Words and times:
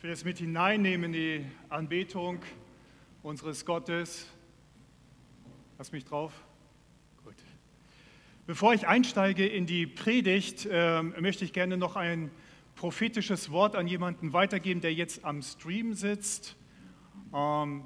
Ich 0.00 0.04
will 0.04 0.12
es 0.12 0.24
mit 0.24 0.38
hineinnehmen 0.38 1.12
in 1.12 1.12
die 1.12 1.46
Anbetung 1.68 2.38
unseres 3.22 3.66
Gottes. 3.66 4.26
Lass 5.76 5.92
mich 5.92 6.06
drauf. 6.06 6.32
Gut. 7.22 7.34
Bevor 8.46 8.72
ich 8.72 8.88
einsteige 8.88 9.46
in 9.46 9.66
die 9.66 9.86
Predigt, 9.86 10.64
äh, 10.64 11.02
möchte 11.02 11.44
ich 11.44 11.52
gerne 11.52 11.76
noch 11.76 11.96
ein 11.96 12.30
prophetisches 12.76 13.50
Wort 13.50 13.76
an 13.76 13.86
jemanden 13.86 14.32
weitergeben, 14.32 14.80
der 14.80 14.94
jetzt 14.94 15.22
am 15.22 15.42
Stream 15.42 15.92
sitzt. 15.92 16.56
Ähm, 17.34 17.84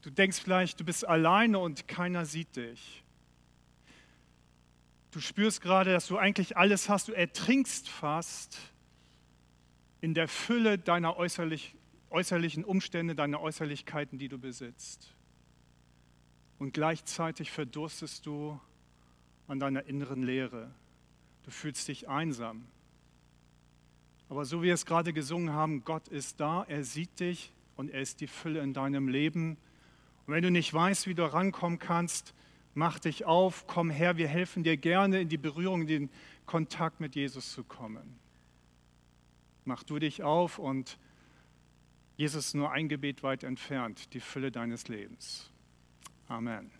du 0.00 0.08
denkst 0.08 0.40
vielleicht, 0.40 0.80
du 0.80 0.84
bist 0.84 1.06
alleine 1.06 1.58
und 1.58 1.86
keiner 1.86 2.24
sieht 2.24 2.56
dich. 2.56 3.04
Du 5.10 5.20
spürst 5.20 5.60
gerade, 5.60 5.92
dass 5.92 6.06
du 6.06 6.16
eigentlich 6.16 6.56
alles 6.56 6.88
hast, 6.88 7.08
du 7.08 7.12
ertrinkst 7.12 7.90
fast 7.90 8.58
in 10.04 10.12
der 10.12 10.28
Fülle 10.28 10.76
deiner 10.76 11.16
äußerlich, 11.16 11.74
äußerlichen 12.10 12.62
Umstände, 12.62 13.14
deiner 13.14 13.40
Äußerlichkeiten, 13.40 14.18
die 14.18 14.28
du 14.28 14.36
besitzt. 14.36 15.14
Und 16.58 16.74
gleichzeitig 16.74 17.50
verdurstest 17.50 18.26
du 18.26 18.60
an 19.48 19.60
deiner 19.60 19.86
inneren 19.86 20.22
Leere. 20.22 20.70
Du 21.44 21.50
fühlst 21.50 21.88
dich 21.88 22.06
einsam. 22.06 22.66
Aber 24.28 24.44
so 24.44 24.60
wie 24.60 24.66
wir 24.66 24.74
es 24.74 24.84
gerade 24.84 25.14
gesungen 25.14 25.54
haben, 25.54 25.84
Gott 25.84 26.08
ist 26.08 26.38
da, 26.38 26.64
er 26.68 26.84
sieht 26.84 27.18
dich 27.18 27.54
und 27.74 27.90
er 27.90 28.02
ist 28.02 28.20
die 28.20 28.26
Fülle 28.26 28.60
in 28.60 28.74
deinem 28.74 29.08
Leben. 29.08 29.56
Und 30.26 30.34
wenn 30.34 30.42
du 30.42 30.50
nicht 30.50 30.74
weißt, 30.74 31.06
wie 31.06 31.14
du 31.14 31.24
rankommen 31.24 31.78
kannst, 31.78 32.34
mach 32.74 32.98
dich 32.98 33.24
auf, 33.24 33.66
komm 33.66 33.88
her, 33.88 34.18
wir 34.18 34.28
helfen 34.28 34.64
dir 34.64 34.76
gerne 34.76 35.22
in 35.22 35.30
die 35.30 35.38
Berührung, 35.38 35.80
in 35.80 35.86
den 35.86 36.10
Kontakt 36.44 37.00
mit 37.00 37.14
Jesus 37.14 37.52
zu 37.52 37.64
kommen. 37.64 38.22
Mach 39.64 39.82
du 39.82 39.98
dich 39.98 40.22
auf 40.22 40.58
und 40.58 40.98
Jesus 42.16 42.54
nur 42.54 42.70
ein 42.70 42.88
Gebet 42.88 43.22
weit 43.22 43.44
entfernt, 43.44 44.12
die 44.12 44.20
Fülle 44.20 44.52
deines 44.52 44.88
Lebens. 44.88 45.50
Amen. 46.28 46.70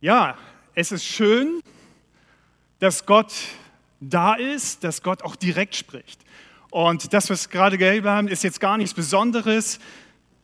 Ja, 0.00 0.36
es 0.74 0.92
ist 0.92 1.04
schön, 1.04 1.62
dass 2.78 3.06
Gott 3.06 3.32
da 4.00 4.34
ist, 4.34 4.84
dass 4.84 5.02
Gott 5.02 5.22
auch 5.22 5.34
direkt 5.34 5.74
spricht. 5.74 6.20
Und 6.70 7.12
das, 7.12 7.30
was 7.30 7.48
gerade 7.48 7.78
gehört 7.78 8.04
haben, 8.04 8.28
ist 8.28 8.44
jetzt 8.44 8.60
gar 8.60 8.76
nichts 8.76 8.94
Besonderes. 8.94 9.80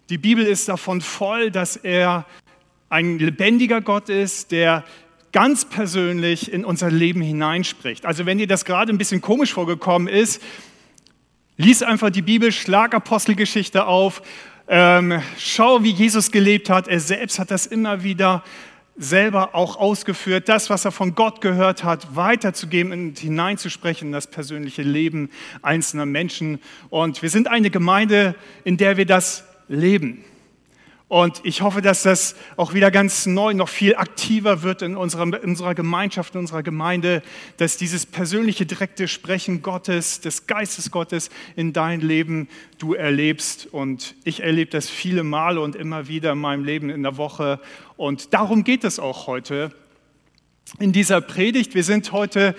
Die 0.08 0.18
Bibel 0.18 0.44
ist 0.44 0.68
davon 0.68 1.00
voll, 1.02 1.50
dass 1.50 1.76
er 1.76 2.26
ein 2.88 3.18
lebendiger 3.18 3.80
Gott 3.80 4.08
ist, 4.08 4.52
der 4.52 4.84
ganz 5.34 5.64
persönlich 5.64 6.52
in 6.52 6.64
unser 6.64 6.92
Leben 6.92 7.20
hineinspricht. 7.20 8.06
Also 8.06 8.24
wenn 8.24 8.38
dir 8.38 8.46
das 8.46 8.64
gerade 8.64 8.92
ein 8.92 8.98
bisschen 8.98 9.20
komisch 9.20 9.52
vorgekommen 9.52 10.06
ist, 10.06 10.40
lies 11.56 11.82
einfach 11.82 12.10
die 12.10 12.22
Bibel, 12.22 12.52
schlag 12.52 12.94
Apostelgeschichte 12.94 13.86
auf, 13.86 14.22
ähm, 14.68 15.20
schau, 15.36 15.82
wie 15.82 15.90
Jesus 15.90 16.30
gelebt 16.30 16.70
hat. 16.70 16.86
Er 16.86 17.00
selbst 17.00 17.40
hat 17.40 17.50
das 17.50 17.66
immer 17.66 18.04
wieder 18.04 18.44
selber 18.96 19.56
auch 19.56 19.76
ausgeführt, 19.76 20.48
das, 20.48 20.70
was 20.70 20.84
er 20.84 20.92
von 20.92 21.16
Gott 21.16 21.40
gehört 21.40 21.82
hat, 21.82 22.14
weiterzugeben 22.14 22.92
und 22.92 23.18
hineinzusprechen 23.18 24.08
in 24.08 24.12
das 24.12 24.28
persönliche 24.28 24.82
Leben 24.82 25.30
einzelner 25.62 26.06
Menschen. 26.06 26.60
Und 26.90 27.22
wir 27.22 27.28
sind 27.28 27.48
eine 27.48 27.70
Gemeinde, 27.70 28.36
in 28.62 28.76
der 28.76 28.96
wir 28.96 29.04
das 29.04 29.42
leben. 29.66 30.24
Und 31.08 31.42
ich 31.44 31.60
hoffe, 31.60 31.82
dass 31.82 32.02
das 32.02 32.34
auch 32.56 32.72
wieder 32.72 32.90
ganz 32.90 33.26
neu, 33.26 33.52
noch 33.52 33.68
viel 33.68 33.94
aktiver 33.94 34.62
wird 34.62 34.80
in 34.80 34.96
unserer, 34.96 35.24
in 35.24 35.50
unserer 35.50 35.74
Gemeinschaft, 35.74 36.34
in 36.34 36.40
unserer 36.40 36.62
Gemeinde, 36.62 37.22
dass 37.58 37.76
dieses 37.76 38.06
persönliche, 38.06 38.64
direkte 38.64 39.06
Sprechen 39.06 39.60
Gottes, 39.60 40.22
des 40.22 40.46
Geistes 40.46 40.90
Gottes 40.90 41.28
in 41.56 41.74
dein 41.74 42.00
Leben 42.00 42.48
du 42.78 42.94
erlebst. 42.94 43.66
Und 43.66 44.14
ich 44.24 44.42
erlebe 44.42 44.70
das 44.70 44.88
viele 44.88 45.24
Male 45.24 45.60
und 45.60 45.76
immer 45.76 46.08
wieder 46.08 46.32
in 46.32 46.38
meinem 46.38 46.64
Leben 46.64 46.88
in 46.88 47.02
der 47.02 47.18
Woche. 47.18 47.60
Und 47.96 48.32
darum 48.32 48.64
geht 48.64 48.82
es 48.82 48.98
auch 48.98 49.26
heute 49.26 49.72
in 50.78 50.92
dieser 50.92 51.20
Predigt. 51.20 51.74
Wir 51.74 51.84
sind 51.84 52.12
heute 52.12 52.56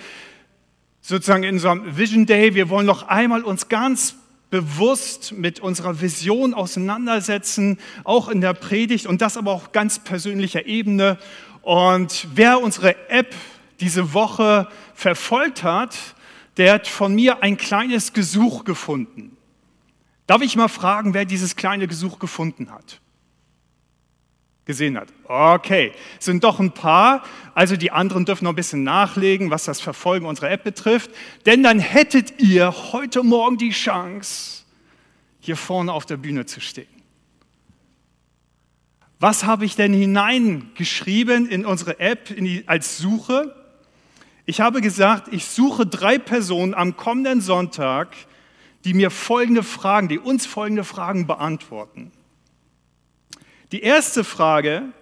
sozusagen 1.00 1.42
in 1.42 1.56
unserem 1.56 1.96
Vision 1.96 2.26
Day. 2.26 2.54
Wir 2.54 2.68
wollen 2.68 2.86
noch 2.86 3.08
einmal 3.08 3.42
uns 3.42 3.68
ganz 3.68 4.14
bewusst 4.56 5.32
mit 5.32 5.60
unserer 5.60 6.00
Vision 6.00 6.54
auseinandersetzen, 6.54 7.78
auch 8.04 8.28
in 8.28 8.40
der 8.40 8.54
Predigt 8.54 9.06
und 9.06 9.20
das 9.20 9.36
aber 9.36 9.52
auch 9.52 9.72
ganz 9.72 9.98
persönlicher 9.98 10.66
Ebene. 10.66 11.18
Und 11.60 12.26
wer 12.34 12.62
unsere 12.62 13.10
App 13.10 13.34
diese 13.80 14.14
Woche 14.14 14.68
verfolgt 14.94 15.62
hat, 15.62 15.96
der 16.56 16.72
hat 16.72 16.86
von 16.86 17.14
mir 17.14 17.42
ein 17.42 17.58
kleines 17.58 18.14
Gesuch 18.14 18.64
gefunden. 18.64 19.36
Darf 20.26 20.40
ich 20.40 20.56
mal 20.56 20.68
fragen, 20.68 21.12
wer 21.12 21.26
dieses 21.26 21.54
kleine 21.54 21.86
Gesuch 21.86 22.18
gefunden 22.18 22.70
hat? 22.70 23.00
Gesehen 24.66 24.98
hat. 24.98 25.08
Okay, 25.24 25.92
sind 26.18 26.44
doch 26.44 26.60
ein 26.60 26.72
paar. 26.72 27.22
Also 27.54 27.76
die 27.76 27.92
anderen 27.92 28.26
dürfen 28.26 28.44
noch 28.44 28.52
ein 28.52 28.56
bisschen 28.56 28.82
nachlegen, 28.82 29.50
was 29.50 29.64
das 29.64 29.80
Verfolgen 29.80 30.26
unserer 30.26 30.50
App 30.50 30.64
betrifft. 30.64 31.10
Denn 31.46 31.62
dann 31.62 31.78
hättet 31.78 32.40
ihr 32.40 32.74
heute 32.92 33.22
Morgen 33.22 33.56
die 33.56 33.70
Chance, 33.70 34.64
hier 35.40 35.56
vorne 35.56 35.92
auf 35.92 36.04
der 36.04 36.18
Bühne 36.18 36.44
zu 36.44 36.60
stehen. 36.60 36.88
Was 39.18 39.44
habe 39.44 39.64
ich 39.64 39.76
denn 39.76 39.94
hineingeschrieben 39.94 41.48
in 41.48 41.64
unsere 41.64 42.00
App 42.00 42.30
in 42.30 42.44
die, 42.44 42.64
als 42.66 42.98
Suche? 42.98 43.54
Ich 44.44 44.60
habe 44.60 44.80
gesagt, 44.80 45.32
ich 45.32 45.46
suche 45.46 45.86
drei 45.86 46.18
Personen 46.18 46.74
am 46.74 46.96
kommenden 46.96 47.40
Sonntag, 47.40 48.14
die 48.84 48.94
mir 48.94 49.10
folgende 49.10 49.62
Fragen, 49.62 50.08
die 50.08 50.18
uns 50.18 50.44
folgende 50.44 50.84
Fragen 50.84 51.26
beantworten. 51.26 52.12
Die 53.72 53.82
erste 53.82 54.22
Frage, 54.22 54.92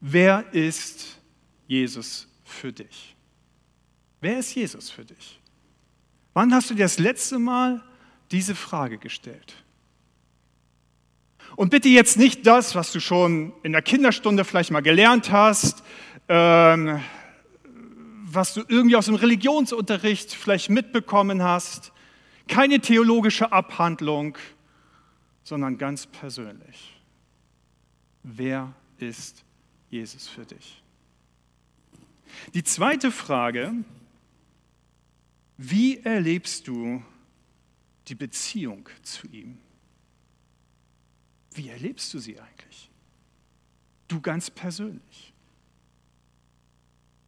wer 0.00 0.52
ist 0.52 1.18
Jesus 1.66 2.28
für 2.44 2.72
dich? 2.72 3.14
Wer 4.20 4.38
ist 4.38 4.54
Jesus 4.54 4.90
für 4.90 5.04
dich? 5.04 5.38
Wann 6.32 6.54
hast 6.54 6.70
du 6.70 6.74
dir 6.74 6.84
das 6.84 6.98
letzte 6.98 7.38
Mal 7.38 7.82
diese 8.30 8.54
Frage 8.54 8.98
gestellt? 8.98 9.54
Und 11.56 11.70
bitte 11.70 11.88
jetzt 11.88 12.16
nicht 12.16 12.46
das, 12.46 12.74
was 12.74 12.90
du 12.90 13.00
schon 13.00 13.52
in 13.62 13.72
der 13.72 13.82
Kinderstunde 13.82 14.44
vielleicht 14.44 14.70
mal 14.70 14.80
gelernt 14.80 15.30
hast, 15.30 15.84
ähm, 16.28 17.00
was 18.24 18.54
du 18.54 18.64
irgendwie 18.66 18.96
aus 18.96 19.06
dem 19.06 19.14
Religionsunterricht 19.14 20.32
vielleicht 20.32 20.70
mitbekommen 20.70 21.42
hast. 21.42 21.92
Keine 22.48 22.80
theologische 22.80 23.52
Abhandlung, 23.52 24.36
sondern 25.44 25.78
ganz 25.78 26.06
persönlich. 26.06 26.93
Wer 28.24 28.74
ist 28.98 29.44
Jesus 29.90 30.26
für 30.26 30.46
dich? 30.46 30.82
Die 32.54 32.64
zweite 32.64 33.12
Frage, 33.12 33.74
wie 35.58 35.98
erlebst 35.98 36.66
du 36.66 37.02
die 38.08 38.14
Beziehung 38.14 38.88
zu 39.02 39.28
ihm? 39.28 39.58
Wie 41.52 41.68
erlebst 41.68 42.12
du 42.14 42.18
sie 42.18 42.40
eigentlich? 42.40 42.90
Du 44.08 44.20
ganz 44.22 44.50
persönlich. 44.50 45.34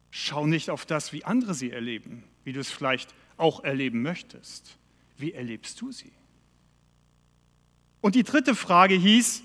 Schau 0.09 0.47
nicht 0.47 0.71
auf 0.71 0.85
das, 0.85 1.13
wie 1.13 1.23
andere 1.23 1.53
sie 1.53 1.69
erleben, 1.69 2.23
wie 2.43 2.53
du 2.53 2.59
es 2.59 2.71
vielleicht 2.71 3.13
auch 3.37 3.63
erleben 3.63 4.01
möchtest. 4.01 4.79
Wie 5.17 5.33
erlebst 5.33 5.79
du 5.79 5.91
sie? 5.91 6.11
Und 8.01 8.15
die 8.15 8.23
dritte 8.23 8.55
Frage 8.55 8.95
hieß, 8.95 9.43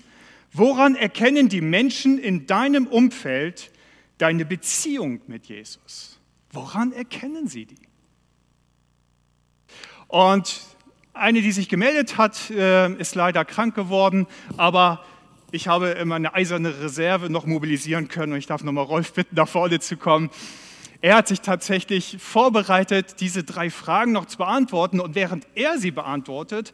Woran 0.53 0.95
erkennen 0.95 1.49
die 1.49 1.61
Menschen 1.61 2.19
in 2.19 2.45
deinem 2.45 2.85
Umfeld 2.85 3.71
deine 4.19 4.45
Beziehung 4.45 5.21
mit 5.25 5.47
Jesus? 5.47 6.19
Woran 6.51 6.91
erkennen 6.91 7.47
sie 7.47 7.65
die? 7.65 7.79
Und 10.07 10.61
eine, 11.13 11.41
die 11.41 11.51
sich 11.51 11.69
gemeldet 11.69 12.17
hat, 12.17 12.51
äh, 12.51 12.93
ist 12.93 13.15
leider 13.15 13.45
krank 13.45 13.73
geworden, 13.73 14.27
aber 14.57 15.03
ich 15.51 15.67
habe 15.67 15.89
immer 15.89 16.15
eine 16.15 16.35
eiserne 16.35 16.81
Reserve 16.81 17.31
noch 17.31 17.47
mobilisieren 17.47 18.07
können 18.07 18.33
und 18.33 18.39
ich 18.39 18.45
darf 18.45 18.63
nochmal 18.63 18.85
Rolf 18.85 19.13
bitten, 19.13 19.35
nach 19.35 19.47
vorne 19.47 19.79
zu 19.79 19.97
kommen. 19.97 20.29
Er 21.01 21.15
hat 21.15 21.27
sich 21.27 21.41
tatsächlich 21.41 22.17
vorbereitet, 22.19 23.19
diese 23.19 23.43
drei 23.43 23.71
Fragen 23.71 24.11
noch 24.11 24.25
zu 24.25 24.37
beantworten 24.37 24.99
und 24.99 25.15
während 25.15 25.47
er 25.55 25.79
sie 25.79 25.91
beantwortet, 25.91 26.73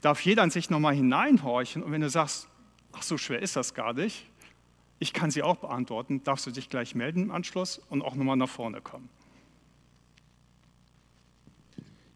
darf 0.00 0.20
jeder 0.20 0.44
an 0.44 0.50
sich 0.50 0.70
nochmal 0.70 0.94
hineinhorchen 0.94 1.82
und 1.82 1.90
wenn 1.90 2.00
du 2.00 2.08
sagst, 2.08 2.48
ach 2.96 3.02
so 3.02 3.18
schwer 3.18 3.42
ist 3.42 3.56
das 3.56 3.74
gar 3.74 3.92
nicht, 3.92 4.26
ich 4.98 5.12
kann 5.12 5.30
sie 5.30 5.42
auch 5.42 5.56
beantworten, 5.56 6.22
darfst 6.24 6.46
du 6.46 6.50
dich 6.50 6.68
gleich 6.68 6.94
melden 6.94 7.24
im 7.24 7.30
Anschluss 7.30 7.80
und 7.90 8.02
auch 8.02 8.14
nochmal 8.14 8.36
nach 8.36 8.48
vorne 8.48 8.80
kommen. 8.80 9.08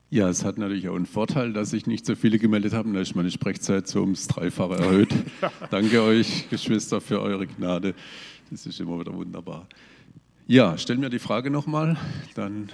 Ja, 0.08 0.28
es 0.28 0.44
hat 0.44 0.58
natürlich 0.58 0.88
auch 0.88 0.96
einen 0.96 1.06
Vorteil, 1.06 1.52
dass 1.52 1.70
sich 1.70 1.86
nicht 1.86 2.04
so 2.04 2.16
viele 2.16 2.40
gemeldet 2.40 2.72
haben. 2.72 2.94
Da 2.94 3.00
ist 3.00 3.14
meine 3.14 3.30
Sprechzeit 3.30 3.86
so 3.86 4.00
ums 4.00 4.26
Dreifache 4.26 4.74
erhöht. 4.74 5.14
Danke 5.70 6.02
euch, 6.02 6.48
Geschwister, 6.50 7.00
für 7.00 7.20
eure 7.20 7.46
Gnade. 7.46 7.94
Das 8.50 8.66
ist 8.66 8.80
immer 8.80 8.98
wieder 8.98 9.14
wunderbar. 9.14 9.68
Ja, 10.48 10.76
stellen 10.78 11.00
wir 11.00 11.10
die 11.10 11.20
Frage 11.20 11.48
nochmal, 11.48 11.96
dann 12.34 12.70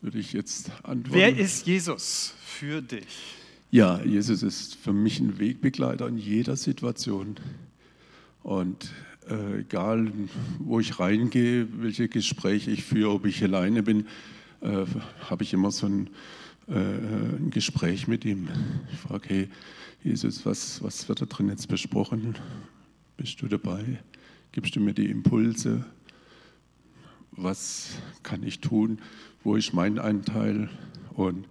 würde 0.00 0.18
ich 0.18 0.32
jetzt 0.32 0.70
antworten. 0.84 1.12
Wer 1.12 1.36
ist 1.36 1.66
Jesus 1.66 2.34
für 2.44 2.80
dich? 2.80 3.43
Ja, 3.74 4.00
Jesus 4.04 4.44
ist 4.44 4.76
für 4.76 4.92
mich 4.92 5.18
ein 5.18 5.40
Wegbegleiter 5.40 6.06
in 6.06 6.16
jeder 6.16 6.54
Situation. 6.54 7.34
Und 8.44 8.92
äh, 9.28 9.62
egal, 9.62 10.12
wo 10.60 10.78
ich 10.78 11.00
reingehe, 11.00 11.66
welche 11.82 12.08
Gespräche 12.08 12.70
ich 12.70 12.84
führe, 12.84 13.10
ob 13.10 13.26
ich 13.26 13.42
alleine 13.42 13.82
bin, 13.82 14.06
äh, 14.60 14.86
habe 15.28 15.42
ich 15.42 15.52
immer 15.52 15.72
so 15.72 15.88
ein, 15.88 16.10
äh, 16.68 16.74
ein, 16.76 17.50
Gespräch 17.50 18.06
mit 18.06 18.24
ihm. 18.24 18.46
Ich 18.92 18.98
frage, 19.00 19.28
hey, 19.28 19.48
Jesus, 20.04 20.46
was, 20.46 20.80
was 20.80 21.08
wird 21.08 21.22
da 21.22 21.26
drin 21.26 21.48
jetzt 21.48 21.66
besprochen? 21.66 22.36
Bist 23.16 23.42
du 23.42 23.48
dabei? 23.48 23.98
Gibst 24.52 24.76
du 24.76 24.80
mir 24.80 24.94
die 24.94 25.10
Impulse? 25.10 25.84
Was 27.32 27.88
kann 28.22 28.44
ich 28.44 28.60
tun? 28.60 29.00
Wo 29.42 29.56
ist 29.56 29.74
mein 29.74 29.98
Anteil? 29.98 30.70
Und 31.14 31.48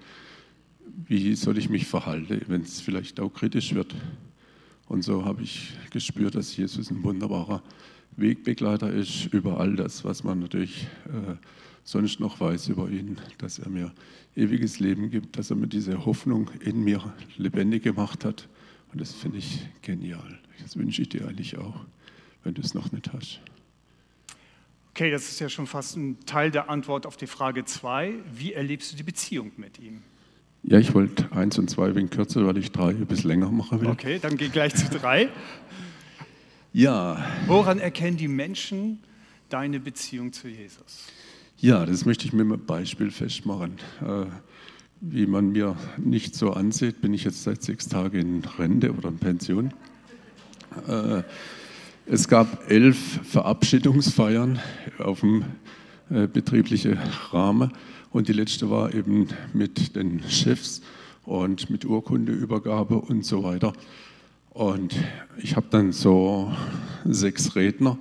wie 1.08 1.36
soll 1.36 1.58
ich 1.58 1.70
mich 1.70 1.86
verhalten, 1.86 2.42
wenn 2.48 2.62
es 2.62 2.82
vielleicht 2.82 3.20
auch 3.20 3.34
kritisch 3.34 3.74
wird? 3.74 3.94
Und 4.88 5.04
so 5.04 5.26
habe 5.26 5.44
ich 5.44 5.74
gespürt, 5.92 6.36
dass 6.36 6.56
Jesus 6.56 6.92
ein 6.92 7.04
wunderbarer 7.04 7.64
Wegbegleiter 8.16 8.92
ist 8.92 9.34
über 9.34 9.60
all 9.60 9.76
das, 9.76 10.04
was 10.04 10.24
man 10.24 10.40
natürlich 10.40 10.88
äh, 11.08 11.36
sonst 11.84 12.20
noch 12.20 12.40
weiß 12.40 12.70
über 12.70 12.90
ihn, 12.90 13.18
dass 13.38 13.60
er 13.60 13.70
mir 13.70 13.92
ewiges 14.36 14.80
Leben 14.80 15.10
gibt, 15.10 15.38
dass 15.38 15.50
er 15.50 15.56
mir 15.56 15.68
diese 15.68 16.06
Hoffnung 16.06 16.50
in 16.60 16.84
mir 16.84 17.14
lebendig 17.38 17.84
gemacht 17.84 18.26
hat. 18.26 18.48
Und 18.92 19.02
das 19.02 19.14
finde 19.14 19.40
ich 19.40 19.60
genial. 19.82 20.40
Das 20.62 20.78
wünsche 20.78 21.02
ich 21.02 21.10
dir 21.10 21.28
eigentlich 21.28 21.58
auch, 21.58 21.86
wenn 22.44 22.54
du 22.54 22.62
es 22.62 22.74
noch 22.74 22.92
nicht 22.92 23.12
hast. 23.14 23.40
Okay, 24.92 25.10
das 25.10 25.28
ist 25.28 25.40
ja 25.40 25.50
schon 25.50 25.66
fast 25.66 25.98
ein 25.98 26.20
Teil 26.28 26.52
der 26.52 26.70
Antwort 26.70 27.08
auf 27.08 27.18
die 27.18 27.26
Frage 27.26 27.66
2. 27.66 28.14
Wie 28.32 28.54
erlebst 28.54 28.92
du 28.92 28.96
die 28.96 29.04
Beziehung 29.04 29.52
mit 29.58 29.80
ihm? 29.80 30.04
Ja, 30.64 30.80
ich 30.80 30.94
wollte 30.94 31.30
eins 31.34 31.60
und 31.60 31.70
zwei 31.70 31.94
wegen 31.94 32.10
kürzer, 32.10 32.46
weil 32.46 32.58
ich 32.58 32.72
drei 32.72 32.90
ein 32.90 33.06
bisschen 33.06 33.30
länger 33.30 33.52
machen 33.52 33.82
will. 33.82 33.90
Okay, 33.90 34.20
dann 34.22 34.38
geh 34.38 34.48
gleich 34.48 34.74
zu 34.76 34.88
drei. 34.90 35.30
ja. 36.72 37.24
Woran 37.48 37.80
erkennen 37.80 38.16
die 38.16 38.30
Menschen 38.30 39.00
deine 39.50 39.82
Beziehung 39.82 40.32
zu 40.32 40.48
Jesus? 40.48 41.08
Ja, 41.58 41.86
das 41.86 42.06
möchte 42.06 42.26
ich 42.26 42.34
mit 42.34 42.46
einem 42.46 42.66
Beispiel 42.66 43.12
festmachen. 43.12 43.74
Äh, 44.02 44.26
wie 45.02 45.26
man 45.26 45.52
mir 45.52 45.76
nicht 45.98 46.34
so 46.34 46.54
ansieht, 46.54 47.02
bin 47.02 47.14
ich 47.14 47.26
jetzt 47.26 47.44
seit 47.44 47.62
sechs 47.62 47.90
Tagen 47.90 48.20
in 48.20 48.44
Rente 48.58 48.94
oder 48.94 49.10
in 49.10 49.18
Pension. 49.18 49.74
Äh, 50.88 51.24
es 52.06 52.30
gab 52.30 52.70
elf 52.72 53.20
Verabschiedungsfeiern 53.24 54.60
auf 54.98 55.20
dem 55.20 55.44
äh, 56.10 56.28
betrieblichen 56.28 56.98
Rahmen 57.32 57.72
und 58.14 58.28
die 58.28 58.34
letzte 58.34 58.70
war 58.70 58.94
eben 58.94 59.28
mit 59.54 59.96
den 59.96 60.22
Chefs 60.30 60.82
und 61.26 61.70
mit 61.70 61.84
Urkundeübergabe 61.84 62.96
und 62.96 63.26
so 63.26 63.44
weiter. 63.44 63.74
Und 64.52 64.96
ich 65.38 65.56
habe 65.56 65.66
dann 65.72 65.92
so 65.92 66.54
sechs 67.06 67.56
Redner 67.56 67.98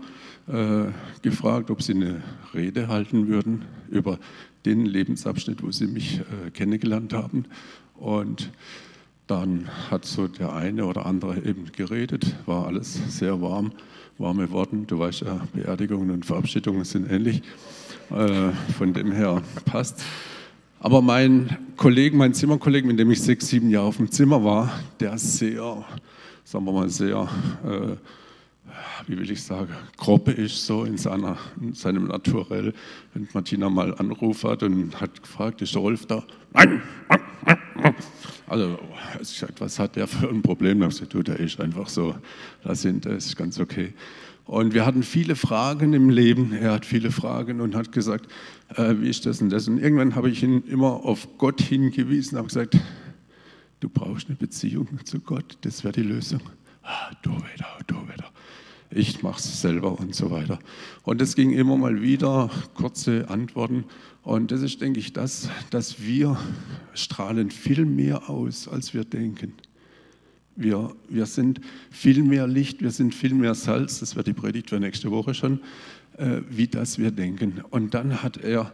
äh, 0.49 0.85
gefragt, 1.23 1.71
ob 1.71 1.83
sie 1.83 1.95
eine 1.95 2.23
Rede 2.53 2.89
halten 2.89 3.27
würden 3.27 3.65
über 3.91 4.19
den 4.67 4.85
Lebensabschnitt, 4.85 5.63
wo 5.63 5.73
sie 5.73 5.87
mich 5.87 6.21
äh, 6.21 6.51
kennengelernt 6.51 7.15
haben. 7.15 7.47
Und 7.97 8.51
dann 9.27 9.69
hat 9.91 10.05
so 10.05 10.29
der 10.29 10.53
eine 10.53 10.85
oder 10.85 11.07
andere 11.07 11.43
eben 11.43 11.73
geredet, 11.73 12.37
war 12.45 12.67
alles 12.67 13.01
sehr 13.19 13.41
warm, 13.41 13.73
warme 14.19 14.51
Worte. 14.51 14.77
Du 14.87 14.99
weißt 14.99 15.23
ja, 15.23 15.41
Beerdigungen 15.55 16.11
und 16.11 16.27
Verabschiedungen 16.27 16.85
sind 16.85 17.11
ähnlich. 17.11 17.43
Äh, 18.11 18.53
von 18.77 18.93
dem 18.93 19.13
her 19.13 19.43
passt. 19.65 20.03
Aber 20.81 21.01
mein 21.01 21.57
Kollege, 21.77 22.17
mein 22.17 22.35
Zimmerkollege, 22.35 22.87
mit 22.87 22.99
dem 22.99 23.11
ich 23.11 23.23
sechs, 23.23 23.49
sieben 23.49 23.71
Jahre 23.71 23.87
auf 23.87 23.97
dem 23.99 24.11
Zimmer 24.11 24.43
war, 24.43 24.71
der 25.01 25.17
sehr, 25.17 25.85
sagen 26.45 26.65
wir 26.65 26.73
mal, 26.73 26.89
sehr, 26.89 27.29
äh, 27.65 27.97
wie 29.07 29.19
will 29.19 29.31
ich 29.31 29.43
sagen, 29.43 29.73
grob 29.97 30.29
ist 30.29 30.67
so 30.67 30.85
in, 30.85 30.99
seiner, 30.99 31.39
in 31.61 31.75
seinem 31.75 32.09
Naturell. 32.09 32.75
Wenn 33.15 33.29
Martina 33.33 33.71
mal 33.71 33.95
Anruf 33.95 34.45
hat 34.45 34.63
und 34.63 35.01
hat 35.01 35.23
gefragt, 35.23 35.63
ist 35.63 35.75
der 35.75 35.83
Rolf 35.83 36.07
da? 36.07 36.25
Nein! 36.53 36.83
Also, 38.47 38.79
gesagt, 39.19 39.61
was 39.61 39.79
hat 39.79 39.97
der 39.97 40.07
für 40.07 40.29
ein 40.29 40.43
Problem? 40.43 40.81
Da 40.81 40.85
habe 40.85 40.93
ich 40.93 40.99
gesagt, 40.99 41.15
du, 41.15 41.23
der 41.23 41.41
ist 41.41 41.61
einfach 41.61 41.89
so, 41.89 42.15
das 42.63 42.83
sind, 42.83 43.07
das 43.07 43.27
ist 43.27 43.37
ganz 43.37 43.59
okay. 43.59 43.95
Und 44.45 44.75
wir 44.75 44.85
hatten 44.85 45.03
viele 45.03 45.37
Fragen 45.37 45.93
im 45.93 46.11
Leben. 46.11 46.53
Er 46.53 46.73
hat 46.73 46.85
viele 46.85 47.11
Fragen 47.11 47.61
und 47.61 47.75
hat 47.75 47.93
gesagt, 47.93 48.27
äh, 48.77 48.95
wie 48.99 49.09
ist 49.09 49.25
das 49.27 49.41
und 49.41 49.51
das? 49.51 49.69
Und 49.69 49.79
irgendwann 49.79 50.15
habe 50.15 50.31
ich 50.31 50.43
ihn 50.43 50.63
immer 50.65 51.05
auf 51.05 51.39
Gott 51.39 51.61
hingewiesen, 51.61 52.39
habe 52.39 52.49
gesagt, 52.49 52.77
du 53.81 53.89
brauchst 53.89 54.29
eine 54.29 54.37
Beziehung 54.37 54.89
zu 55.05 55.21
Gott, 55.21 55.59
das 55.63 55.85
wäre 55.85 55.93
die 55.93 56.03
Lösung. 56.03 56.41
Ah, 56.83 57.11
du 57.23 57.31
wieder, 57.31 57.79
du 57.87 57.95
wieder. 58.03 58.31
Ich 58.91 59.23
mache 59.23 59.39
es 59.39 59.63
selber 59.63 59.99
und 59.99 60.15
so 60.15 60.31
weiter. 60.31 60.59
Und 61.03 61.23
es 61.23 61.35
ging 61.35 61.53
immer 61.53 61.77
mal 61.77 62.03
wieder 62.03 62.51
kurze 62.75 63.31
Antworten. 63.31 63.85
Und 64.23 64.51
das 64.51 64.61
ist, 64.61 64.83
denke 64.83 65.01
ich, 65.01 65.13
das, 65.13 65.49
dass 65.71 66.03
wir 66.03 66.37
strahlen 66.93 67.51
viel 67.51 67.87
mehr 67.87 68.29
aus, 68.29 68.69
als 68.69 68.93
wir 68.93 69.05
denken. 69.05 69.55
Wir, 70.57 70.95
wir 71.09 71.27
sind 71.27 71.61
viel 71.91 72.23
mehr 72.23 72.47
Licht, 72.47 72.83
wir 72.83 72.91
sind 72.91 73.15
viel 73.15 73.35
mehr 73.35 73.55
Salz, 73.55 74.01
das 74.01 74.17
wird 74.17 74.27
die 74.27 74.33
Predigt 74.33 74.71
für 74.71 74.79
nächste 74.79 75.11
Woche 75.11 75.35
schon, 75.35 75.61
äh, 76.19 76.41
wie 76.51 76.67
das 76.67 76.99
wir 76.99 77.11
denken. 77.11 77.63
Und 77.71 77.95
dann 77.95 78.23
hat 78.23 78.37
er 78.37 78.73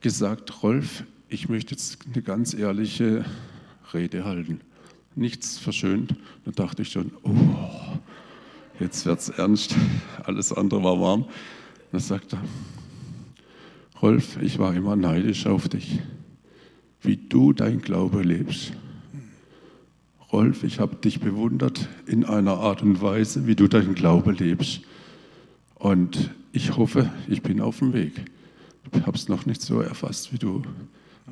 gesagt, 0.00 0.62
Rolf, 0.62 1.04
ich 1.28 1.48
möchte 1.48 1.72
jetzt 1.72 1.98
eine 2.12 2.22
ganz 2.22 2.54
ehrliche 2.54 3.24
Rede 3.94 4.24
halten. 4.24 4.60
Nichts 5.14 5.58
verschönt. 5.58 6.14
Da 6.44 6.50
dachte 6.50 6.82
ich 6.82 6.90
schon, 6.90 7.12
oh, 7.22 7.34
jetzt 8.80 9.06
wird 9.06 9.20
es 9.20 9.28
ernst. 9.28 9.74
Alles 10.24 10.52
andere 10.52 10.82
war 10.82 11.00
warm. 11.00 11.26
Dann 11.92 12.00
sagt 12.00 12.32
er, 12.32 12.42
Rolf, 14.02 14.38
ich 14.40 14.58
war 14.58 14.74
immer 14.74 14.96
neidisch 14.96 15.46
auf 15.46 15.68
dich, 15.68 16.00
wie 17.02 17.16
du 17.16 17.52
dein 17.52 17.80
Glaube 17.80 18.22
lebst. 18.22 18.72
Rolf, 20.32 20.62
ich 20.62 20.78
habe 20.78 20.94
dich 20.94 21.18
bewundert 21.18 21.88
in 22.06 22.24
einer 22.24 22.58
Art 22.58 22.82
und 22.82 23.02
Weise, 23.02 23.48
wie 23.48 23.56
du 23.56 23.66
deinen 23.66 23.94
Glaube 23.94 24.30
lebst. 24.30 24.82
Und 25.74 26.30
ich 26.52 26.76
hoffe, 26.76 27.10
ich 27.26 27.42
bin 27.42 27.60
auf 27.60 27.80
dem 27.80 27.92
Weg. 27.92 28.24
Ich 28.92 29.06
habe 29.06 29.16
es 29.16 29.28
noch 29.28 29.44
nicht 29.46 29.60
so 29.60 29.80
erfasst 29.80 30.32
wie 30.32 30.38
du, 30.38 30.62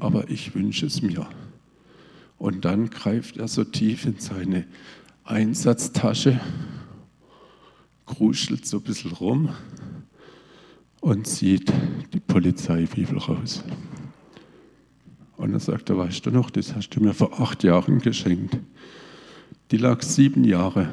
aber 0.00 0.28
ich 0.30 0.54
wünsche 0.54 0.86
es 0.86 1.00
mir. 1.00 1.28
Und 2.38 2.64
dann 2.64 2.90
greift 2.90 3.36
er 3.36 3.46
so 3.46 3.62
tief 3.62 4.04
in 4.04 4.18
seine 4.18 4.64
Einsatztasche, 5.24 6.40
kruschelt 8.06 8.66
so 8.66 8.78
ein 8.78 8.82
bisschen 8.82 9.12
rum 9.12 9.50
und 11.00 11.26
zieht 11.26 11.72
die 12.12 12.20
Polizeibibel 12.20 13.18
raus. 13.18 13.62
Und 15.38 15.54
er, 15.54 15.96
weißt 15.96 16.26
du 16.26 16.30
noch, 16.32 16.50
das 16.50 16.74
hast 16.74 16.90
du 16.90 17.00
mir 17.00 17.14
vor 17.14 17.40
acht 17.40 17.62
Jahren 17.62 18.00
geschenkt. 18.00 18.58
Die 19.70 19.76
lag 19.76 20.02
sieben 20.02 20.42
Jahre 20.42 20.88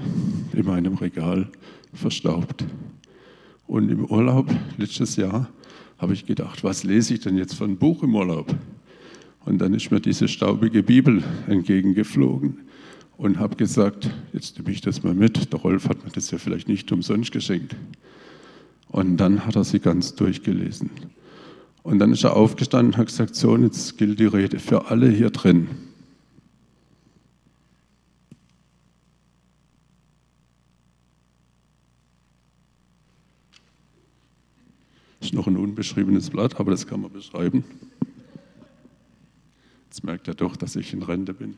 in 0.53 0.65
meinem 0.65 0.93
Regal 0.93 1.49
verstaubt. 1.93 2.63
Und 3.65 3.89
im 3.89 4.05
Urlaub 4.05 4.53
letztes 4.77 5.15
Jahr 5.15 5.49
habe 5.97 6.13
ich 6.13 6.27
gedacht, 6.27 6.63
was 6.63 6.83
lese 6.83 7.15
ich 7.15 7.21
denn 7.21 7.37
jetzt 7.37 7.55
für 7.55 7.63
ein 7.63 7.77
Buch 7.77 8.03
im 8.03 8.13
Urlaub? 8.13 8.53
Und 9.45 9.57
dann 9.59 9.73
ist 9.73 9.89
mir 9.89 9.99
diese 9.99 10.27
staubige 10.27 10.83
Bibel 10.83 11.23
entgegengeflogen 11.47 12.59
und 13.17 13.39
habe 13.39 13.55
gesagt, 13.55 14.11
jetzt 14.31 14.59
nehme 14.59 14.71
ich 14.71 14.81
das 14.81 15.01
mal 15.01 15.15
mit. 15.15 15.53
Der 15.53 15.59
Rolf 15.59 15.89
hat 15.89 16.03
mir 16.03 16.11
das 16.11 16.29
ja 16.29 16.37
vielleicht 16.37 16.67
nicht 16.67 16.91
umsonst 16.91 17.31
geschenkt. 17.31 17.75
Und 18.89 19.17
dann 19.17 19.43
hat 19.43 19.55
er 19.55 19.63
sie 19.63 19.79
ganz 19.79 20.13
durchgelesen. 20.13 20.91
Und 21.85 21.99
dann 21.99 22.11
ist 22.11 22.23
er 22.23 22.35
aufgestanden 22.35 22.93
und 22.93 22.97
hat 22.97 23.05
gesagt, 23.05 23.35
so, 23.35 23.55
jetzt 23.55 23.95
gilt 23.99 24.19
die 24.19 24.25
Rede 24.25 24.57
für 24.57 24.87
alle 24.87 25.07
hier 25.07 25.29
drin. 25.29 25.69
ist 35.21 35.33
noch 35.33 35.45
ein 35.45 35.57
unbeschriebenes 35.57 36.31
Blatt, 36.31 36.59
aber 36.59 36.71
das 36.71 36.87
kann 36.87 37.01
man 37.01 37.11
beschreiben. 37.11 37.63
Jetzt 39.85 40.03
merkt 40.03 40.27
er 40.27 40.33
doch, 40.33 40.55
dass 40.55 40.75
ich 40.75 40.91
in 40.91 41.03
Rente 41.03 41.35
bin. 41.35 41.55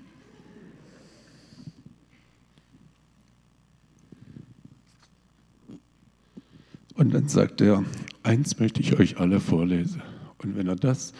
Und 6.95 7.13
dann 7.13 7.29
sagt 7.29 7.61
er, 7.61 7.85
eins 8.23 8.59
möchte 8.59 8.81
ich 8.81 8.99
euch 8.99 9.19
alle 9.19 9.39
vorlesen. 9.39 10.01
Und 10.43 10.55
wenn 10.55 10.67
er 10.67 10.75
das 10.75 11.13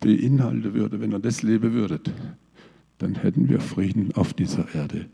beinhalten 0.00 0.74
würde, 0.74 1.00
wenn 1.00 1.12
er 1.12 1.18
das 1.18 1.42
leben 1.42 1.72
würde, 1.72 2.00
dann 2.98 3.14
hätten 3.16 3.48
wir 3.48 3.60
Frieden 3.60 4.12
auf 4.14 4.34
dieser 4.34 4.74
Erde. 4.74 5.06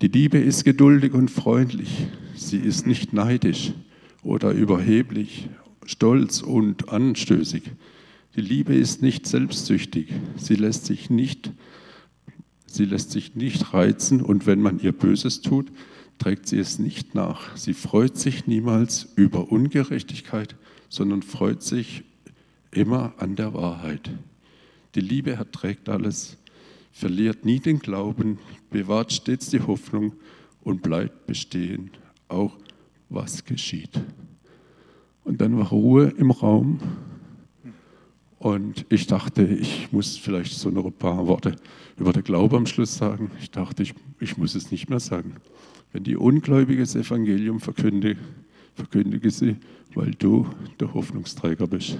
Die 0.00 0.08
Liebe 0.08 0.38
ist 0.38 0.64
geduldig 0.64 1.12
und 1.12 1.30
freundlich. 1.30 2.06
Sie 2.34 2.58
ist 2.58 2.86
nicht 2.86 3.12
neidisch 3.12 3.72
oder 4.22 4.50
überheblich, 4.50 5.48
stolz 5.84 6.42
und 6.42 6.88
anstößig. 6.88 7.70
Die 8.34 8.40
Liebe 8.40 8.74
ist 8.74 9.02
nicht 9.02 9.26
selbstsüchtig. 9.26 10.08
Sie 10.36 10.54
lässt 10.54 10.86
sich 10.86 11.10
nicht, 11.10 11.52
sie 12.66 12.84
lässt 12.84 13.12
sich 13.12 13.36
nicht 13.36 13.74
reizen 13.74 14.22
und 14.22 14.46
wenn 14.46 14.60
man 14.60 14.80
ihr 14.80 14.92
Böses 14.92 15.40
tut, 15.40 15.70
trägt 16.18 16.48
sie 16.48 16.58
es 16.58 16.78
nicht 16.78 17.14
nach. 17.14 17.56
Sie 17.56 17.74
freut 17.74 18.16
sich 18.16 18.46
niemals 18.46 19.12
über 19.16 19.52
Ungerechtigkeit, 19.52 20.56
sondern 20.88 21.22
freut 21.22 21.62
sich 21.62 22.04
immer 22.72 23.14
an 23.18 23.36
der 23.36 23.54
Wahrheit. 23.54 24.10
Die 24.94 25.00
Liebe 25.00 25.32
erträgt 25.32 25.88
alles, 25.88 26.36
verliert 26.90 27.44
nie 27.44 27.60
den 27.60 27.78
Glauben, 27.78 28.38
bewahrt 28.70 29.12
stets 29.12 29.50
die 29.50 29.60
Hoffnung 29.60 30.14
und 30.62 30.82
bleibt 30.82 31.26
bestehen, 31.26 31.90
auch 32.28 32.56
was 33.08 33.44
geschieht. 33.44 34.00
Und 35.24 35.40
dann 35.40 35.56
war 35.56 35.68
Ruhe 35.68 36.12
im 36.16 36.30
Raum 36.30 36.80
und 38.38 38.86
ich 38.88 39.06
dachte, 39.06 39.44
ich 39.44 39.92
muss 39.92 40.16
vielleicht 40.16 40.52
so 40.54 40.70
noch 40.70 40.86
ein 40.86 40.92
paar 40.92 41.28
Worte 41.28 41.54
über 41.96 42.12
den 42.12 42.24
Glauben 42.24 42.56
am 42.56 42.66
Schluss 42.66 42.96
sagen. 42.96 43.30
Ich 43.40 43.52
dachte, 43.52 43.84
ich, 43.84 43.94
ich 44.18 44.36
muss 44.36 44.56
es 44.56 44.72
nicht 44.72 44.90
mehr 44.90 44.98
sagen. 44.98 45.36
Wenn 45.92 46.02
die 46.02 46.16
Ungläubige 46.16 46.80
das 46.80 46.96
Evangelium 46.96 47.60
verkünde, 47.60 48.16
verkündige 48.74 49.30
sie, 49.30 49.56
weil 49.94 50.12
du 50.12 50.48
der 50.80 50.92
Hoffnungsträger 50.94 51.66
bist. 51.66 51.98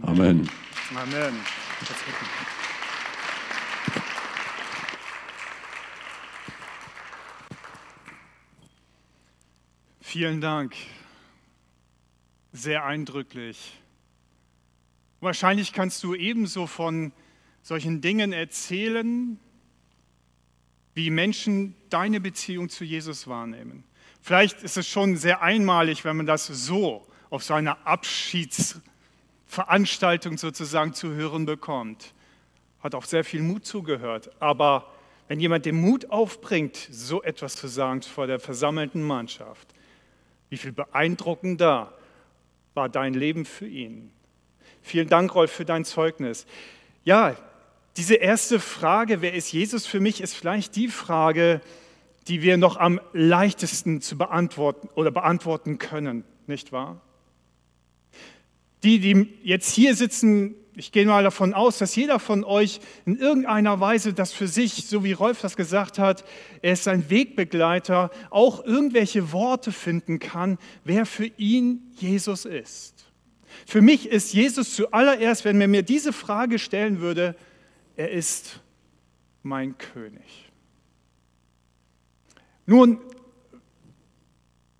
Amen. 0.00 0.48
Amen. 0.94 1.34
Vielen 10.00 10.40
Dank. 10.40 10.74
Sehr 12.52 12.84
eindrücklich. 12.84 13.80
Wahrscheinlich 15.20 15.72
kannst 15.72 16.04
du 16.04 16.14
ebenso 16.14 16.66
von 16.66 17.12
solchen 17.62 18.00
Dingen 18.00 18.32
erzählen, 18.32 19.40
wie 20.94 21.10
Menschen 21.10 21.74
deine 21.90 22.20
Beziehung 22.20 22.68
zu 22.68 22.84
Jesus 22.84 23.26
wahrnehmen. 23.26 23.84
Vielleicht 24.26 24.62
ist 24.62 24.78
es 24.78 24.88
schon 24.88 25.18
sehr 25.18 25.42
einmalig, 25.42 26.06
wenn 26.06 26.16
man 26.16 26.24
das 26.24 26.46
so 26.46 27.06
auf 27.28 27.44
seiner 27.44 27.86
Abschiedsveranstaltung 27.86 30.38
sozusagen 30.38 30.94
zu 30.94 31.12
hören 31.12 31.44
bekommt. 31.44 32.14
Hat 32.80 32.94
auch 32.94 33.04
sehr 33.04 33.22
viel 33.22 33.42
Mut 33.42 33.66
zugehört. 33.66 34.30
Aber 34.40 34.90
wenn 35.28 35.40
jemand 35.40 35.66
den 35.66 35.78
Mut 35.78 36.08
aufbringt, 36.08 36.88
so 36.90 37.22
etwas 37.22 37.56
zu 37.56 37.68
sagen 37.68 38.00
vor 38.00 38.26
der 38.26 38.40
versammelten 38.40 39.02
Mannschaft, 39.02 39.74
wie 40.48 40.56
viel 40.56 40.72
beeindruckender 40.72 41.92
war 42.72 42.88
dein 42.88 43.12
Leben 43.12 43.44
für 43.44 43.66
ihn. 43.66 44.10
Vielen 44.80 45.10
Dank, 45.10 45.34
Rolf, 45.34 45.52
für 45.52 45.66
dein 45.66 45.84
Zeugnis. 45.84 46.46
Ja, 47.04 47.36
diese 47.98 48.14
erste 48.14 48.58
Frage, 48.58 49.20
wer 49.20 49.34
ist 49.34 49.52
Jesus 49.52 49.84
für 49.84 50.00
mich, 50.00 50.22
ist 50.22 50.34
vielleicht 50.34 50.76
die 50.76 50.88
Frage, 50.88 51.60
wir 52.26 52.56
noch 52.56 52.76
am 52.76 53.00
leichtesten 53.12 54.00
zu 54.00 54.16
beantworten 54.16 54.88
oder 54.94 55.10
beantworten 55.10 55.78
können, 55.78 56.24
nicht 56.46 56.72
wahr? 56.72 57.00
Die, 58.82 58.98
die 58.98 59.28
jetzt 59.42 59.74
hier 59.74 59.94
sitzen, 59.94 60.54
ich 60.76 60.92
gehe 60.92 61.06
mal 61.06 61.22
davon 61.22 61.54
aus, 61.54 61.78
dass 61.78 61.94
jeder 61.94 62.18
von 62.18 62.44
euch 62.44 62.80
in 63.06 63.16
irgendeiner 63.16 63.78
Weise 63.80 64.12
das 64.12 64.32
für 64.32 64.48
sich, 64.48 64.86
so 64.86 65.04
wie 65.04 65.12
Rolf 65.12 65.40
das 65.40 65.56
gesagt 65.56 65.98
hat, 65.98 66.24
er 66.62 66.72
ist 66.72 66.88
ein 66.88 67.08
Wegbegleiter, 67.10 68.10
auch 68.30 68.64
irgendwelche 68.64 69.32
Worte 69.32 69.72
finden 69.72 70.18
kann, 70.18 70.58
wer 70.84 71.06
für 71.06 71.26
ihn 71.36 71.92
Jesus 71.96 72.44
ist. 72.44 73.06
Für 73.66 73.82
mich 73.82 74.08
ist 74.08 74.34
Jesus 74.34 74.74
zuallererst, 74.74 75.44
wenn 75.44 75.58
man 75.58 75.70
mir 75.70 75.82
diese 75.82 76.12
Frage 76.12 76.58
stellen 76.58 77.00
würde, 77.00 77.36
er 77.96 78.10
ist 78.10 78.60
mein 79.42 79.78
König. 79.78 80.50
Nun, 82.66 82.98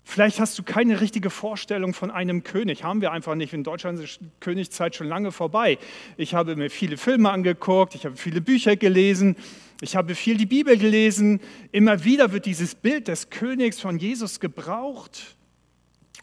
vielleicht 0.03 0.39
hast 0.39 0.57
du 0.57 0.63
keine 0.63 1.01
richtige 1.01 1.29
Vorstellung 1.29 1.93
von 1.93 2.09
einem 2.09 2.43
König. 2.43 2.83
Haben 2.83 3.01
wir 3.01 3.11
einfach 3.11 3.35
nicht. 3.35 3.53
In 3.53 3.63
Deutschland 3.63 3.99
ist 3.99 4.21
die 4.21 4.29
Königszeit 4.39 4.95
schon 4.95 5.07
lange 5.07 5.31
vorbei. 5.31 5.77
Ich 6.17 6.33
habe 6.33 6.55
mir 6.55 6.69
viele 6.69 6.97
Filme 6.97 7.29
angeguckt, 7.29 7.95
ich 7.95 8.05
habe 8.05 8.17
viele 8.17 8.41
Bücher 8.41 8.75
gelesen, 8.75 9.35
ich 9.81 9.95
habe 9.95 10.15
viel 10.15 10.37
die 10.37 10.45
Bibel 10.45 10.77
gelesen. 10.77 11.41
Immer 11.71 12.03
wieder 12.03 12.31
wird 12.31 12.45
dieses 12.45 12.75
Bild 12.75 13.07
des 13.07 13.29
Königs 13.29 13.79
von 13.79 13.99
Jesus 13.99 14.39
gebraucht. 14.39 15.35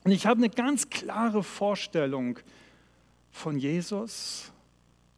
Und 0.05 0.11
ich 0.11 0.27
habe 0.27 0.39
eine 0.39 0.51
ganz 0.51 0.91
klare 0.91 1.43
Vorstellung 1.43 2.39
von 3.31 3.59
Jesus 3.59 4.53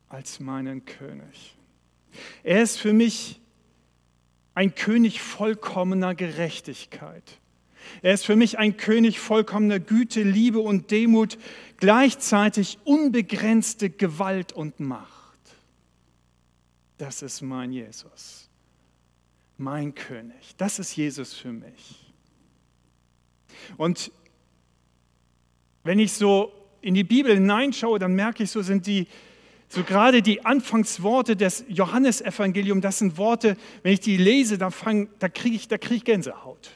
als 0.08 0.40
meinen 0.40 0.84
König. 0.84 1.56
Er 2.42 2.62
ist 2.62 2.78
für 2.78 2.92
mich 2.92 3.40
ein 4.54 4.74
König 4.74 5.20
vollkommener 5.20 6.14
Gerechtigkeit. 6.14 7.40
Er 8.02 8.14
ist 8.14 8.24
für 8.24 8.36
mich 8.36 8.58
ein 8.58 8.76
König 8.76 9.20
vollkommener 9.20 9.78
Güte, 9.78 10.22
Liebe 10.22 10.60
und 10.60 10.90
Demut, 10.90 11.38
gleichzeitig 11.76 12.78
unbegrenzte 12.84 13.90
Gewalt 13.90 14.52
und 14.52 14.80
Macht. 14.80 15.38
Das 16.98 17.22
ist 17.22 17.42
mein 17.42 17.72
Jesus, 17.72 18.48
mein 19.58 19.94
König. 19.94 20.54
Das 20.56 20.78
ist 20.78 20.96
Jesus 20.96 21.34
für 21.34 21.52
mich. 21.52 22.12
Und 23.76 24.12
wenn 25.82 25.98
ich 25.98 26.12
so 26.12 26.52
in 26.80 26.94
die 26.94 27.04
Bibel 27.04 27.34
hineinschaue, 27.34 27.98
dann 27.98 28.14
merke 28.14 28.44
ich, 28.44 28.50
so 28.50 28.62
sind 28.62 28.86
die, 28.86 29.06
so 29.68 29.82
gerade 29.82 30.22
die 30.22 30.44
Anfangsworte 30.44 31.36
des 31.36 31.64
Johannesevangeliums, 31.68 32.82
das 32.82 32.98
sind 32.98 33.16
Worte, 33.16 33.56
wenn 33.82 33.92
ich 33.92 34.00
die 34.00 34.16
lese, 34.16 34.58
da, 34.58 34.70
da 35.18 35.28
kriege 35.28 35.56
ich, 35.56 35.68
krieg 35.68 35.98
ich 35.98 36.04
Gänsehaut. 36.04 36.70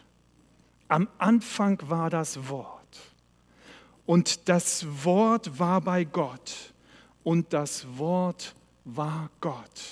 Am 0.89 1.09
Anfang 1.19 1.81
war 1.89 2.11
das 2.11 2.49
Wort. 2.49 2.79
Und 4.07 4.49
das 4.49 4.87
Wort 5.05 5.59
war 5.59 5.81
bei 5.83 6.05
Gott. 6.05 6.73
Und 7.23 7.53
das 7.53 7.87
Wort 7.99 8.55
war 8.85 9.31
Gott. 9.41 9.83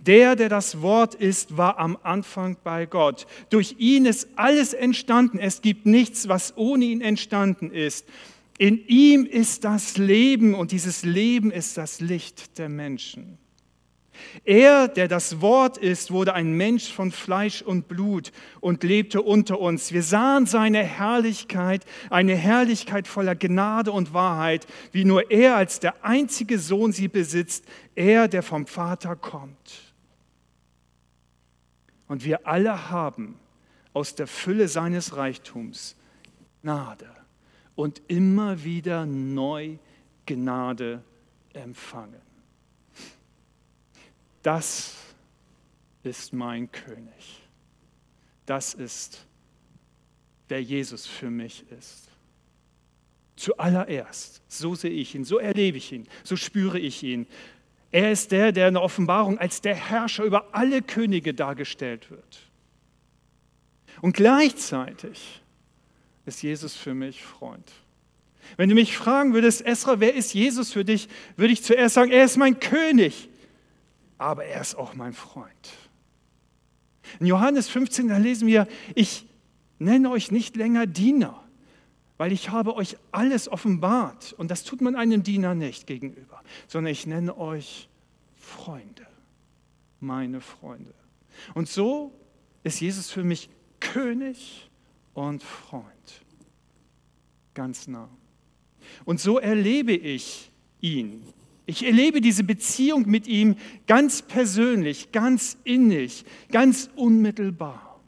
Der, 0.00 0.36
der 0.36 0.48
das 0.48 0.80
Wort 0.82 1.14
ist, 1.14 1.56
war 1.56 1.78
am 1.78 1.98
Anfang 2.02 2.56
bei 2.62 2.86
Gott. 2.86 3.26
Durch 3.50 3.76
ihn 3.78 4.06
ist 4.06 4.28
alles 4.36 4.72
entstanden. 4.72 5.38
Es 5.38 5.62
gibt 5.62 5.84
nichts, 5.84 6.28
was 6.28 6.56
ohne 6.56 6.84
ihn 6.84 7.00
entstanden 7.00 7.70
ist. 7.70 8.06
In 8.58 8.86
ihm 8.86 9.26
ist 9.26 9.64
das 9.64 9.96
Leben 9.96 10.54
und 10.54 10.70
dieses 10.70 11.04
Leben 11.04 11.50
ist 11.50 11.76
das 11.76 12.00
Licht 12.00 12.58
der 12.58 12.68
Menschen. 12.68 13.38
Er, 14.44 14.86
der 14.86 15.08
das 15.08 15.40
Wort 15.40 15.76
ist, 15.76 16.12
wurde 16.12 16.34
ein 16.34 16.52
Mensch 16.52 16.92
von 16.92 17.10
Fleisch 17.10 17.62
und 17.62 17.88
Blut 17.88 18.30
und 18.60 18.84
lebte 18.84 19.22
unter 19.22 19.58
uns. 19.58 19.92
Wir 19.92 20.04
sahen 20.04 20.46
seine 20.46 20.84
Herrlichkeit, 20.84 21.84
eine 22.10 22.36
Herrlichkeit 22.36 23.08
voller 23.08 23.34
Gnade 23.34 23.90
und 23.90 24.14
Wahrheit, 24.14 24.68
wie 24.92 25.04
nur 25.04 25.32
er 25.32 25.56
als 25.56 25.80
der 25.80 26.04
einzige 26.04 26.60
Sohn 26.60 26.92
sie 26.92 27.08
besitzt, 27.08 27.64
er, 27.96 28.28
der 28.28 28.44
vom 28.44 28.66
Vater 28.66 29.16
kommt. 29.16 29.94
Und 32.06 32.24
wir 32.24 32.46
alle 32.46 32.90
haben 32.90 33.40
aus 33.92 34.14
der 34.14 34.28
Fülle 34.28 34.68
seines 34.68 35.16
Reichtums 35.16 35.96
Gnade 36.62 37.23
und 37.74 38.02
immer 38.08 38.62
wieder 38.64 39.06
neu 39.06 39.76
Gnade 40.26 41.02
empfangen. 41.52 42.20
Das 44.42 44.96
ist 46.02 46.32
mein 46.32 46.70
König. 46.70 47.40
Das 48.46 48.74
ist, 48.74 49.26
wer 50.48 50.62
Jesus 50.62 51.06
für 51.06 51.30
mich 51.30 51.64
ist. 51.70 52.08
Zuallererst, 53.36 54.42
so 54.46 54.74
sehe 54.74 54.90
ich 54.90 55.14
ihn, 55.14 55.24
so 55.24 55.38
erlebe 55.38 55.78
ich 55.78 55.90
ihn, 55.92 56.06
so 56.22 56.36
spüre 56.36 56.78
ich 56.78 57.02
ihn. 57.02 57.26
Er 57.90 58.12
ist 58.12 58.32
der, 58.32 58.52
der 58.52 58.68
in 58.68 58.74
der 58.74 58.82
Offenbarung 58.82 59.38
als 59.38 59.60
der 59.60 59.74
Herrscher 59.74 60.24
über 60.24 60.54
alle 60.54 60.82
Könige 60.82 61.34
dargestellt 61.34 62.10
wird. 62.10 62.40
Und 64.02 64.14
gleichzeitig 64.14 65.42
ist 66.26 66.42
Jesus 66.42 66.74
für 66.74 66.94
mich 66.94 67.22
Freund. 67.22 67.70
Wenn 68.56 68.68
du 68.68 68.74
mich 68.74 68.96
fragen 68.96 69.32
würdest, 69.32 69.64
Esra, 69.64 70.00
wer 70.00 70.14
ist 70.14 70.34
Jesus 70.34 70.72
für 70.72 70.84
dich, 70.84 71.08
würde 71.36 71.52
ich 71.52 71.62
zuerst 71.62 71.94
sagen, 71.94 72.10
er 72.10 72.24
ist 72.24 72.36
mein 72.36 72.60
König, 72.60 73.28
aber 74.18 74.44
er 74.44 74.60
ist 74.60 74.74
auch 74.74 74.94
mein 74.94 75.12
Freund. 75.12 75.72
In 77.20 77.26
Johannes 77.26 77.68
15, 77.68 78.08
da 78.08 78.16
lesen 78.16 78.46
wir, 78.46 78.66
ich 78.94 79.26
nenne 79.78 80.10
euch 80.10 80.30
nicht 80.30 80.56
länger 80.56 80.86
Diener, 80.86 81.42
weil 82.16 82.32
ich 82.32 82.50
habe 82.50 82.74
euch 82.76 82.96
alles 83.12 83.48
offenbart. 83.48 84.32
Und 84.34 84.50
das 84.50 84.64
tut 84.64 84.80
man 84.80 84.96
einem 84.96 85.22
Diener 85.22 85.54
nicht 85.54 85.86
gegenüber, 85.86 86.42
sondern 86.66 86.92
ich 86.92 87.06
nenne 87.06 87.36
euch 87.36 87.88
Freunde, 88.36 89.06
meine 90.00 90.40
Freunde. 90.40 90.94
Und 91.54 91.68
so 91.68 92.12
ist 92.62 92.80
Jesus 92.80 93.10
für 93.10 93.24
mich 93.24 93.50
König 93.80 94.70
und 95.14 95.42
Freund. 95.42 96.24
Ganz 97.54 97.86
nah. 97.88 98.08
Und 99.04 99.20
so 99.20 99.38
erlebe 99.38 99.92
ich 99.92 100.50
ihn 100.80 101.22
Ich 101.66 101.84
erlebe 101.84 102.20
diese 102.20 102.44
Beziehung 102.44 103.08
mit 103.08 103.26
ihm 103.26 103.56
ganz 103.86 104.20
persönlich, 104.20 105.12
ganz 105.12 105.56
innig, 105.64 106.24
ganz 106.50 106.90
unmittelbar. 106.94 108.00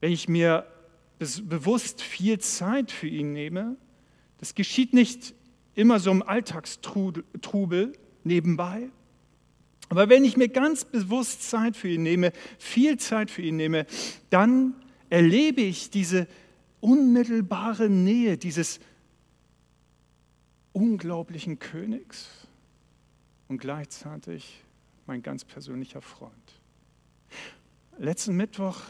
Wenn 0.00 0.12
ich 0.12 0.28
mir 0.28 0.66
bewusst 1.18 2.02
viel 2.02 2.38
Zeit 2.40 2.92
für 2.92 3.08
ihn 3.08 3.32
nehme, 3.32 3.76
das 4.36 4.54
geschieht 4.54 4.92
nicht 4.92 5.34
immer 5.74 5.98
so 5.98 6.10
im 6.10 6.22
Alltagstrubel 6.22 7.92
nebenbei, 8.22 8.90
aber 9.88 10.08
wenn 10.08 10.24
ich 10.24 10.36
mir 10.36 10.48
ganz 10.48 10.84
bewusst 10.84 11.48
Zeit 11.48 11.76
für 11.76 11.88
ihn 11.88 12.02
nehme, 12.02 12.32
viel 12.58 12.98
Zeit 12.98 13.30
für 13.30 13.42
ihn 13.42 13.56
nehme, 13.56 13.86
dann 14.30 14.74
erlebe 15.10 15.60
ich 15.60 15.90
diese 15.90 16.26
unmittelbare 16.80 17.88
Nähe 17.88 18.36
dieses 18.36 18.80
unglaublichen 20.72 21.58
Königs 21.58 22.28
und 23.48 23.58
gleichzeitig 23.58 24.62
mein 25.06 25.22
ganz 25.22 25.44
persönlicher 25.44 26.02
Freund. 26.02 26.32
Letzten 27.98 28.36
Mittwoch 28.36 28.80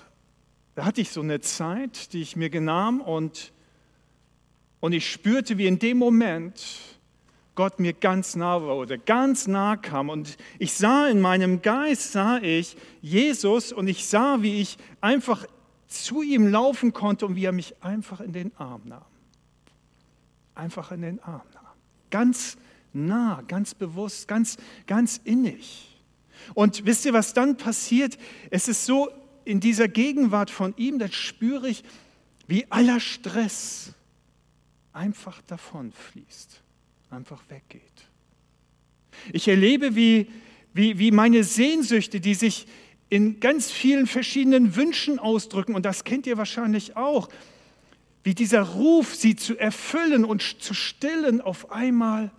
hatte 0.76 1.00
ich 1.00 1.11
so 1.11 1.21
eine 1.21 1.41
Zeit, 1.41 2.12
die 2.12 2.23
ich 2.23 2.37
mir 2.37 2.50
genahm 2.50 3.00
und, 3.00 3.53
und 4.81 4.93
ich 4.93 5.11
spürte, 5.11 5.59
wie 5.59 5.67
in 5.67 5.79
dem 5.79 5.99
Moment 5.99 6.96
Gott 7.57 7.81
mir 7.81 7.93
ganz 7.93 8.37
nah 8.37 8.63
wurde, 8.63 8.99
ganz 8.99 9.49
nah 9.49 9.77
kam. 9.77 10.09
Und 10.09 10.37
ich 10.61 10.75
sah 10.75 11.09
in 11.09 11.21
meinem 11.21 11.63
Geist, 11.63 12.13
sah 12.13 12.39
ich 12.39 12.77
Jesus 13.03 13.73
und 13.73 13.89
ich 13.89 14.07
sah, 14.07 14.43
wie 14.43 14.61
ich 14.61 14.79
einfach 15.01 15.45
zu 15.89 16.23
ihm 16.23 16.47
laufen 16.47 16.93
konnte 16.93 17.27
und 17.27 17.35
wie 17.35 17.45
er 17.45 17.53
mich 17.53 17.83
einfach 17.83 18.21
in 18.21 18.33
den 18.33 18.57
Arm 18.57 18.83
nahm. 18.85 19.05
Einfach 20.55 20.93
in 20.93 21.03
den 21.03 21.21
Arm 21.23 21.43
nahm. 21.53 21.65
Ganz 22.11 22.57
nah, 22.93 23.43
ganz 23.49 23.75
bewusst, 23.75 24.29
ganz, 24.29 24.57
ganz 24.87 25.21
innig. 25.25 26.01
Und 26.55 26.87
wisst 26.87 27.05
ihr, 27.05 27.13
was 27.13 27.35
dann 27.35 27.57
passiert? 27.57 28.19
Es 28.51 28.69
ist 28.69 28.87
so 28.87 29.09
in 29.45 29.61
dieser 29.61 29.89
Gegenwart 29.89 30.51
von 30.51 30.75
ihm, 30.77 30.99
dann 30.99 31.13
spüre 31.13 31.69
ich, 31.69 31.85
wie 32.47 32.71
aller 32.71 33.01
Stress 33.01 33.93
einfach 34.93 35.41
davonfließt, 35.43 36.63
einfach 37.11 37.43
weggeht. 37.49 37.83
Ich 39.33 39.49
erlebe, 39.49 39.97
wie, 39.97 40.31
wie, 40.75 40.99
wie 40.99 41.11
meine 41.11 41.45
Sehnsüchte, 41.45 42.21
die 42.21 42.35
sich 42.35 42.67
in 43.09 43.41
ganz 43.41 43.71
vielen 43.71 44.07
verschiedenen 44.07 44.77
Wünschen 44.77 45.19
ausdrücken, 45.19 45.75
und 45.75 45.85
das 45.85 46.05
kennt 46.05 46.27
ihr 46.27 46.37
wahrscheinlich 46.37 46.97
auch, 46.97 47.29
wie 48.25 48.35
dieser 48.35 48.63
Ruf, 48.63 49.15
sie 49.15 49.37
zu 49.37 49.57
erfüllen 49.57 50.25
und 50.25 50.43
zu 50.43 50.75
stillen, 50.75 51.41
auf 51.41 51.71
einmal 51.71 52.33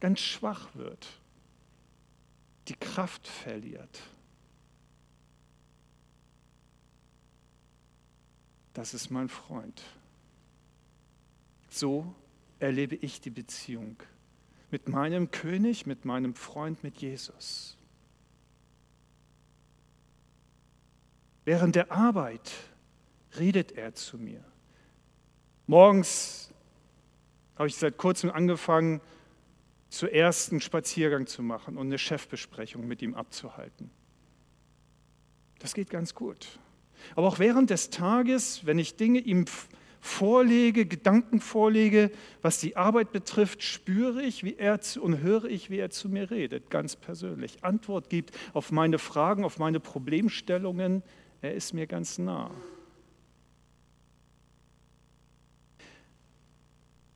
ganz 0.00 0.20
schwach 0.20 0.68
wird, 0.74 1.06
die 2.68 2.74
Kraft 2.74 3.26
verliert. 3.26 4.02
das 8.74 8.94
ist 8.94 9.10
mein 9.10 9.28
Freund. 9.28 9.82
So 11.68 12.14
erlebe 12.62 12.94
ich 12.96 13.20
die 13.20 13.30
Beziehung 13.30 13.96
mit 14.70 14.88
meinem 14.88 15.30
König, 15.30 15.84
mit 15.84 16.04
meinem 16.04 16.34
Freund, 16.34 16.82
mit 16.82 16.98
Jesus. 16.98 17.76
Während 21.44 21.74
der 21.74 21.90
Arbeit 21.90 22.52
redet 23.38 23.72
er 23.72 23.94
zu 23.94 24.16
mir. 24.16 24.44
Morgens 25.66 26.52
habe 27.56 27.68
ich 27.68 27.76
seit 27.76 27.98
kurzem 27.98 28.30
angefangen, 28.30 29.00
zuerst 29.88 30.52
einen 30.52 30.60
Spaziergang 30.60 31.26
zu 31.26 31.42
machen 31.42 31.76
und 31.76 31.86
eine 31.86 31.98
Chefbesprechung 31.98 32.86
mit 32.86 33.02
ihm 33.02 33.14
abzuhalten. 33.14 33.90
Das 35.58 35.74
geht 35.74 35.90
ganz 35.90 36.14
gut. 36.14 36.58
Aber 37.16 37.26
auch 37.26 37.38
während 37.38 37.70
des 37.70 37.90
Tages, 37.90 38.64
wenn 38.64 38.78
ich 38.78 38.96
Dinge 38.96 39.18
ihm 39.18 39.46
vorlege, 40.02 40.84
Gedanken 40.84 41.40
vorlege, 41.40 42.10
was 42.42 42.58
die 42.58 42.76
Arbeit 42.76 43.12
betrifft, 43.12 43.62
spüre 43.62 44.20
ich 44.20 44.42
wie 44.42 44.56
er 44.56 44.80
zu, 44.80 45.00
und 45.00 45.20
höre 45.20 45.44
ich, 45.44 45.70
wie 45.70 45.78
er 45.78 45.90
zu 45.90 46.08
mir 46.08 46.30
redet, 46.30 46.70
ganz 46.70 46.96
persönlich. 46.96 47.62
Antwort 47.62 48.10
gibt 48.10 48.36
auf 48.52 48.72
meine 48.72 48.98
Fragen, 48.98 49.44
auf 49.44 49.58
meine 49.58 49.78
Problemstellungen. 49.78 51.04
Er 51.40 51.54
ist 51.54 51.72
mir 51.72 51.86
ganz 51.86 52.18
nah. 52.18 52.50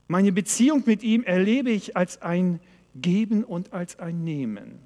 Meine 0.07 0.31
Beziehung 0.31 0.85
mit 0.87 1.03
ihm 1.03 1.25
erlebe 1.25 1.70
ich 1.72 1.96
als 1.96 2.22
ein 2.22 2.61
Geben 2.94 3.42
und 3.42 3.72
als 3.72 3.99
ein 3.99 4.22
Nehmen. 4.22 4.79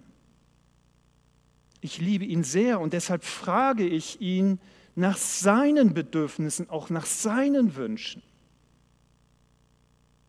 Ich 1.83 2.01
liebe 2.01 2.25
ihn 2.25 2.45
sehr 2.45 2.81
und 2.81 2.95
deshalb 2.95 3.25
frage 3.25 3.87
ich 3.87 4.23
ihn, 4.23 4.59
nach 5.01 5.17
seinen 5.17 5.95
Bedürfnissen, 5.95 6.71
auch 6.71 6.91
nach 6.91 7.07
seinen 7.07 7.75
Wünschen. 7.75 8.23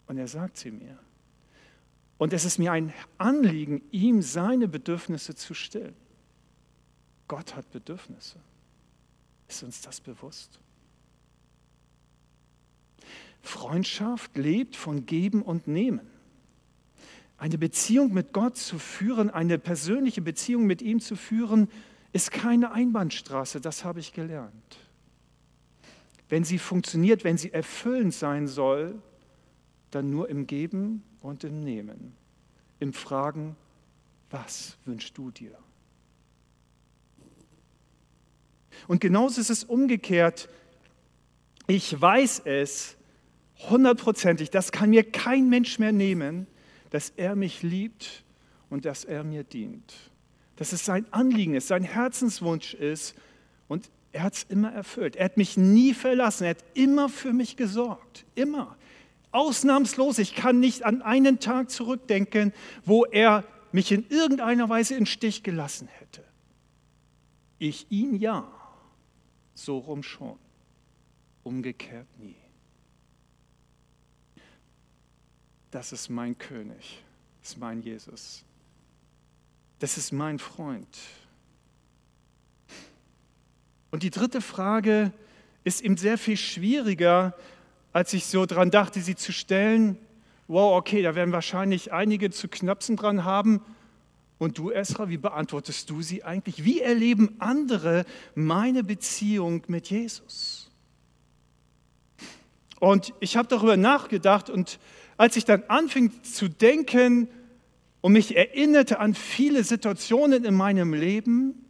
Und 0.07 0.17
er 0.17 0.27
sagt 0.27 0.57
sie 0.57 0.71
mir. 0.71 0.97
Und 2.17 2.33
es 2.33 2.45
ist 2.45 2.57
mir 2.57 2.71
ein 2.71 2.93
Anliegen, 3.17 3.81
ihm 3.91 4.21
seine 4.21 4.67
Bedürfnisse 4.67 5.35
zu 5.35 5.53
stillen. 5.53 5.95
Gott 7.27 7.55
hat 7.55 7.71
Bedürfnisse. 7.71 8.37
Ist 9.47 9.63
uns 9.63 9.81
das 9.81 10.01
bewusst? 10.01 10.59
Freundschaft 13.41 14.37
lebt 14.37 14.75
von 14.75 15.05
Geben 15.05 15.41
und 15.41 15.67
Nehmen. 15.67 16.07
Eine 17.37 17.57
Beziehung 17.57 18.13
mit 18.13 18.33
Gott 18.33 18.55
zu 18.55 18.77
führen, 18.77 19.29
eine 19.29 19.57
persönliche 19.57 20.21
Beziehung 20.21 20.67
mit 20.67 20.81
ihm 20.81 20.99
zu 20.99 21.15
führen, 21.15 21.69
ist 22.13 22.31
keine 22.31 22.71
Einbahnstraße, 22.71 23.61
das 23.61 23.83
habe 23.83 23.99
ich 23.99 24.13
gelernt. 24.13 24.77
Wenn 26.29 26.43
sie 26.43 26.59
funktioniert, 26.59 27.23
wenn 27.23 27.37
sie 27.37 27.51
erfüllend 27.51 28.13
sein 28.13 28.47
soll, 28.47 29.01
dann 29.91 30.09
nur 30.09 30.29
im 30.29 30.47
Geben 30.47 31.03
und 31.21 31.43
im 31.43 31.63
Nehmen, 31.63 32.13
im 32.79 32.93
Fragen, 32.93 33.55
was 34.29 34.77
wünschst 34.85 35.17
du 35.17 35.31
dir? 35.31 35.57
Und 38.87 39.01
genauso 39.01 39.41
ist 39.41 39.49
es 39.49 39.63
umgekehrt. 39.63 40.49
Ich 41.67 41.99
weiß 41.99 42.43
es 42.45 42.95
hundertprozentig, 43.69 44.49
das 44.49 44.71
kann 44.71 44.89
mir 44.89 45.09
kein 45.09 45.49
Mensch 45.49 45.77
mehr 45.79 45.91
nehmen, 45.91 46.47
dass 46.89 47.11
er 47.11 47.35
mich 47.35 47.61
liebt 47.61 48.23
und 48.69 48.85
dass 48.85 49.03
er 49.03 49.23
mir 49.23 49.43
dient 49.43 50.10
dass 50.61 50.73
es 50.73 50.85
sein 50.85 51.11
Anliegen 51.11 51.55
ist, 51.55 51.69
sein 51.69 51.81
Herzenswunsch 51.81 52.75
ist 52.75 53.15
und 53.67 53.89
er 54.11 54.21
hat 54.21 54.35
es 54.35 54.43
immer 54.43 54.71
erfüllt. 54.71 55.15
Er 55.15 55.25
hat 55.25 55.35
mich 55.35 55.57
nie 55.57 55.95
verlassen, 55.95 56.43
er 56.43 56.51
hat 56.51 56.63
immer 56.75 57.09
für 57.09 57.33
mich 57.33 57.57
gesorgt, 57.57 58.27
immer. 58.35 58.77
Ausnahmslos, 59.31 60.19
ich 60.19 60.35
kann 60.35 60.59
nicht 60.59 60.83
an 60.83 61.01
einen 61.01 61.39
Tag 61.39 61.71
zurückdenken, 61.71 62.53
wo 62.85 63.05
er 63.05 63.43
mich 63.71 63.91
in 63.91 64.07
irgendeiner 64.09 64.69
Weise 64.69 64.93
in 64.93 65.07
Stich 65.07 65.41
gelassen 65.41 65.87
hätte. 65.97 66.23
Ich 67.57 67.87
ihn 67.89 68.17
ja, 68.17 68.47
so 69.55 69.79
rum 69.79 70.03
schon, 70.03 70.37
umgekehrt 71.41 72.05
nie. 72.19 72.35
Das 75.71 75.91
ist 75.91 76.09
mein 76.09 76.37
König, 76.37 77.01
das 77.39 77.53
ist 77.53 77.57
mein 77.57 77.81
Jesus 77.81 78.45
das 79.81 79.97
ist 79.97 80.11
mein 80.13 80.37
Freund. 80.37 80.87
Und 83.89 84.03
die 84.03 84.11
dritte 84.11 84.39
Frage 84.39 85.11
ist 85.63 85.81
ihm 85.81 85.97
sehr 85.97 86.19
viel 86.19 86.37
schwieriger, 86.37 87.35
als 87.91 88.13
ich 88.13 88.27
so 88.27 88.45
dran 88.45 88.69
dachte, 88.69 89.01
sie 89.01 89.15
zu 89.15 89.33
stellen. 89.33 89.97
Wow, 90.47 90.77
okay, 90.77 91.01
da 91.01 91.15
werden 91.15 91.33
wahrscheinlich 91.33 91.91
einige 91.91 92.29
zu 92.29 92.47
knapsen 92.47 92.95
dran 92.95 93.25
haben. 93.25 93.59
Und 94.37 94.59
du, 94.59 94.69
Esra, 94.69 95.09
wie 95.09 95.17
beantwortest 95.17 95.89
du 95.89 96.03
sie 96.03 96.23
eigentlich? 96.23 96.63
Wie 96.63 96.79
erleben 96.79 97.35
andere 97.39 98.05
meine 98.35 98.83
Beziehung 98.83 99.63
mit 99.67 99.89
Jesus? 99.89 100.69
Und 102.79 103.15
ich 103.19 103.35
habe 103.35 103.47
darüber 103.47 103.77
nachgedacht 103.77 104.51
und 104.51 104.79
als 105.17 105.35
ich 105.37 105.45
dann 105.45 105.63
anfing 105.69 106.23
zu 106.23 106.49
denken, 106.49 107.29
und 108.01 108.13
mich 108.13 108.35
erinnerte 108.35 108.99
an 108.99 109.13
viele 109.13 109.63
Situationen 109.63 110.43
in 110.43 110.55
meinem 110.55 110.93
Leben, 110.93 111.65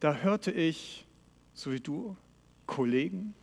da 0.00 0.16
hörte 0.16 0.50
ich, 0.50 1.06
so 1.52 1.72
wie 1.72 1.80
du, 1.80 2.16
Kollegen, 2.66 3.34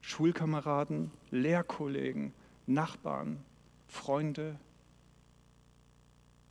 Schulkameraden, 0.00 1.10
Lehrkollegen, 1.30 2.32
Nachbarn, 2.66 3.38
Freunde, 3.86 4.58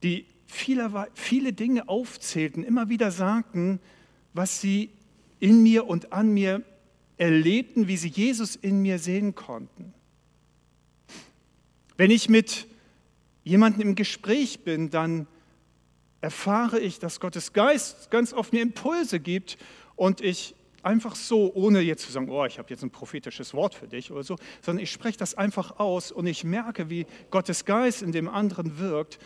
die 0.04 0.26
viele, 0.46 1.08
viele 1.14 1.54
Dinge 1.54 1.90
aufzählten, 1.90 2.64
immer 2.64 2.90
wieder 2.90 3.12
sagten, 3.12 3.80
was 4.34 4.62
sie 4.62 4.90
in 5.40 5.64
mir 5.64 5.88
und 5.88 6.14
an 6.14 6.34
mir 6.34 6.64
erlebten, 7.18 7.88
wie 7.88 7.98
sie 7.98 8.10
Jesus 8.10 8.56
in 8.56 8.82
mir 8.82 9.00
sehen 9.00 9.36
konnten. 9.36 9.94
Wenn 11.98 12.12
ich 12.12 12.30
mit 12.30 12.68
jemandem 13.48 13.82
im 13.82 13.96
Gespräch 13.96 14.64
bin, 14.64 14.90
dann 14.90 15.28
erfahre 16.22 16.80
ich, 16.80 17.00
dass 17.00 17.20
Gottes 17.20 17.54
Geist 17.54 18.12
ganz 18.12 18.34
oft 18.34 18.54
mir 18.54 18.62
Impulse 18.62 19.20
gibt 19.20 19.58
und 19.96 20.22
ich 20.22 20.56
einfach 20.84 21.16
so, 21.16 21.54
ohne 21.54 21.82
jetzt 21.82 22.06
zu 22.06 22.12
sagen, 22.12 22.30
oh, 22.30 22.46
ich 22.46 22.60
habe 22.60 22.70
jetzt 22.70 22.84
ein 22.84 22.92
prophetisches 22.92 23.54
Wort 23.54 23.76
für 23.76 23.88
dich 23.88 24.12
oder 24.12 24.24
so, 24.24 24.36
sondern 24.62 24.84
ich 24.84 24.92
spreche 24.92 25.18
das 25.18 25.36
einfach 25.36 25.80
aus 25.80 26.12
und 26.12 26.28
ich 26.28 26.44
merke, 26.44 26.90
wie 26.90 27.06
Gottes 27.30 27.66
Geist 27.66 28.02
in 28.02 28.12
dem 28.12 28.28
anderen 28.28 28.80
wirkt 28.80 29.20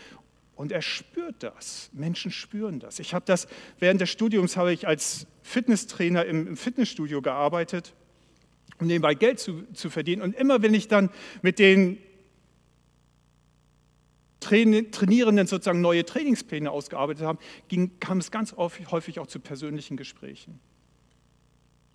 und 0.54 0.72
er 0.72 0.82
spürt 0.82 1.42
das. 1.42 1.90
Menschen 1.92 2.30
spüren 2.30 2.78
das. 2.78 2.98
Ich 2.98 3.14
habe 3.14 3.24
das 3.26 3.48
während 3.78 4.00
des 4.00 4.10
Studiums 4.10 4.56
habe 4.56 4.72
ich 4.72 4.86
als 4.86 5.26
Fitnesstrainer 5.42 6.24
im, 6.24 6.56
Fitnessstudio 6.56 7.22
gearbeitet, 7.22 7.94
um 8.78 8.86
nebenbei 8.86 9.14
Geld 9.14 9.38
zu, 9.38 9.64
zu 9.72 9.90
verdienen. 9.90 10.22
Und 10.22 10.34
immer 10.34 10.62
wenn 10.62 10.74
ich 10.74 10.88
dann 10.88 11.10
mit 11.42 11.58
den 11.58 11.98
Trainierenden 14.42 15.46
sozusagen 15.46 15.80
neue 15.80 16.04
Trainingspläne 16.04 16.70
ausgearbeitet 16.70 17.24
habe, 17.24 17.38
ging, 17.68 17.98
kam 18.00 18.18
es 18.18 18.30
ganz 18.30 18.54
häufig 18.56 19.18
auch 19.18 19.26
zu 19.26 19.40
persönlichen 19.40 19.96
Gesprächen. 19.96 20.60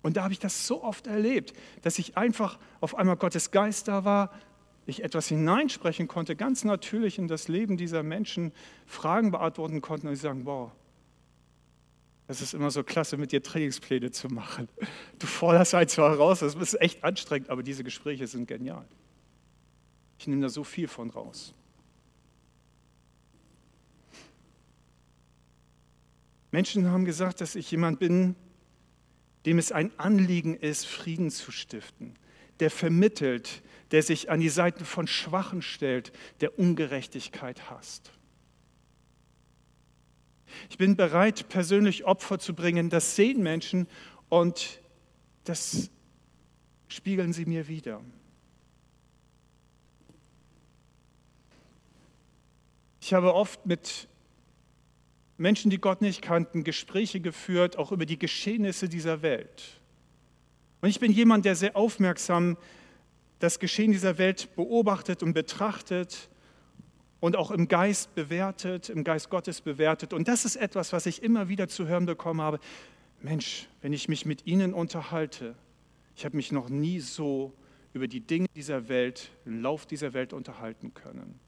Und 0.02 0.16
da 0.16 0.22
habe 0.22 0.32
ich 0.32 0.38
das 0.38 0.66
so 0.66 0.82
oft 0.82 1.06
erlebt, 1.06 1.52
dass 1.82 1.98
ich 1.98 2.16
einfach 2.16 2.58
auf 2.80 2.96
einmal 2.96 3.16
Gottes 3.16 3.50
Geist 3.50 3.88
da 3.88 4.04
war, 4.04 4.32
ich 4.86 5.04
etwas 5.04 5.28
hineinsprechen 5.28 6.08
konnte, 6.08 6.34
ganz 6.34 6.64
natürlich 6.64 7.18
in 7.18 7.28
das 7.28 7.48
Leben 7.48 7.76
dieser 7.76 8.02
Menschen, 8.02 8.52
Fragen 8.86 9.30
beantworten 9.30 9.82
konnte 9.82 10.08
und 10.08 10.14
sie 10.14 10.22
sagen, 10.22 10.46
wow, 10.46 10.72
es 12.26 12.40
ist 12.40 12.54
immer 12.54 12.70
so 12.70 12.82
klasse, 12.82 13.16
mit 13.16 13.32
dir 13.32 13.42
Trainingspläne 13.42 14.10
zu 14.10 14.28
machen. 14.28 14.68
Du 15.18 15.26
forderst 15.26 15.74
ein 15.74 15.88
zwar 15.88 16.16
raus, 16.16 16.40
das 16.40 16.54
ist 16.54 16.80
echt 16.80 17.04
anstrengend, 17.04 17.50
aber 17.50 17.62
diese 17.62 17.84
Gespräche 17.84 18.26
sind 18.26 18.48
genial. 18.48 18.86
Ich 20.18 20.26
nehme 20.26 20.42
da 20.42 20.48
so 20.48 20.64
viel 20.64 20.88
von 20.88 21.10
raus. 21.10 21.54
Menschen 26.50 26.90
haben 26.90 27.04
gesagt, 27.04 27.40
dass 27.40 27.54
ich 27.54 27.70
jemand 27.70 27.98
bin, 27.98 28.34
dem 29.46 29.58
es 29.58 29.72
ein 29.72 29.90
Anliegen 29.98 30.54
ist, 30.54 30.86
Frieden 30.86 31.30
zu 31.30 31.52
stiften, 31.52 32.14
der 32.60 32.70
vermittelt, 32.70 33.62
der 33.90 34.02
sich 34.02 34.30
an 34.30 34.40
die 34.40 34.48
Seiten 34.48 34.84
von 34.84 35.06
Schwachen 35.06 35.62
stellt, 35.62 36.12
der 36.40 36.58
Ungerechtigkeit 36.58 37.70
hasst. 37.70 38.12
Ich 40.70 40.78
bin 40.78 40.96
bereit, 40.96 41.48
persönlich 41.48 42.04
Opfer 42.04 42.38
zu 42.38 42.54
bringen, 42.54 42.90
das 42.90 43.16
sehen 43.16 43.42
Menschen 43.42 43.86
und 44.28 44.80
das 45.44 45.90
spiegeln 46.88 47.32
sie 47.32 47.44
mir 47.44 47.68
wieder. 47.68 48.02
Ich 53.00 53.14
habe 53.14 53.34
oft 53.34 53.64
mit 53.64 54.08
Menschen, 55.38 55.70
die 55.70 55.78
Gott 55.78 56.02
nicht 56.02 56.20
kannten, 56.20 56.64
Gespräche 56.64 57.20
geführt, 57.20 57.78
auch 57.78 57.92
über 57.92 58.06
die 58.06 58.18
Geschehnisse 58.18 58.88
dieser 58.88 59.22
Welt. 59.22 59.80
Und 60.80 60.88
ich 60.88 61.00
bin 61.00 61.12
jemand, 61.12 61.44
der 61.44 61.54
sehr 61.54 61.76
aufmerksam 61.76 62.56
das 63.38 63.60
Geschehen 63.60 63.92
dieser 63.92 64.18
Welt 64.18 64.54
beobachtet 64.56 65.22
und 65.22 65.32
betrachtet 65.32 66.28
und 67.20 67.36
auch 67.36 67.52
im 67.52 67.68
Geist 67.68 68.14
bewertet, 68.14 68.88
im 68.88 69.04
Geist 69.04 69.30
Gottes 69.30 69.60
bewertet. 69.60 70.12
Und 70.12 70.28
das 70.28 70.44
ist 70.44 70.56
etwas, 70.56 70.92
was 70.92 71.06
ich 71.06 71.22
immer 71.22 71.48
wieder 71.48 71.68
zu 71.68 71.86
hören 71.86 72.06
bekommen 72.06 72.40
habe. 72.40 72.58
Mensch, 73.20 73.68
wenn 73.80 73.92
ich 73.92 74.08
mich 74.08 74.26
mit 74.26 74.46
Ihnen 74.46 74.74
unterhalte, 74.74 75.54
ich 76.16 76.24
habe 76.24 76.36
mich 76.36 76.50
noch 76.50 76.68
nie 76.68 76.98
so 76.98 77.52
über 77.92 78.08
die 78.08 78.20
Dinge 78.20 78.46
dieser 78.54 78.88
Welt, 78.88 79.30
den 79.44 79.62
Lauf 79.62 79.86
dieser 79.86 80.14
Welt 80.14 80.32
unterhalten 80.32 80.94
können. 80.94 81.38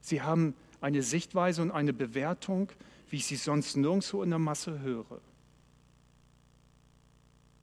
Sie 0.00 0.22
haben 0.22 0.54
eine 0.80 1.02
Sichtweise 1.02 1.62
und 1.62 1.70
eine 1.70 1.92
Bewertung, 1.92 2.70
wie 3.10 3.16
ich 3.16 3.26
sie 3.26 3.36
sonst 3.36 3.76
nirgendwo 3.76 4.22
in 4.22 4.30
der 4.30 4.38
Masse 4.38 4.80
höre. 4.80 5.20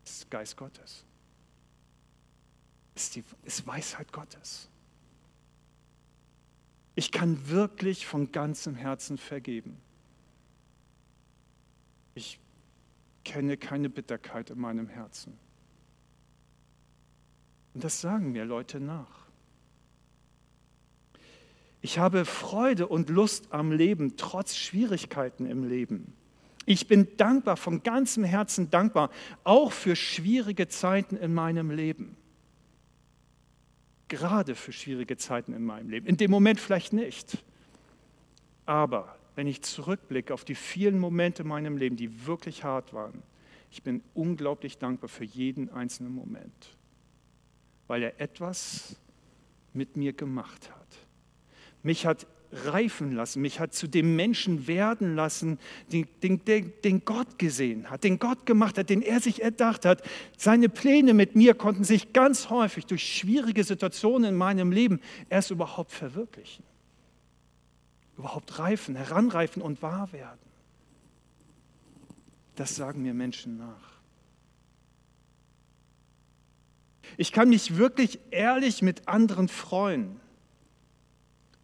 Das 0.04 0.18
ist 0.18 0.32
Geist 0.32 0.58
Gottes. 0.58 1.06
Das 2.94 3.04
ist, 3.04 3.16
die, 3.16 3.24
ist 3.44 3.66
Weisheit 3.66 4.12
Gottes. 4.12 4.70
Ich 6.96 7.12
kann 7.12 7.50
wirklich 7.50 8.06
von 8.06 8.32
ganzem 8.32 8.76
Herzen 8.76 9.18
vergeben. 9.18 9.78
Ich 12.14 12.40
kenne 13.24 13.58
keine 13.58 13.90
Bitterkeit 13.90 14.52
in 14.52 14.60
meinem 14.60 14.88
Herzen. 14.88 15.38
Und 17.74 17.84
das 17.84 18.02
sagen 18.02 18.32
mir 18.32 18.46
Leute 18.46 18.80
nach. 18.80 19.23
Ich 21.84 22.00
habe 22.00 22.24
Freude 22.24 22.88
und 22.88 23.10
Lust 23.10 23.52
am 23.52 23.74
Leben, 23.74 24.16
trotz 24.16 24.56
Schwierigkeiten 24.56 25.46
im 25.46 25.68
Leben. 25.68 26.14
Ich 26.66 26.88
bin 26.88 27.18
dankbar, 27.18 27.58
von 27.58 27.84
ganzem 27.84 28.24
Herzen 28.24 28.70
dankbar, 28.72 29.10
auch 29.44 29.74
für 29.74 29.98
schwierige 29.98 30.70
Zeiten 30.70 31.18
in 31.18 31.34
meinem 31.34 31.72
Leben. 31.72 32.16
Gerade 34.08 34.56
für 34.56 34.72
schwierige 34.72 35.18
Zeiten 35.18 35.52
in 35.52 35.66
meinem 35.66 35.90
Leben. 35.90 36.08
In 36.08 36.16
dem 36.16 36.32
Moment 36.32 36.62
vielleicht 36.62 36.94
nicht. 36.94 37.44
Aber 38.66 39.18
wenn 39.36 39.48
ich 39.48 39.62
zurückblicke 39.62 40.34
auf 40.34 40.46
die 40.46 40.56
vielen 40.56 40.98
Momente 40.98 41.42
in 41.42 41.50
meinem 41.50 41.76
Leben, 41.76 41.98
die 41.98 42.26
wirklich 42.26 42.64
hart 42.64 42.94
waren, 42.94 43.24
ich 43.70 43.84
bin 43.84 44.02
unglaublich 44.14 44.78
dankbar 44.78 45.10
für 45.10 45.26
jeden 45.26 45.70
einzelnen 45.70 46.16
Moment, 46.16 46.78
weil 47.88 48.04
er 48.04 48.22
etwas 48.22 48.96
mit 49.74 49.98
mir 49.98 50.14
gemacht 50.14 50.72
hat 50.72 51.03
mich 51.84 52.06
hat 52.06 52.26
reifen 52.54 53.14
lassen, 53.14 53.42
mich 53.42 53.60
hat 53.60 53.74
zu 53.74 53.88
dem 53.88 54.16
Menschen 54.16 54.68
werden 54.68 55.16
lassen, 55.16 55.60
den, 55.92 56.08
den, 56.22 56.72
den, 56.84 57.06
Gott 57.06 57.40
gesehen 57.40 57.90
hat, 57.90 58.04
den 58.04 58.20
Gott 58.20 58.46
gemacht 58.46 58.78
hat, 58.78 58.90
den 58.90 59.02
er 59.02 59.20
sich 59.20 59.42
erdacht 59.42 59.86
hat. 59.86 60.04
Seine 60.38 60.70
Pläne 60.70 61.14
mit 61.14 61.36
mir 61.36 61.56
konnten 61.56 61.84
sich 61.84 62.14
ganz 62.14 62.50
häufig 62.50 62.86
durch 62.86 63.04
schwierige 63.04 63.64
Situationen 63.64 64.30
in 64.30 64.36
meinem 64.36 64.72
Leben 64.72 65.00
erst 65.30 65.52
überhaupt 65.52 65.92
verwirklichen, 65.92 66.64
überhaupt 68.18 68.60
reifen, 68.60 68.96
heranreifen 68.96 69.62
und 69.62 69.82
wahr 69.82 70.12
werden. 70.14 70.40
Das 72.56 72.76
sagen 72.76 73.02
mir 73.02 73.16
Menschen 73.16 73.58
nach. 73.58 73.94
Ich 77.18 77.32
kann 77.32 77.50
mich 77.50 77.78
wirklich 77.78 78.20
ehrlich 78.32 78.82
mit 78.82 79.08
anderen 79.08 79.48
freuen 79.48 80.20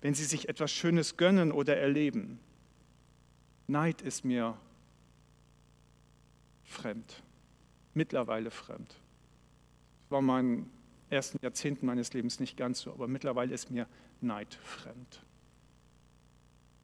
wenn 0.01 0.13
sie 0.13 0.25
sich 0.25 0.49
etwas 0.49 0.71
Schönes 0.71 1.17
gönnen 1.17 1.51
oder 1.51 1.77
erleben. 1.77 2.39
Neid 3.67 4.01
ist 4.01 4.25
mir 4.25 4.57
fremd, 6.63 7.23
mittlerweile 7.93 8.51
fremd. 8.51 8.95
War 10.09 10.21
meinen 10.21 10.71
ersten 11.09 11.39
Jahrzehnten 11.41 11.85
meines 11.85 12.13
Lebens 12.13 12.39
nicht 12.39 12.57
ganz 12.57 12.81
so, 12.81 12.91
aber 12.91 13.07
mittlerweile 13.07 13.53
ist 13.53 13.71
mir 13.71 13.87
Neid 14.21 14.55
fremd. 14.63 15.23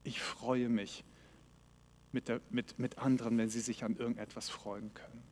Ich 0.03 0.21
freue 0.21 0.69
mich 0.69 1.03
mit, 2.11 2.27
der, 2.27 2.41
mit, 2.49 2.79
mit 2.79 2.97
anderen, 2.97 3.37
wenn 3.37 3.49
sie 3.49 3.59
sich 3.59 3.83
an 3.83 3.95
irgendetwas 3.97 4.49
freuen 4.49 4.93
können. 4.93 5.23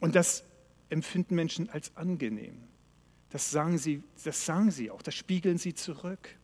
Und 0.00 0.14
das 0.14 0.44
empfinden 0.90 1.34
Menschen 1.34 1.68
als 1.70 1.96
angenehm. 1.96 2.67
Das 3.30 3.50
sagen 3.50 3.78
sie, 3.78 4.02
das 4.24 4.46
sagen 4.46 4.70
sie 4.70 4.90
auch, 4.90 5.02
das 5.02 5.14
spiegeln 5.14 5.58
sie 5.58 5.74
zurück. 5.74 6.36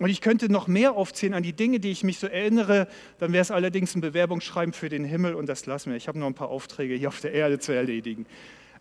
Und 0.00 0.08
ich 0.08 0.20
könnte 0.20 0.50
noch 0.50 0.66
mehr 0.66 0.92
aufzählen 0.92 1.34
an 1.34 1.42
die 1.42 1.52
Dinge, 1.52 1.80
die 1.80 1.90
ich 1.90 2.04
mich 2.04 2.18
so 2.18 2.26
erinnere, 2.26 2.88
dann 3.18 3.32
wäre 3.32 3.42
es 3.42 3.50
allerdings 3.50 3.94
ein 3.94 4.00
Bewerbungsschreiben 4.00 4.72
für 4.72 4.88
den 4.88 5.04
Himmel 5.04 5.34
und 5.34 5.46
das 5.46 5.66
lassen 5.66 5.90
wir. 5.90 5.96
Ich 5.96 6.08
habe 6.08 6.18
noch 6.18 6.26
ein 6.26 6.34
paar 6.34 6.48
Aufträge 6.48 6.94
hier 6.94 7.08
auf 7.08 7.20
der 7.20 7.32
Erde 7.32 7.58
zu 7.58 7.72
erledigen. 7.72 8.26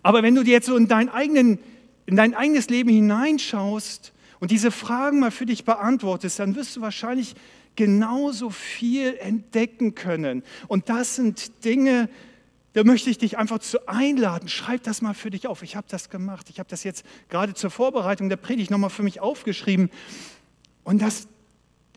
Aber 0.04 0.24
wenn 0.24 0.36
du 0.36 0.44
dir 0.44 0.52
jetzt 0.52 0.68
so 0.68 0.78
in, 0.78 0.88
dein 0.88 1.10
eigenen, 1.10 1.60
in 2.06 2.16
dein 2.16 2.34
eigenes 2.34 2.70
Leben 2.70 2.90
hineinschaust 2.90 4.14
und 4.40 4.52
diese 4.52 4.72
Fragen 4.72 5.20
mal 5.20 5.32
für 5.32 5.46
dich 5.46 5.66
beantwortest, 5.66 6.40
dann 6.40 6.56
wirst 6.56 6.76
du 6.76 6.82
wahrscheinlich 6.82 7.36
genauso 7.76 8.50
viel 8.50 9.18
entdecken 9.18 9.96
können. 9.96 10.44
Und 10.68 10.90
das 10.90 11.16
sind 11.16 11.66
Dinge, 11.66 12.10
da 12.74 12.84
möchte 12.84 13.10
ich 13.10 13.18
dich 13.18 13.38
einfach 13.38 13.60
zu 13.60 13.88
einladen. 13.88 14.50
Schreib 14.50 14.84
das 14.84 15.02
mal 15.02 15.14
für 15.14 15.32
dich 15.32 15.48
auf. 15.48 15.64
Ich 15.64 15.76
habe 15.76 15.88
das 15.90 16.10
gemacht. 16.10 16.50
Ich 16.50 16.60
habe 16.60 16.70
das 16.70 16.84
jetzt 16.84 17.06
gerade 17.30 17.54
zur 17.54 17.72
Vorbereitung 17.72 18.30
der 18.30 18.38
Predigt 18.38 18.70
nochmal 18.70 18.90
für 18.90 19.04
mich 19.04 19.20
aufgeschrieben. 19.20 19.90
Und 20.84 21.02
das 21.02 21.28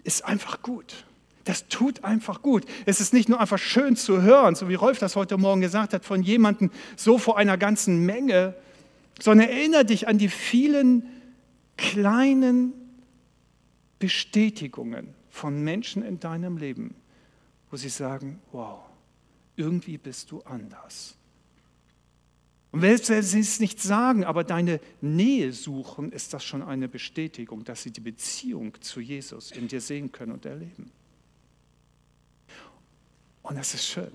ist 0.04 0.24
einfach 0.24 0.62
gut. 0.62 1.04
Das 1.44 1.68
tut 1.68 2.04
einfach 2.04 2.42
gut. 2.42 2.64
Es 2.87 3.00
ist 3.00 3.12
nicht 3.12 3.28
nur 3.28 3.40
einfach 3.40 3.59
schön 3.59 3.96
zu 3.96 4.22
hören, 4.22 4.54
so 4.54 4.68
wie 4.68 4.74
Rolf 4.74 4.98
das 4.98 5.16
heute 5.16 5.37
Morgen 5.37 5.61
gesagt 5.61 5.92
hat, 5.94 6.04
von 6.04 6.22
jemandem 6.22 6.70
so 6.96 7.18
vor 7.18 7.37
einer 7.37 7.59
ganzen 7.59 8.04
Menge, 8.04 8.54
sondern 9.20 9.48
erinnere 9.48 9.85
dich 9.85 10.09
an 10.09 10.18
die 10.18 10.28
vielen 10.28 11.09
kleinen 11.76 12.72
Bestätigungen 13.98 15.14
von 15.30 15.62
Menschen 15.62 16.02
in 16.02 16.20
deinem 16.20 16.56
Leben, 16.56 16.94
wo 17.70 17.76
sie 17.76 17.88
sagen, 17.88 18.40
wow, 18.52 18.80
irgendwie 19.56 19.98
bist 19.98 20.30
du 20.30 20.42
anders. 20.42 21.16
Und 22.72 22.82
selbst 22.82 23.10
wenn 23.10 23.22
sie 23.22 23.40
es 23.40 23.58
nicht 23.58 23.80
sagen, 23.82 24.24
aber 24.24 24.44
deine 24.44 24.80
Nähe 25.00 25.52
suchen, 25.52 26.12
ist 26.12 26.32
das 26.32 26.44
schon 26.44 26.62
eine 26.62 26.88
Bestätigung, 26.88 27.64
dass 27.64 27.82
sie 27.82 27.90
die 27.90 28.00
Beziehung 28.00 28.80
zu 28.80 29.00
Jesus 29.00 29.50
in 29.50 29.66
dir 29.66 29.80
sehen 29.80 30.12
können 30.12 30.32
und 30.32 30.46
erleben. 30.46 30.92
Und 33.42 33.56
das 33.56 33.74
ist 33.74 33.86
schön. 33.86 34.12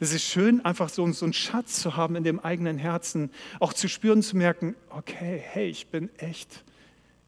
Es 0.00 0.12
ist 0.12 0.24
schön, 0.24 0.64
einfach 0.64 0.88
so, 0.88 1.10
so 1.12 1.26
einen 1.26 1.32
Schatz 1.32 1.80
zu 1.80 1.96
haben 1.96 2.16
in 2.16 2.24
dem 2.24 2.40
eigenen 2.40 2.78
Herzen, 2.78 3.30
auch 3.60 3.72
zu 3.72 3.88
spüren, 3.88 4.22
zu 4.22 4.36
merken, 4.36 4.74
okay, 4.90 5.40
hey, 5.42 5.68
ich 5.68 5.88
bin 5.88 6.10
echt, 6.18 6.64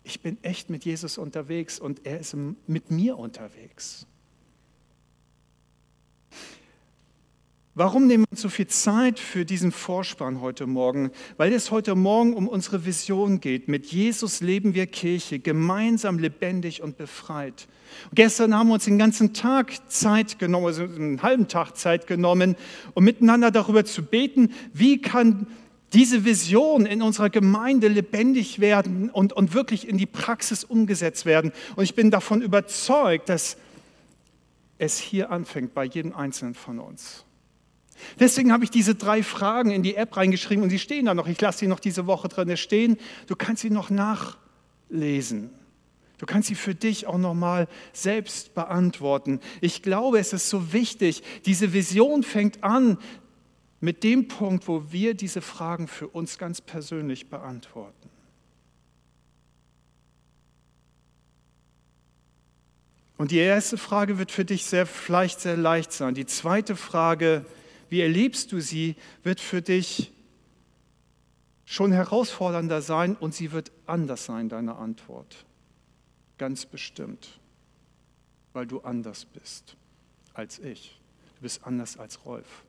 ich 0.02 0.20
bin 0.20 0.42
echt 0.42 0.70
mit 0.70 0.84
Jesus 0.84 1.18
unterwegs 1.18 1.78
und 1.78 2.06
er 2.06 2.20
ist 2.20 2.34
mit 2.66 2.90
mir 2.90 3.18
unterwegs. 3.18 4.06
Warum 7.80 8.06
nehmen 8.06 8.24
wir 8.24 8.32
uns 8.32 8.42
so 8.42 8.50
viel 8.50 8.66
Zeit 8.66 9.18
für 9.18 9.46
diesen 9.46 9.72
Vorspann 9.72 10.42
heute 10.42 10.66
Morgen? 10.66 11.12
Weil 11.38 11.50
es 11.54 11.70
heute 11.70 11.94
Morgen 11.94 12.34
um 12.34 12.46
unsere 12.46 12.84
Vision 12.84 13.40
geht. 13.40 13.68
Mit 13.68 13.86
Jesus 13.86 14.42
leben 14.42 14.74
wir 14.74 14.86
Kirche, 14.86 15.38
gemeinsam 15.38 16.18
lebendig 16.18 16.82
und 16.82 16.98
befreit. 16.98 17.68
Und 18.10 18.16
gestern 18.16 18.54
haben 18.54 18.68
wir 18.68 18.74
uns 18.74 18.84
den 18.84 18.98
ganzen 18.98 19.32
Tag 19.32 19.72
Zeit 19.90 20.38
genommen, 20.38 20.66
also 20.66 20.82
einen 20.82 21.22
halben 21.22 21.48
Tag 21.48 21.78
Zeit 21.78 22.06
genommen, 22.06 22.54
um 22.92 23.02
miteinander 23.02 23.50
darüber 23.50 23.86
zu 23.86 24.02
beten, 24.02 24.52
wie 24.74 25.00
kann 25.00 25.46
diese 25.94 26.26
Vision 26.26 26.84
in 26.84 27.00
unserer 27.00 27.30
Gemeinde 27.30 27.88
lebendig 27.88 28.60
werden 28.60 29.08
und, 29.08 29.32
und 29.32 29.54
wirklich 29.54 29.88
in 29.88 29.96
die 29.96 30.04
Praxis 30.04 30.64
umgesetzt 30.64 31.24
werden. 31.24 31.50
Und 31.76 31.84
ich 31.84 31.94
bin 31.94 32.10
davon 32.10 32.42
überzeugt, 32.42 33.30
dass 33.30 33.56
es 34.76 34.98
hier 34.98 35.30
anfängt 35.30 35.72
bei 35.72 35.84
jedem 35.84 36.14
Einzelnen 36.14 36.52
von 36.52 36.78
uns. 36.78 37.24
Deswegen 38.18 38.52
habe 38.52 38.64
ich 38.64 38.70
diese 38.70 38.94
drei 38.94 39.22
Fragen 39.22 39.70
in 39.70 39.82
die 39.82 39.96
App 39.96 40.16
reingeschrieben 40.16 40.62
und 40.62 40.70
sie 40.70 40.78
stehen 40.78 41.06
da 41.06 41.14
noch. 41.14 41.26
Ich 41.26 41.40
lasse 41.40 41.60
sie 41.60 41.66
noch 41.66 41.80
diese 41.80 42.06
Woche 42.06 42.28
drin 42.28 42.56
stehen. 42.56 42.96
Du 43.26 43.36
kannst 43.36 43.62
sie 43.62 43.70
noch 43.70 43.90
nachlesen. 43.90 45.50
Du 46.18 46.26
kannst 46.26 46.48
sie 46.48 46.54
für 46.54 46.74
dich 46.74 47.06
auch 47.06 47.16
nochmal 47.16 47.66
selbst 47.94 48.54
beantworten. 48.54 49.40
Ich 49.62 49.82
glaube, 49.82 50.18
es 50.18 50.34
ist 50.34 50.50
so 50.50 50.72
wichtig. 50.72 51.22
Diese 51.46 51.72
Vision 51.72 52.22
fängt 52.22 52.62
an 52.62 52.98
mit 53.80 54.04
dem 54.04 54.28
Punkt, 54.28 54.68
wo 54.68 54.92
wir 54.92 55.14
diese 55.14 55.40
Fragen 55.40 55.88
für 55.88 56.08
uns 56.08 56.36
ganz 56.36 56.60
persönlich 56.60 57.30
beantworten. 57.30 58.10
Und 63.16 63.30
die 63.30 63.38
erste 63.38 63.78
Frage 63.78 64.18
wird 64.18 64.30
für 64.30 64.44
dich 64.44 64.64
sehr, 64.64 64.86
vielleicht 64.86 65.40
sehr 65.40 65.56
leicht 65.56 65.92
sein. 65.92 66.14
Die 66.14 66.26
zweite 66.26 66.76
Frage 66.76 67.44
ist, 67.46 67.59
wie 67.90 68.00
erlebst 68.00 68.52
du 68.52 68.60
sie, 68.60 68.96
wird 69.22 69.40
für 69.40 69.60
dich 69.60 70.12
schon 71.64 71.92
herausfordernder 71.92 72.82
sein 72.82 73.16
und 73.16 73.34
sie 73.34 73.52
wird 73.52 73.70
anders 73.86 74.24
sein, 74.24 74.48
deine 74.48 74.76
Antwort. 74.76 75.44
Ganz 76.38 76.66
bestimmt, 76.66 77.38
weil 78.52 78.66
du 78.66 78.80
anders 78.80 79.24
bist 79.26 79.76
als 80.34 80.58
ich. 80.58 80.98
Du 81.36 81.42
bist 81.42 81.64
anders 81.64 81.98
als 81.98 82.24
Rolf. 82.24 82.64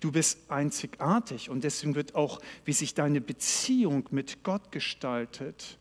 Du 0.00 0.10
bist 0.12 0.50
einzigartig 0.50 1.50
und 1.50 1.62
deswegen 1.62 1.94
wird 1.94 2.14
auch, 2.14 2.40
wie 2.64 2.72
sich 2.72 2.94
deine 2.94 3.20
Beziehung 3.20 4.08
mit 4.10 4.42
Gott 4.42 4.72
gestaltet, 4.72 5.78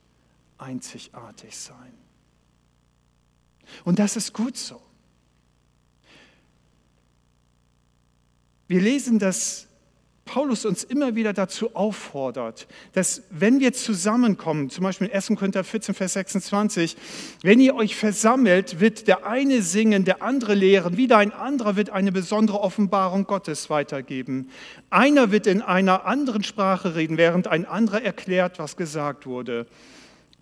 einzigartig 0.58 1.58
sein. 1.58 1.94
Und 3.86 4.00
das 4.00 4.16
ist 4.16 4.34
gut 4.34 4.58
so. 4.58 4.82
Wir 8.68 8.82
lesen, 8.82 9.20
dass 9.20 9.68
Paulus 10.28 10.66
uns 10.66 10.84
immer 10.84 11.16
wieder 11.16 11.34
dazu 11.34 11.76
auffordert, 11.76 12.68
dass 12.94 13.24
wenn 13.32 13.60
wir 13.60 13.74
zusammenkommen, 13.74 14.70
zum 14.70 14.84
Beispiel 14.84 15.08
in 15.08 15.14
1. 15.14 15.28
Korinther 15.38 15.64
14, 15.64 15.96
Vers 15.96 16.14
26, 16.14 16.98
wenn 17.42 17.60
ihr 17.60 17.76
euch 17.76 17.96
versammelt, 17.96 18.80
wird 18.80 19.08
der 19.08 19.26
eine 19.26 19.62
singen, 19.62 20.06
der 20.06 20.22
andere 20.22 20.54
lehren, 20.54 20.98
wieder 20.98 21.18
ein 21.18 21.32
anderer 21.32 21.78
wird 21.78 21.90
eine 21.90 22.12
besondere 22.12 22.60
Offenbarung 22.60 23.24
Gottes 23.24 23.70
weitergeben. 23.70 24.50
Einer 24.90 25.32
wird 25.32 25.48
in 25.48 25.62
einer 25.62 26.06
anderen 26.06 26.44
Sprache 26.44 26.96
reden, 26.96 27.18
während 27.18 27.48
ein 27.48 27.66
anderer 27.66 28.04
erklärt, 28.04 28.60
was 28.60 28.76
gesagt 28.76 29.26
wurde. 29.26 29.66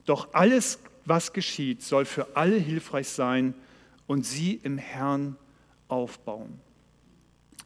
Doch 0.06 0.30
alles, 0.34 0.80
was 1.06 1.32
geschieht, 1.32 1.84
soll 1.84 2.06
für 2.06 2.36
alle 2.36 2.58
hilfreich 2.58 3.08
sein 3.08 3.54
und 4.08 4.26
sie 4.26 4.60
im 4.64 4.78
Herrn 4.78 5.38
aufbauen. 5.88 6.65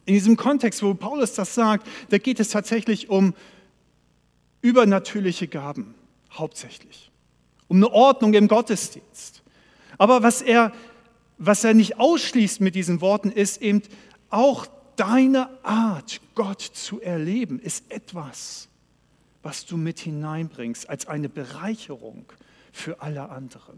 In 0.10 0.16
diesem 0.16 0.38
Kontext, 0.38 0.82
wo 0.82 0.96
Paulus 0.96 1.34
das 1.34 1.54
sagt, 1.54 1.86
da 2.10 2.18
geht 2.18 2.40
es 2.40 2.50
tatsächlich 2.50 3.12
um 3.12 3.36
übernatürliche 4.64 5.48
Gaben, 5.48 5.94
hauptsächlich. 6.32 7.12
Um 7.68 7.78
eine 7.78 7.92
Ordnung 7.92 8.34
im 8.34 8.48
Gottesdienst. 8.48 9.44
Aber 10.00 10.24
was 10.24 10.42
er, 10.42 10.74
was 11.38 11.64
er 11.64 11.76
nicht 11.76 12.00
ausschließt 12.00 12.60
mit 12.60 12.74
diesen 12.74 13.02
Worten, 13.02 13.30
ist 13.30 13.62
eben 13.62 13.84
auch 14.32 14.66
deine 14.96 15.48
Art, 15.64 16.22
Gott 16.34 16.64
zu 16.64 17.00
erleben, 17.00 17.60
ist 17.60 17.92
etwas, 17.92 18.68
was 19.44 19.68
du 19.68 19.78
mit 19.78 20.00
hineinbringst 20.00 20.90
als 20.90 21.06
eine 21.06 21.30
Bereicherung 21.30 22.26
für 22.72 23.04
alle 23.04 23.30
anderen. 23.30 23.78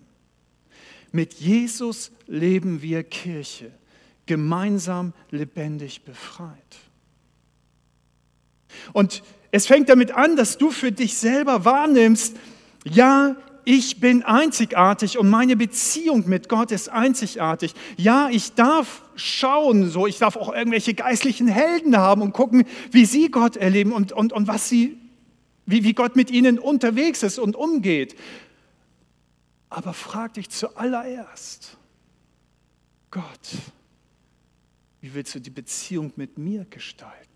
Mit 1.11 1.33
Jesus 1.33 2.09
leben 2.25 2.81
wir 2.81 3.03
Kirche 3.03 3.73
gemeinsam 4.31 5.11
lebendig 5.29 6.05
befreit. 6.05 6.77
Und 8.93 9.23
es 9.51 9.67
fängt 9.67 9.89
damit 9.89 10.11
an, 10.11 10.37
dass 10.37 10.57
du 10.57 10.71
für 10.71 10.93
dich 10.93 11.17
selber 11.17 11.65
wahrnimmst, 11.65 12.37
ja, 12.85 13.35
ich 13.65 13.99
bin 13.99 14.23
einzigartig 14.23 15.17
und 15.17 15.29
meine 15.29 15.57
Beziehung 15.57 16.29
mit 16.29 16.47
Gott 16.47 16.71
ist 16.71 16.87
einzigartig. 16.87 17.73
Ja, 17.97 18.29
ich 18.31 18.53
darf 18.53 19.03
schauen, 19.15 19.89
so 19.89 20.07
ich 20.07 20.17
darf 20.17 20.37
auch 20.37 20.53
irgendwelche 20.53 20.93
geistlichen 20.93 21.49
Helden 21.49 21.97
haben 21.97 22.21
und 22.21 22.31
gucken, 22.31 22.63
wie 22.91 23.03
sie 23.03 23.29
Gott 23.29 23.57
erleben 23.57 23.91
und, 23.91 24.13
und, 24.13 24.31
und 24.31 24.47
was 24.47 24.69
sie, 24.69 24.97
wie, 25.65 25.83
wie 25.83 25.93
Gott 25.93 26.15
mit 26.15 26.31
ihnen 26.31 26.57
unterwegs 26.57 27.21
ist 27.21 27.37
und 27.37 27.57
umgeht. 27.57 28.15
Aber 29.69 29.93
frag 29.93 30.35
dich 30.35 30.49
zuallererst, 30.49 31.75
Gott, 33.11 33.49
wie 35.01 35.13
willst 35.13 35.33
du 35.35 35.39
die 35.39 35.49
Beziehung 35.49 36.13
mit 36.15 36.37
mir 36.37 36.65
gestalten? 36.65 37.27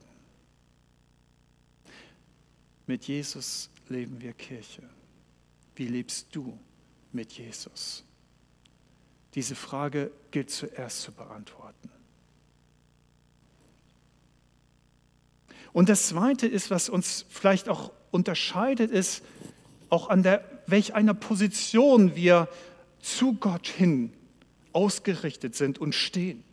Mit 2.88 3.06
Jesus 3.06 3.70
leben 3.90 4.22
wir 4.22 4.34
Kirche. 4.34 4.84
Wie 5.76 5.88
lebst 5.88 6.28
du 6.32 6.58
mit 7.12 7.34
Jesus? 7.34 8.04
Diese 9.34 9.56
Frage 9.56 10.12
gilt 10.32 10.52
zuerst 10.52 11.02
zu 11.02 11.12
beantworten. 11.12 11.90
Und 15.74 15.90
das 15.90 16.08
Zweite 16.08 16.48
ist, 16.48 16.72
was 16.72 16.88
uns 16.88 17.26
vielleicht 17.28 17.68
auch 17.68 17.92
unterscheidet, 18.12 18.92
ist 18.92 19.24
auch 19.90 20.08
an 20.08 20.24
der, 20.24 20.64
welch 20.68 20.94
einer 20.94 21.14
Position 21.14 22.16
wir 22.16 22.48
zu 23.02 23.34
Gott 23.34 23.68
hin 23.68 24.14
ausgerichtet 24.72 25.56
sind 25.56 25.80
und 25.80 25.94
stehen. 25.94 26.45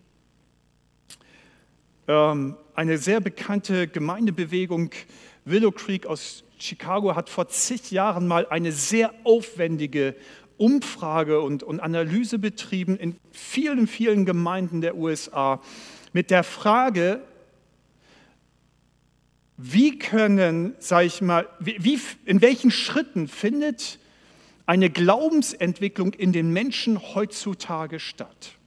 Ähm, 2.12 2.56
eine 2.74 2.98
sehr 2.98 3.20
bekannte 3.20 3.88
Gemeindebewegung, 3.88 4.90
Willow 5.46 5.72
Creek 5.72 6.04
aus 6.06 6.44
Chicago, 6.58 7.16
hat 7.16 7.30
vor 7.30 7.48
zig 7.48 7.90
Jahren 7.90 8.28
mal 8.28 8.46
eine 8.46 8.70
sehr 8.70 9.14
aufwendige 9.24 10.14
Umfrage 10.58 11.40
und, 11.40 11.62
und 11.62 11.80
Analyse 11.80 12.38
betrieben 12.38 12.98
in 12.98 13.16
vielen, 13.30 13.86
vielen 13.86 14.26
Gemeinden 14.26 14.82
der 14.82 14.94
USA 14.96 15.62
mit 16.12 16.30
der 16.30 16.44
Frage, 16.44 17.22
wie 19.56 19.98
können, 19.98 20.74
sage 20.80 21.06
ich 21.06 21.22
mal, 21.22 21.48
wie, 21.60 21.98
in 22.26 22.42
welchen 22.42 22.70
Schritten 22.70 23.26
findet 23.26 23.98
eine 24.66 24.90
Glaubensentwicklung 24.90 26.12
in 26.12 26.32
den 26.32 26.52
Menschen 26.52 27.14
heutzutage 27.14 28.00
statt? 28.00 28.58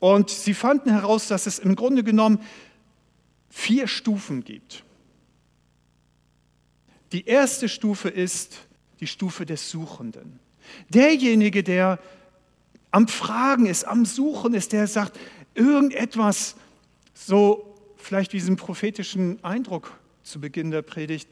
Und 0.00 0.30
sie 0.30 0.54
fanden 0.54 0.90
heraus, 0.90 1.28
dass 1.28 1.46
es 1.46 1.58
im 1.58 1.76
Grunde 1.76 2.02
genommen 2.02 2.40
vier 3.50 3.86
Stufen 3.86 4.42
gibt. 4.42 4.82
Die 7.12 7.26
erste 7.26 7.68
Stufe 7.68 8.08
ist 8.08 8.58
die 9.00 9.06
Stufe 9.06 9.46
des 9.46 9.70
Suchenden. 9.70 10.40
Derjenige, 10.88 11.62
der 11.62 11.98
am 12.90 13.08
Fragen 13.08 13.66
ist, 13.66 13.84
am 13.84 14.04
Suchen 14.04 14.54
ist, 14.54 14.72
der 14.72 14.86
sagt, 14.86 15.18
irgendetwas, 15.54 16.56
so 17.12 17.76
vielleicht 17.96 18.32
diesen 18.32 18.56
prophetischen 18.56 19.42
Eindruck 19.44 19.98
zu 20.22 20.40
Beginn 20.40 20.70
der 20.70 20.82
Predigt, 20.82 21.28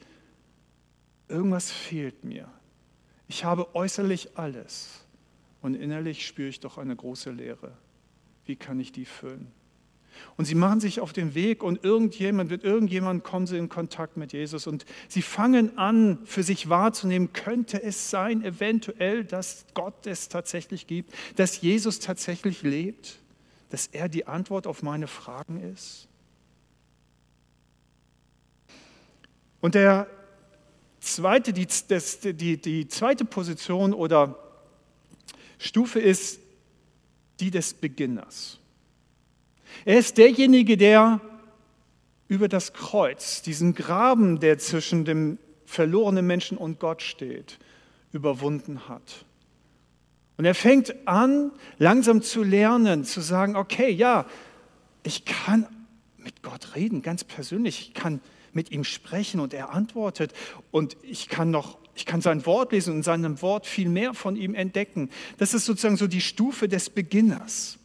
irgendwas 1.27 1.71
fehlt 1.71 2.23
mir. 2.23 2.49
Ich 3.27 3.43
habe 3.45 3.75
äußerlich 3.75 4.37
alles 4.37 5.05
und 5.61 5.75
innerlich 5.75 6.25
spüre 6.25 6.49
ich 6.49 6.59
doch 6.59 6.77
eine 6.77 6.95
große 6.95 7.31
Leere. 7.31 7.71
Wie 8.49 8.55
kann 8.55 8.79
ich 8.79 8.91
die 8.91 9.05
füllen? 9.05 9.51
Und 10.37 10.45
sie 10.45 10.55
machen 10.55 10.79
sich 10.79 11.01
auf 11.01 11.13
den 11.13 11.35
Weg 11.35 11.61
und 11.61 11.83
irgendjemand, 11.83 12.49
mit 12.49 12.63
irgendjemand 12.63 13.23
kommen 13.23 13.45
sie 13.45 13.59
in 13.59 13.69
Kontakt 13.69 14.17
mit 14.17 14.33
Jesus 14.33 14.65
und 14.65 14.85
sie 15.07 15.21
fangen 15.21 15.77
an, 15.77 16.17
für 16.25 16.41
sich 16.41 16.67
wahrzunehmen, 16.67 17.31
könnte 17.31 17.83
es 17.83 18.09
sein, 18.09 18.43
eventuell, 18.43 19.23
dass 19.23 19.67
Gott 19.75 20.07
es 20.07 20.29
tatsächlich 20.29 20.87
gibt, 20.87 21.13
dass 21.35 21.61
Jesus 21.61 21.99
tatsächlich 21.99 22.63
lebt, 22.63 23.19
dass 23.69 23.85
er 23.85 24.09
die 24.09 24.25
Antwort 24.25 24.65
auf 24.65 24.81
meine 24.81 25.05
Fragen 25.05 25.61
ist. 25.61 26.07
Und 29.61 29.75
der 29.75 30.07
zweite, 31.01 31.53
die, 31.53 31.67
das, 31.87 32.19
die, 32.21 32.59
die 32.59 32.87
zweite 32.87 33.25
Position 33.25 33.93
oder 33.93 34.39
Stufe 35.59 35.99
ist 35.99 36.39
die 37.39 37.51
des 37.51 37.73
Beginners. 37.73 38.59
Er 39.85 39.99
ist 39.99 40.17
derjenige, 40.17 40.77
der 40.77 41.21
über 42.27 42.47
das 42.47 42.73
Kreuz, 42.73 43.41
diesen 43.41 43.73
Graben, 43.73 44.39
der 44.39 44.57
zwischen 44.57 45.05
dem 45.05 45.39
verlorenen 45.65 46.25
Menschen 46.25 46.57
und 46.57 46.79
Gott 46.79 47.01
steht, 47.01 47.59
überwunden 48.11 48.87
hat. 48.87 49.25
Und 50.37 50.45
er 50.45 50.55
fängt 50.55 50.95
an, 51.07 51.51
langsam 51.77 52.21
zu 52.21 52.43
lernen, 52.43 53.03
zu 53.03 53.21
sagen, 53.21 53.55
okay, 53.55 53.89
ja, 53.89 54.25
ich 55.03 55.25
kann 55.25 55.67
mit 56.17 56.43
Gott 56.43 56.75
reden, 56.75 57.01
ganz 57.01 57.23
persönlich, 57.23 57.81
ich 57.81 57.93
kann 57.93 58.21
mit 58.53 58.71
ihm 58.71 58.83
sprechen 58.83 59.39
und 59.39 59.53
er 59.53 59.71
antwortet 59.71 60.33
und 60.71 60.97
ich 61.03 61.29
kann 61.29 61.51
noch 61.51 61.77
ich 61.99 62.05
kann 62.05 62.21
sein 62.21 62.45
Wort 62.45 62.71
lesen 62.71 62.91
und 62.91 62.97
in 62.97 63.03
seinem 63.03 63.41
Wort 63.41 63.67
viel 63.67 63.89
mehr 63.89 64.13
von 64.13 64.37
ihm 64.37 64.55
entdecken. 64.55 65.09
Das 65.37 65.53
ist 65.53 65.65
sozusagen 65.65 65.97
so 65.97 66.07
die 66.07 66.21
Stufe 66.21 66.69
des 66.69 66.89
Beginners. 66.89 67.77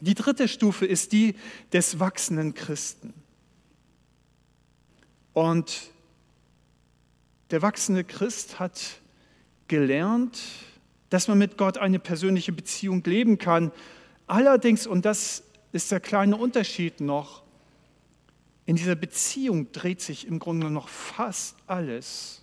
Die 0.00 0.14
dritte 0.14 0.46
Stufe 0.46 0.86
ist 0.86 1.10
die 1.10 1.34
des 1.72 1.98
wachsenden 1.98 2.54
Christen. 2.54 3.12
Und 5.32 5.90
der 7.50 7.60
wachsende 7.60 8.04
Christ 8.04 8.60
hat 8.60 8.80
gelernt, 9.66 10.40
dass 11.10 11.26
man 11.26 11.38
mit 11.38 11.58
Gott 11.58 11.78
eine 11.78 11.98
persönliche 11.98 12.52
Beziehung 12.52 13.02
leben 13.02 13.38
kann. 13.38 13.72
Allerdings, 14.28 14.86
und 14.86 15.04
das 15.04 15.42
ist 15.72 15.90
der 15.90 15.98
kleine 15.98 16.36
Unterschied 16.36 17.00
noch, 17.00 17.42
in 18.64 18.76
dieser 18.76 18.94
Beziehung 18.94 19.72
dreht 19.72 20.00
sich 20.00 20.28
im 20.28 20.38
Grunde 20.38 20.70
noch 20.70 20.88
fast 20.88 21.56
alles 21.66 22.41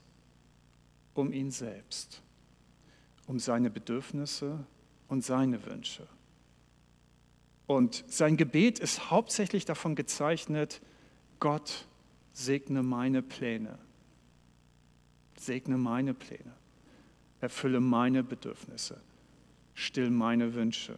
um 1.20 1.34
ihn 1.34 1.52
selbst, 1.52 2.22
um 3.28 3.40
seine 3.40 3.70
Bedürfnisse 3.70 4.66
und 5.08 5.24
seine 5.24 5.66
Wünsche. 5.66 6.08
Und 7.68 8.04
sein 8.08 8.38
Gebet 8.38 8.80
ist 8.80 9.12
hauptsächlich 9.12 9.66
davon 9.66 9.96
gezeichnet, 9.96 10.82
Gott 11.40 11.86
segne 12.34 12.84
meine 12.84 13.22
Pläne, 13.22 13.78
segne 15.38 15.78
meine 15.78 16.14
Pläne, 16.14 16.54
erfülle 17.42 17.80
meine 17.80 18.24
Bedürfnisse, 18.24 19.00
still 19.74 20.10
meine 20.10 20.54
Wünsche. 20.54 20.98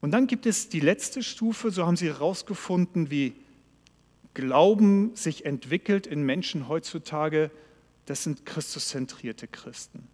Und 0.00 0.12
dann 0.12 0.26
gibt 0.26 0.46
es 0.46 0.68
die 0.68 0.80
letzte 0.80 1.22
Stufe, 1.22 1.70
so 1.70 1.86
haben 1.86 1.96
sie 1.96 2.08
herausgefunden, 2.08 3.10
wie 3.10 3.34
Glauben 4.34 5.14
sich 5.14 5.44
entwickelt 5.44 6.06
in 6.06 6.22
Menschen 6.22 6.68
heutzutage, 6.68 7.50
das 8.06 8.24
sind 8.24 8.46
Christuszentrierte 8.46 9.48
Christen. 9.48 10.08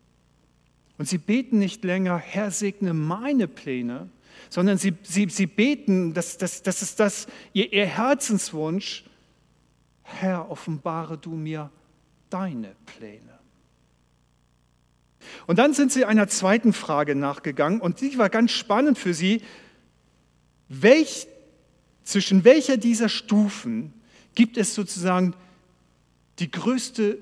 Und 0.98 1.08
sie 1.08 1.18
beten 1.18 1.58
nicht 1.58 1.84
länger, 1.84 2.16
Herr, 2.16 2.50
segne 2.50 2.94
meine 2.94 3.48
Pläne, 3.48 4.08
sondern 4.48 4.78
sie, 4.78 4.94
sie, 5.02 5.28
sie 5.28 5.46
beten, 5.46 6.14
das, 6.14 6.38
das, 6.38 6.62
das 6.62 6.82
ist 6.82 7.00
das, 7.00 7.26
ihr, 7.52 7.72
ihr 7.72 7.86
Herzenswunsch, 7.86 9.04
Herr, 10.02 10.50
offenbare 10.50 11.18
du 11.18 11.30
mir 11.34 11.70
deine 12.30 12.74
Pläne. 12.86 13.38
Und 15.46 15.58
dann 15.58 15.74
sind 15.74 15.92
sie 15.92 16.04
einer 16.04 16.28
zweiten 16.28 16.72
Frage 16.72 17.14
nachgegangen 17.14 17.80
und 17.80 18.00
die 18.00 18.16
war 18.16 18.30
ganz 18.30 18.52
spannend 18.52 18.98
für 18.98 19.14
sie. 19.14 19.42
Welch, 20.68 21.26
zwischen 22.04 22.44
welcher 22.44 22.76
dieser 22.76 23.08
Stufen 23.08 23.92
gibt 24.36 24.56
es 24.56 24.74
sozusagen 24.76 25.34
die 26.38 26.50
größte 26.50 27.18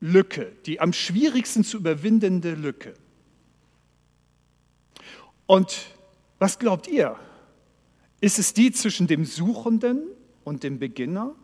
Lücke, 0.00 0.52
die 0.64 0.80
am 0.80 0.94
schwierigsten 0.94 1.64
zu 1.64 1.76
überwindende 1.76 2.54
Lücke. 2.54 2.94
Und 5.46 5.94
was 6.38 6.58
glaubt 6.58 6.88
ihr? 6.88 7.18
Ist 8.20 8.38
es 8.38 8.54
die 8.54 8.72
zwischen 8.72 9.06
dem 9.06 9.24
Suchenden 9.24 10.02
und 10.44 10.62
dem 10.62 10.78
Beginner? 10.78 11.34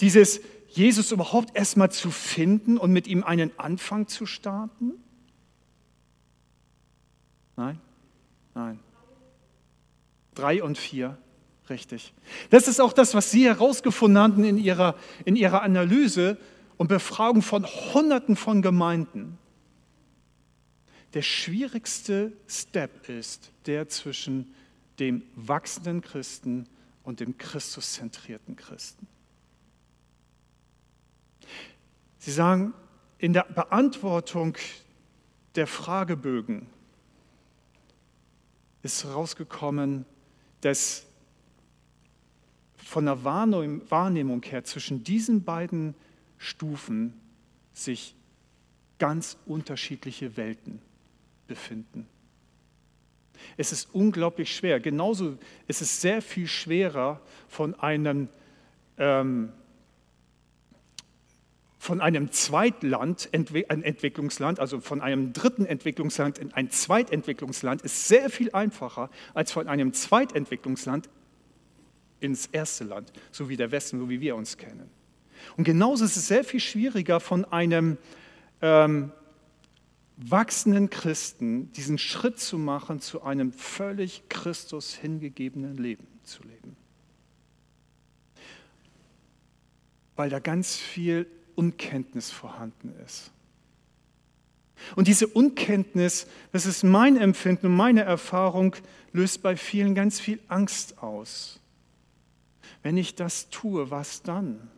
Dieses 0.00 0.40
Jesus 0.68 1.12
überhaupt 1.12 1.56
erstmal 1.56 1.90
zu 1.90 2.10
finden 2.10 2.78
und 2.78 2.92
mit 2.92 3.06
ihm 3.06 3.22
einen 3.22 3.58
Anfang 3.58 4.06
zu 4.06 4.26
starten? 4.26 4.92
Nein? 7.56 7.80
Nein. 8.54 8.80
Drei 10.34 10.62
und 10.62 10.76
vier. 10.76 11.16
Richtig. 11.70 12.12
Das 12.50 12.68
ist 12.68 12.80
auch 12.80 12.92
das, 12.92 13.14
was 13.14 13.30
Sie 13.30 13.46
herausgefunden 13.46 14.22
hatten 14.22 14.44
in 14.44 14.58
Ihrer, 14.58 14.96
in 15.24 15.34
Ihrer 15.34 15.62
Analyse 15.62 16.36
und 16.76 16.88
Befragung 16.88 17.42
von 17.42 17.64
Hunderten 17.64 18.36
von 18.36 18.60
Gemeinden. 18.60 19.38
Der 21.14 21.22
schwierigste 21.22 22.32
Step 22.48 23.08
ist 23.08 23.52
der 23.66 23.88
zwischen 23.88 24.54
dem 24.98 25.22
wachsenden 25.36 26.00
Christen 26.00 26.68
und 27.02 27.20
dem 27.20 27.38
Christuszentrierten 27.38 28.56
Christen. 28.56 29.06
Sie 32.18 32.32
sagen, 32.32 32.74
in 33.18 33.32
der 33.32 33.44
Beantwortung 33.44 34.56
der 35.54 35.66
Fragebögen 35.66 36.66
ist 38.82 39.04
herausgekommen, 39.04 40.04
dass 40.60 41.06
von 42.84 43.06
der 43.06 43.24
Wahrnehmung 43.24 44.42
her 44.42 44.64
zwischen 44.64 45.02
diesen 45.04 45.44
beiden 45.44 45.94
Stufen 46.38 47.14
sich 47.72 48.14
ganz 48.98 49.36
unterschiedliche 49.46 50.36
Welten 50.36 50.80
befinden. 51.46 52.06
Es 53.56 53.72
ist 53.72 53.88
unglaublich 53.92 54.54
schwer. 54.54 54.80
Genauso 54.80 55.36
ist 55.66 55.82
es 55.82 56.00
sehr 56.00 56.22
viel 56.22 56.46
schwerer 56.46 57.20
von 57.48 57.74
einem, 57.74 58.28
ähm, 58.98 59.52
von 61.78 62.00
einem 62.00 62.30
Zweitland, 62.32 63.28
ein 63.32 63.82
Entwicklungsland, 63.82 64.60
also 64.60 64.80
von 64.80 65.00
einem 65.00 65.32
dritten 65.32 65.66
Entwicklungsland 65.66 66.38
in 66.38 66.52
ein 66.52 66.70
Zweitentwicklungsland, 66.70 67.82
ist 67.82 68.08
sehr 68.08 68.30
viel 68.30 68.52
einfacher 68.52 69.10
als 69.34 69.52
von 69.52 69.68
einem 69.68 69.92
Zweitentwicklungsland 69.92 71.08
ins 72.24 72.46
erste 72.46 72.84
Land, 72.84 73.12
so 73.30 73.48
wie 73.48 73.56
der 73.56 73.70
Westen, 73.70 74.00
so 74.00 74.08
wie 74.08 74.20
wir 74.20 74.34
uns 74.34 74.56
kennen. 74.56 74.90
Und 75.56 75.64
genauso 75.64 76.04
ist 76.04 76.16
es 76.16 76.26
sehr 76.26 76.44
viel 76.44 76.60
schwieriger 76.60 77.20
von 77.20 77.44
einem 77.44 77.98
ähm, 78.62 79.12
wachsenden 80.16 80.90
Christen 80.90 81.72
diesen 81.72 81.98
Schritt 81.98 82.38
zu 82.38 82.58
machen, 82.58 83.00
zu 83.00 83.22
einem 83.22 83.52
völlig 83.52 84.28
Christus 84.28 84.94
hingegebenen 84.94 85.76
Leben 85.76 86.06
zu 86.24 86.42
leben. 86.44 86.76
Weil 90.16 90.30
da 90.30 90.38
ganz 90.38 90.76
viel 90.76 91.26
Unkenntnis 91.56 92.30
vorhanden 92.30 92.94
ist. 93.04 93.32
Und 94.96 95.08
diese 95.08 95.26
Unkenntnis, 95.26 96.26
das 96.52 96.66
ist 96.66 96.84
mein 96.84 97.16
Empfinden 97.16 97.66
und 97.66 97.76
meine 97.76 98.02
Erfahrung, 98.02 98.76
löst 99.12 99.42
bei 99.42 99.56
vielen 99.56 99.94
ganz 99.94 100.20
viel 100.20 100.40
Angst 100.48 100.98
aus. 101.02 101.60
Wenn 102.82 102.96
ich 102.96 103.14
das 103.14 103.50
tue, 103.50 103.90
was 103.90 104.22
dann? 104.22 104.68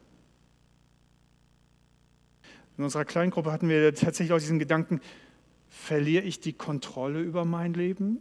In 2.78 2.84
unserer 2.84 3.04
Kleingruppe 3.04 3.52
hatten 3.52 3.68
wir 3.68 3.94
tatsächlich 3.94 4.32
auch 4.32 4.38
diesen 4.38 4.58
Gedanken, 4.58 5.00
verliere 5.68 6.24
ich 6.24 6.40
die 6.40 6.52
Kontrolle 6.52 7.20
über 7.20 7.44
mein 7.44 7.74
Leben? 7.74 8.20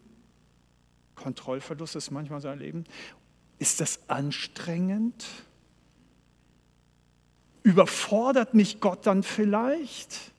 Kontrollverlust 1.16 1.95
ist 1.95 2.11
manchmal 2.11 2.41
sein 2.41 2.59
Leben. 2.59 2.86
Ist 3.59 3.82
das 3.82 3.99
anstrengend? 4.09 5.26
Überfordert 7.63 8.53
mich 8.53 8.80
Gott 8.80 9.05
dann 9.07 9.24
vielleicht? 9.24 10.32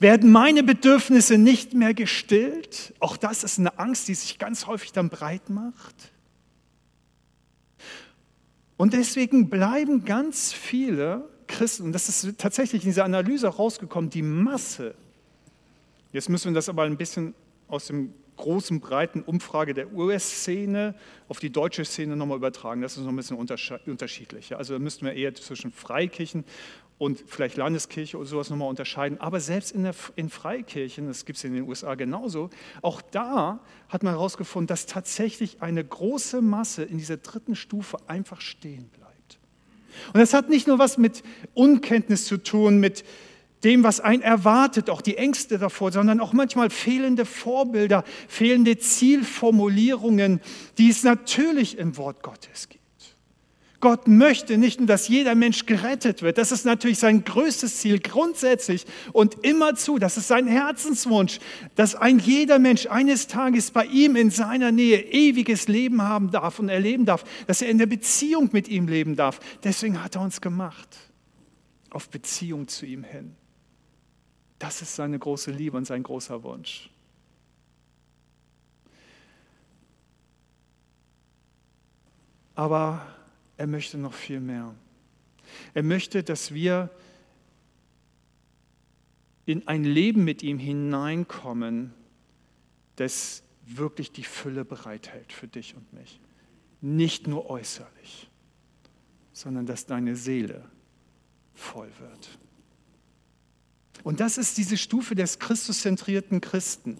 Werden 0.00 0.30
meine 0.30 0.62
Bedürfnisse 0.62 1.38
nicht 1.38 1.74
mehr 1.74 1.94
gestillt? 1.94 2.94
Auch 3.00 3.16
das 3.16 3.42
ist 3.42 3.58
eine 3.58 3.78
Angst, 3.78 4.06
die 4.06 4.14
sich 4.14 4.38
ganz 4.38 4.66
häufig 4.66 4.92
dann 4.92 5.08
breit 5.08 5.50
macht. 5.50 6.12
Und 8.78 8.94
deswegen 8.94 9.50
bleiben 9.50 10.06
ganz 10.06 10.54
viele 10.54 11.28
Christen, 11.46 11.84
und 11.84 11.92
das 11.92 12.08
ist 12.08 12.38
tatsächlich 12.38 12.84
in 12.84 12.90
dieser 12.90 13.04
Analyse 13.04 13.48
rausgekommen, 13.48 14.08
die 14.08 14.22
Masse, 14.22 14.94
Jetzt 16.12 16.28
müssen 16.30 16.52
wir 16.52 16.54
das 16.54 16.68
aber 16.68 16.84
ein 16.84 16.96
bisschen 16.96 17.34
aus 17.68 17.86
dem 17.86 18.14
großen, 18.36 18.80
breiten 18.80 19.22
Umfrage 19.22 19.74
der 19.74 19.92
US-Szene 19.92 20.94
auf 21.28 21.38
die 21.38 21.50
deutsche 21.50 21.84
Szene 21.84 22.16
nochmal 22.16 22.38
übertragen. 22.38 22.80
Das 22.80 22.96
ist 22.96 23.02
noch 23.02 23.10
ein 23.10 23.16
bisschen 23.16 23.36
unterschiedlich. 23.36 24.56
Also 24.56 24.74
da 24.74 24.78
müssten 24.78 25.04
wir 25.04 25.12
eher 25.12 25.34
zwischen 25.34 25.70
Freikirchen 25.70 26.44
und 26.98 27.22
vielleicht 27.26 27.56
Landeskirche 27.56 28.18
oder 28.18 28.26
sowas 28.26 28.50
nochmal 28.50 28.68
unterscheiden. 28.68 29.20
Aber 29.20 29.40
selbst 29.40 29.70
in, 29.72 29.84
der, 29.84 29.94
in 30.16 30.28
Freikirchen, 30.28 31.06
das 31.06 31.24
gibt 31.24 31.38
es 31.38 31.44
in 31.44 31.54
den 31.54 31.68
USA 31.68 31.94
genauso, 31.94 32.50
auch 32.82 33.00
da 33.00 33.60
hat 33.88 34.02
man 34.02 34.14
herausgefunden, 34.14 34.66
dass 34.66 34.86
tatsächlich 34.86 35.62
eine 35.62 35.84
große 35.84 36.42
Masse 36.42 36.82
in 36.82 36.98
dieser 36.98 37.16
dritten 37.16 37.54
Stufe 37.54 37.98
einfach 38.08 38.40
stehen 38.40 38.88
bleibt. 38.88 39.38
Und 40.12 40.20
das 40.20 40.34
hat 40.34 40.48
nicht 40.48 40.66
nur 40.66 40.78
was 40.78 40.98
mit 40.98 41.22
Unkenntnis 41.54 42.26
zu 42.26 42.36
tun, 42.36 42.78
mit 42.78 43.04
dem, 43.64 43.82
was 43.82 44.00
einen 44.00 44.22
erwartet, 44.22 44.90
auch 44.90 45.02
die 45.02 45.16
Ängste 45.16 45.58
davor, 45.58 45.90
sondern 45.90 46.20
auch 46.20 46.32
manchmal 46.32 46.70
fehlende 46.70 47.24
Vorbilder, 47.24 48.04
fehlende 48.28 48.78
Zielformulierungen, 48.78 50.40
die 50.78 50.90
es 50.90 51.02
natürlich 51.02 51.78
im 51.78 51.96
Wort 51.96 52.22
Gottes 52.22 52.68
gibt. 52.68 52.84
Gott 53.80 54.08
möchte 54.08 54.58
nicht 54.58 54.80
nur, 54.80 54.88
dass 54.88 55.06
jeder 55.06 55.36
Mensch 55.36 55.64
gerettet 55.64 56.22
wird. 56.22 56.36
Das 56.36 56.50
ist 56.50 56.64
natürlich 56.64 56.98
sein 56.98 57.22
größtes 57.22 57.78
Ziel 57.78 58.00
grundsätzlich 58.00 58.84
und 59.12 59.44
immerzu. 59.44 59.98
Das 59.98 60.16
ist 60.16 60.26
sein 60.26 60.48
Herzenswunsch, 60.48 61.38
dass 61.76 61.94
ein 61.94 62.18
jeder 62.18 62.58
Mensch 62.58 62.86
eines 62.86 63.28
Tages 63.28 63.70
bei 63.70 63.84
ihm 63.84 64.16
in 64.16 64.30
seiner 64.30 64.72
Nähe 64.72 65.00
ewiges 65.12 65.68
Leben 65.68 66.02
haben 66.02 66.32
darf 66.32 66.58
und 66.58 66.68
erleben 66.68 67.04
darf, 67.04 67.22
dass 67.46 67.62
er 67.62 67.68
in 67.68 67.78
der 67.78 67.86
Beziehung 67.86 68.50
mit 68.52 68.66
ihm 68.66 68.88
leben 68.88 69.14
darf. 69.14 69.38
Deswegen 69.62 70.02
hat 70.02 70.16
er 70.16 70.22
uns 70.22 70.40
gemacht, 70.40 70.96
auf 71.90 72.08
Beziehung 72.08 72.66
zu 72.66 72.84
ihm 72.84 73.04
hin. 73.04 73.36
Das 74.58 74.82
ist 74.82 74.96
seine 74.96 75.20
große 75.20 75.52
Liebe 75.52 75.76
und 75.76 75.84
sein 75.84 76.02
großer 76.02 76.42
Wunsch. 76.42 76.90
Aber 82.56 83.06
er 83.58 83.66
möchte 83.66 83.98
noch 83.98 84.14
viel 84.14 84.40
mehr. 84.40 84.74
Er 85.74 85.82
möchte, 85.82 86.22
dass 86.22 86.54
wir 86.54 86.90
in 89.44 89.66
ein 89.66 89.84
Leben 89.84 90.24
mit 90.24 90.42
ihm 90.42 90.58
hineinkommen, 90.58 91.92
das 92.96 93.42
wirklich 93.66 94.12
die 94.12 94.24
Fülle 94.24 94.64
bereithält 94.64 95.32
für 95.32 95.48
dich 95.48 95.74
und 95.74 95.92
mich. 95.92 96.20
Nicht 96.80 97.26
nur 97.26 97.50
äußerlich, 97.50 98.30
sondern 99.32 99.66
dass 99.66 99.86
deine 99.86 100.16
Seele 100.16 100.64
voll 101.54 101.90
wird. 101.98 102.38
Und 104.04 104.20
das 104.20 104.38
ist 104.38 104.56
diese 104.56 104.76
Stufe 104.76 105.16
des 105.16 105.40
christuszentrierten 105.40 106.40
Christen 106.40 106.98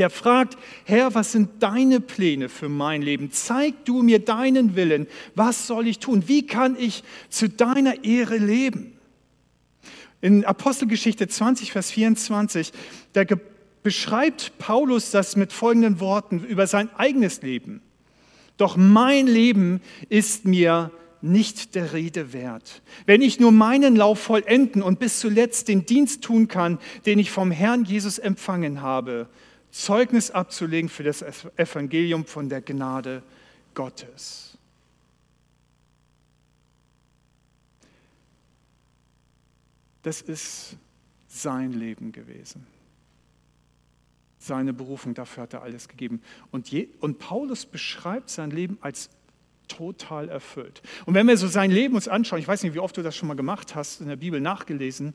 der 0.00 0.10
fragt, 0.10 0.56
Herr, 0.84 1.14
was 1.14 1.32
sind 1.32 1.62
deine 1.62 2.00
Pläne 2.00 2.48
für 2.48 2.70
mein 2.70 3.02
Leben? 3.02 3.30
Zeig 3.30 3.84
du 3.84 4.02
mir 4.02 4.18
deinen 4.18 4.74
Willen. 4.74 5.06
Was 5.34 5.66
soll 5.66 5.86
ich 5.86 5.98
tun? 5.98 6.24
Wie 6.26 6.46
kann 6.46 6.74
ich 6.78 7.04
zu 7.28 7.48
deiner 7.48 8.02
Ehre 8.02 8.38
leben? 8.38 8.98
In 10.22 10.44
Apostelgeschichte 10.44 11.28
20, 11.28 11.72
Vers 11.72 11.90
24, 11.90 12.72
da 13.12 13.24
beschreibt 13.82 14.58
Paulus 14.58 15.10
das 15.10 15.36
mit 15.36 15.52
folgenden 15.52 16.00
Worten 16.00 16.44
über 16.44 16.66
sein 16.66 16.88
eigenes 16.96 17.42
Leben. 17.42 17.82
Doch 18.56 18.76
mein 18.76 19.26
Leben 19.26 19.80
ist 20.08 20.46
mir 20.46 20.90
nicht 21.22 21.74
der 21.74 21.92
Rede 21.92 22.32
wert. 22.32 22.80
Wenn 23.04 23.20
ich 23.20 23.38
nur 23.38 23.52
meinen 23.52 23.96
Lauf 23.96 24.18
vollenden 24.20 24.82
und 24.82 24.98
bis 24.98 25.20
zuletzt 25.20 25.68
den 25.68 25.84
Dienst 25.84 26.22
tun 26.22 26.48
kann, 26.48 26.78
den 27.04 27.18
ich 27.18 27.30
vom 27.30 27.50
Herrn 27.50 27.84
Jesus 27.84 28.18
empfangen 28.18 28.80
habe, 28.80 29.28
Zeugnis 29.70 30.30
abzulegen 30.30 30.88
für 30.88 31.02
das 31.02 31.22
Evangelium 31.56 32.24
von 32.24 32.48
der 32.48 32.60
Gnade 32.60 33.22
Gottes. 33.74 34.58
Das 40.02 40.22
ist 40.22 40.76
sein 41.28 41.72
Leben 41.72 42.10
gewesen. 42.12 42.66
Seine 44.38 44.72
Berufung, 44.72 45.12
dafür 45.12 45.42
hat 45.42 45.52
er 45.52 45.62
alles 45.62 45.86
gegeben. 45.86 46.22
Und, 46.50 46.70
je, 46.70 46.88
und 47.00 47.18
Paulus 47.18 47.66
beschreibt 47.66 48.30
sein 48.30 48.50
Leben 48.50 48.78
als 48.80 49.10
total 49.68 50.28
erfüllt. 50.30 50.82
Und 51.04 51.14
wenn 51.14 51.28
wir 51.28 51.36
so 51.36 51.46
sein 51.46 51.70
Leben 51.70 51.94
uns 51.94 52.08
anschauen, 52.08 52.40
ich 52.40 52.48
weiß 52.48 52.62
nicht, 52.62 52.74
wie 52.74 52.80
oft 52.80 52.96
du 52.96 53.02
das 53.02 53.14
schon 53.14 53.28
mal 53.28 53.34
gemacht 53.34 53.74
hast, 53.74 54.00
in 54.00 54.08
der 54.08 54.16
Bibel 54.16 54.40
nachgelesen, 54.40 55.14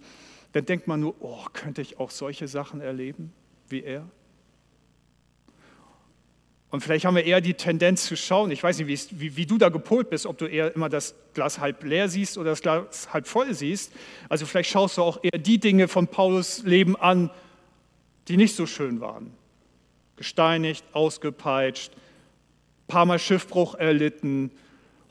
dann 0.51 0.65
denkt 0.65 0.87
man 0.87 0.99
nur, 0.99 1.15
oh, 1.19 1.45
könnte 1.51 1.81
ich 1.81 1.99
auch 1.99 2.11
solche 2.11 2.47
Sachen 2.47 2.79
erleben 2.79 3.33
wie 3.67 3.83
er? 3.83 4.07
Und 6.71 6.81
vielleicht 6.81 7.05
haben 7.05 7.15
wir 7.15 7.23
eher 7.23 7.41
die 7.41 7.53
Tendenz 7.53 8.05
zu 8.05 8.17
schauen, 8.17 8.51
ich 8.51 8.61
weiß 8.61 8.79
nicht, 8.79 9.19
wie, 9.19 9.37
wie, 9.37 9.45
du 9.45 9.57
da 9.57 9.69
gepolt 9.69 10.09
bist, 10.09 10.25
ob 10.25 10.37
du 10.37 10.45
eher 10.45 10.75
immer 10.75 10.89
das 10.89 11.15
Glas 11.33 11.59
halb 11.59 11.83
leer 11.83 12.09
siehst 12.09 12.37
oder 12.37 12.49
das 12.49 12.61
Glas 12.61 13.13
halb 13.13 13.27
voll 13.27 13.53
siehst. 13.53 13.93
Also 14.29 14.45
vielleicht 14.45 14.69
schaust 14.69 14.97
du 14.97 15.03
auch 15.03 15.19
eher 15.23 15.39
die 15.39 15.59
Dinge 15.59 15.87
von 15.87 16.07
Paulus 16.07 16.63
Leben 16.63 16.95
an, 16.95 17.29
die 18.27 18.37
nicht 18.37 18.55
so 18.55 18.65
schön 18.65 18.99
waren. 18.99 19.31
Gesteinigt, 20.17 20.83
ausgepeitscht, 20.91 21.91
paar 22.87 23.05
Mal 23.05 23.19
Schiffbruch 23.19 23.75
erlitten, 23.75 24.51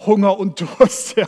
Hunger 0.00 0.38
und 0.38 0.60
Durst. 0.78 1.16
Ja. 1.16 1.26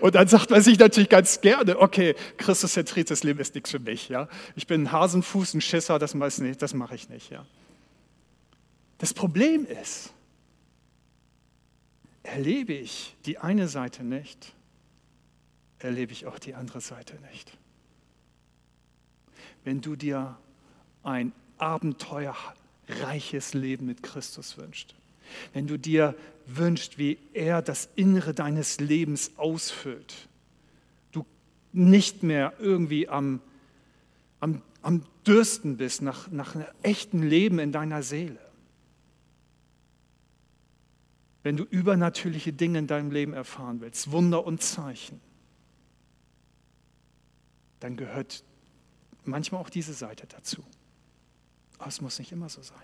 Und 0.00 0.14
dann 0.14 0.28
sagt 0.28 0.50
man 0.50 0.60
sich 0.60 0.78
natürlich 0.78 1.08
ganz 1.08 1.40
gerne, 1.40 1.78
okay, 1.78 2.14
Christuszentriertes 2.36 3.22
Leben 3.22 3.38
ist 3.40 3.54
nichts 3.54 3.70
für 3.70 3.78
mich. 3.78 4.08
Ja. 4.08 4.28
Ich 4.56 4.66
bin 4.66 4.82
ein 4.82 4.92
Hasenfuß, 4.92 5.54
ein 5.54 5.60
Schisser, 5.60 5.98
das, 5.98 6.16
das 6.58 6.74
mache 6.74 6.94
ich 6.94 7.08
nicht. 7.08 7.30
Ja. 7.30 7.46
Das 8.98 9.14
Problem 9.14 9.64
ist, 9.64 10.12
erlebe 12.24 12.74
ich 12.74 13.16
die 13.24 13.38
eine 13.38 13.68
Seite 13.68 14.04
nicht, 14.04 14.52
erlebe 15.78 16.12
ich 16.12 16.26
auch 16.26 16.38
die 16.38 16.54
andere 16.54 16.80
Seite 16.80 17.16
nicht. 17.32 17.56
Wenn 19.64 19.80
du 19.80 19.96
dir 19.96 20.36
ein 21.02 21.32
abenteuerreiches 21.58 23.54
Leben 23.54 23.86
mit 23.86 24.02
Christus 24.02 24.58
wünschst, 24.58 24.94
wenn 25.52 25.66
du 25.66 25.78
dir 25.78 26.14
wünschst, 26.46 26.98
wie 26.98 27.18
er 27.34 27.62
das 27.62 27.88
Innere 27.94 28.34
deines 28.34 28.80
Lebens 28.80 29.32
ausfüllt, 29.36 30.28
du 31.12 31.24
nicht 31.72 32.22
mehr 32.22 32.54
irgendwie 32.58 33.08
am, 33.08 33.40
am, 34.40 34.62
am 34.82 35.04
Dürsten 35.26 35.76
bist 35.76 36.02
nach, 36.02 36.30
nach 36.30 36.54
einem 36.54 36.66
echten 36.82 37.22
Leben 37.22 37.58
in 37.58 37.72
deiner 37.72 38.02
Seele, 38.02 38.38
wenn 41.42 41.56
du 41.56 41.64
übernatürliche 41.64 42.52
Dinge 42.52 42.80
in 42.80 42.86
deinem 42.86 43.10
Leben 43.10 43.32
erfahren 43.32 43.80
willst, 43.80 44.10
Wunder 44.10 44.44
und 44.44 44.62
Zeichen, 44.62 45.20
dann 47.80 47.96
gehört 47.96 48.42
manchmal 49.24 49.60
auch 49.60 49.70
diese 49.70 49.94
Seite 49.94 50.26
dazu. 50.26 50.64
Aber 51.78 51.88
es 51.88 52.00
muss 52.00 52.18
nicht 52.18 52.32
immer 52.32 52.48
so 52.48 52.62
sein. 52.62 52.76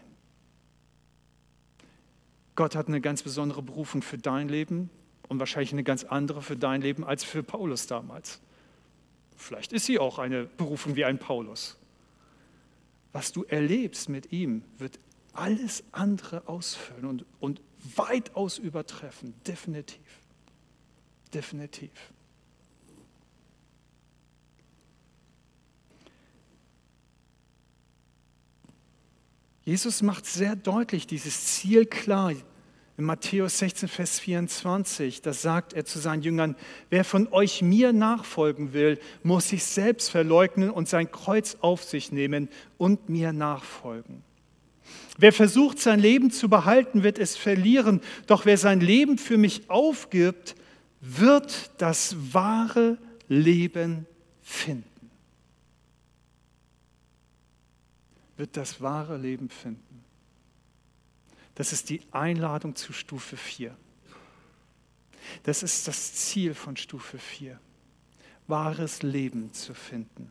Gott 2.55 2.77
hat 2.77 2.87
eine 2.87 3.01
ganz 3.01 3.23
besondere 3.23 3.63
Berufung 3.63 4.03
für 4.03 4.19
dein 4.19 4.49
Leben 4.49 4.89
und 5.29 5.41
wahrscheinlich 5.41 5.73
eine 5.73 5.83
ganz 5.83 6.05
andere 6.05 6.43
für 6.43 6.57
dein 6.57 6.81
Leben 6.81 7.05
als 7.05 7.25
für 7.25 7.43
Paulus 7.43 7.89
damals. 7.89 8.41
Vielleicht 9.37 9.73
ist 9.73 9.87
sie 9.87 9.99
auch 9.99 10.21
eine 10.21 10.45
Berufung 10.45 10.95
wie 10.95 11.05
ein 11.05 11.19
Paulus. 11.19 11.77
Was 13.13 13.33
du 13.33 13.43
erlebst 13.45 14.09
mit 14.09 14.31
ihm, 14.33 14.63
wird 14.79 15.01
alles 15.33 15.83
andere 15.91 16.47
ausfüllen 16.47 17.05
und, 17.07 17.25
und 17.41 17.61
weitaus 17.97 18.59
übertreffen, 18.59 19.35
definitiv. 19.47 20.01
Definitiv. 21.33 21.91
Jesus 29.65 30.03
macht 30.03 30.27
sehr 30.27 30.57
deutlich 30.57 31.07
dieses 31.07 31.47
Ziel 31.47 31.87
klar. 31.87 32.33
In 32.97 33.05
Matthäus 33.05 33.59
16, 33.59 33.89
Vers 33.89 34.21
24, 34.21 35.21
da 35.21 35.33
sagt 35.33 35.73
er 35.73 35.85
zu 35.85 35.99
seinen 35.99 36.23
Jüngern, 36.23 36.55
wer 36.91 37.05
von 37.05 37.27
euch 37.33 37.61
mir 37.61 37.93
nachfolgen 37.93 38.73
will, 38.73 39.01
muss 39.25 39.49
sich 39.49 39.65
selbst 39.65 40.11
verleugnen 40.11 40.71
und 40.71 40.89
sein 40.89 41.11
Kreuz 41.11 41.57
auf 41.61 41.83
sich 41.83 42.13
nehmen 42.13 42.49
und 42.79 43.09
mir 43.09 43.33
nachfolgen. 43.33 44.23
Wer 45.17 45.33
versucht, 45.33 45.79
sein 45.79 46.01
Leben 46.01 46.31
zu 46.31 46.49
behalten, 46.49 47.03
wird 47.03 47.19
es 47.19 47.37
verlieren. 47.37 48.01
Doch 48.27 48.45
wer 48.47 48.59
sein 48.59 48.81
Leben 48.81 49.19
für 49.19 49.37
mich 49.37 49.71
aufgibt, 49.71 50.57
wird 51.01 51.71
das 51.79 52.17
wahre 52.33 52.99
Leben 53.29 54.07
finden. 54.43 55.11
Wird 58.37 58.57
das 58.57 58.81
wahre 58.81 59.17
Leben 59.17 59.49
finden. 59.49 60.05
Das 61.55 61.73
ist 61.73 61.91
die 61.91 62.01
Einladung 62.11 62.75
zu 62.75 62.93
Stufe 62.93 63.37
4. 63.37 63.77
Das 65.45 65.63
ist 65.63 65.87
das 65.87 66.15
Ziel 66.15 66.55
von 66.55 66.77
Stufe 66.77 67.19
4, 67.19 67.59
wahres 68.47 69.03
Leben 69.03 69.53
zu 69.53 69.73
finden. 69.75 70.31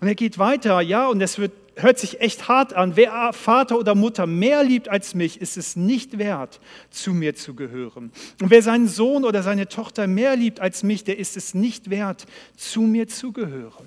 Und 0.00 0.08
er 0.08 0.14
geht 0.14 0.38
weiter, 0.38 0.80
ja, 0.80 1.08
und 1.08 1.20
es 1.20 1.38
wird, 1.38 1.52
hört 1.76 1.98
sich 1.98 2.20
echt 2.20 2.48
hart 2.48 2.72
an. 2.72 2.96
Wer 2.96 3.32
Vater 3.32 3.78
oder 3.78 3.94
Mutter 3.94 4.26
mehr 4.26 4.64
liebt 4.64 4.88
als 4.88 5.14
mich, 5.14 5.40
ist 5.40 5.56
es 5.56 5.76
nicht 5.76 6.18
wert, 6.18 6.60
zu 6.90 7.12
mir 7.12 7.34
zu 7.34 7.54
gehören. 7.54 8.12
Und 8.40 8.50
wer 8.50 8.62
seinen 8.62 8.88
Sohn 8.88 9.24
oder 9.24 9.42
seine 9.42 9.68
Tochter 9.68 10.06
mehr 10.06 10.36
liebt 10.36 10.60
als 10.60 10.82
mich, 10.82 11.04
der 11.04 11.18
ist 11.18 11.36
es 11.36 11.54
nicht 11.54 11.90
wert, 11.90 12.26
zu 12.56 12.82
mir 12.82 13.08
zu 13.08 13.32
gehören. 13.32 13.86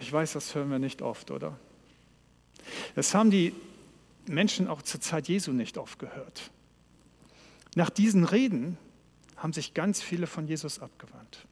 Ich 0.00 0.12
weiß, 0.12 0.32
das 0.32 0.54
hören 0.54 0.70
wir 0.70 0.78
nicht 0.78 1.02
oft, 1.02 1.30
oder? 1.30 1.58
Das 2.94 3.14
haben 3.14 3.30
die 3.30 3.54
Menschen 4.26 4.68
auch 4.68 4.82
zur 4.82 5.00
Zeit 5.00 5.28
Jesu 5.28 5.52
nicht 5.52 5.76
oft 5.76 5.98
gehört. 5.98 6.50
Nach 7.74 7.90
diesen 7.90 8.24
Reden 8.24 8.78
haben 9.36 9.52
sich 9.52 9.74
ganz 9.74 10.02
viele 10.02 10.26
von 10.26 10.46
Jesus 10.46 10.80
abgewandt. 10.80 11.46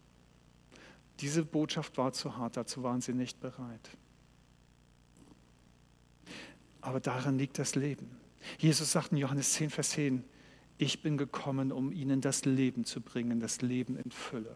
Diese 1.21 1.45
Botschaft 1.45 1.97
war 1.99 2.12
zu 2.12 2.37
hart, 2.37 2.57
dazu 2.57 2.83
waren 2.83 3.01
sie 3.01 3.12
nicht 3.12 3.41
bereit. 3.41 3.91
Aber 6.81 7.01
darin 7.01 7.39
liegt 7.39 7.59
das 7.59 7.75
Leben. 7.75 8.11
Jesus 8.59 8.93
sagt 8.93 9.12
in 9.12 9.19
Johannes 9.19 9.53
10, 9.55 9.71
Vers 9.71 9.91
10, 9.91 10.25
ich 10.79 11.03
bin 11.03 11.19
gekommen, 11.19 11.73
um 11.73 11.91
ihnen 11.91 12.21
das 12.21 12.45
Leben 12.45 12.85
zu 12.85 13.01
bringen, 13.01 13.41
das 13.41 13.62
Leben 13.62 13.97
in 13.97 14.12
Fülle. 14.12 14.55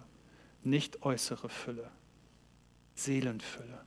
Nicht 0.62 1.02
äußere 1.02 1.48
Fülle, 1.48 1.90
Seelenfülle, 2.94 3.84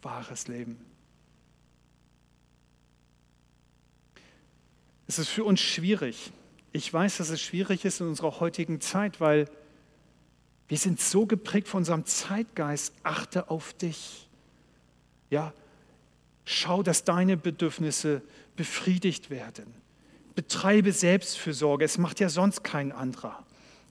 wahres 0.00 0.48
Leben. 0.48 0.78
Es 5.06 5.18
ist 5.18 5.28
für 5.28 5.44
uns 5.44 5.60
schwierig. 5.60 6.32
Ich 6.72 6.90
weiß, 6.90 7.18
dass 7.18 7.28
es 7.28 7.42
schwierig 7.42 7.84
ist 7.84 8.00
in 8.00 8.08
unserer 8.08 8.40
heutigen 8.40 8.80
Zeit, 8.80 9.20
weil 9.20 9.50
wir 10.68 10.78
sind 10.78 11.00
so 11.00 11.26
geprägt 11.26 11.68
von 11.68 11.78
unserem 11.78 12.06
Zeitgeist. 12.06 12.94
Achte 13.02 13.50
auf 13.50 13.74
dich. 13.74 14.28
Ja, 15.30 15.52
schau, 16.44 16.82
dass 16.82 17.04
deine 17.04 17.36
Bedürfnisse 17.36 18.22
befriedigt 18.56 19.30
werden. 19.30 19.66
Betreibe 20.34 20.92
Selbstfürsorge. 20.92 21.84
Es 21.84 21.98
macht 21.98 22.20
ja 22.20 22.28
sonst 22.28 22.64
kein 22.64 22.92
anderer. 22.92 23.44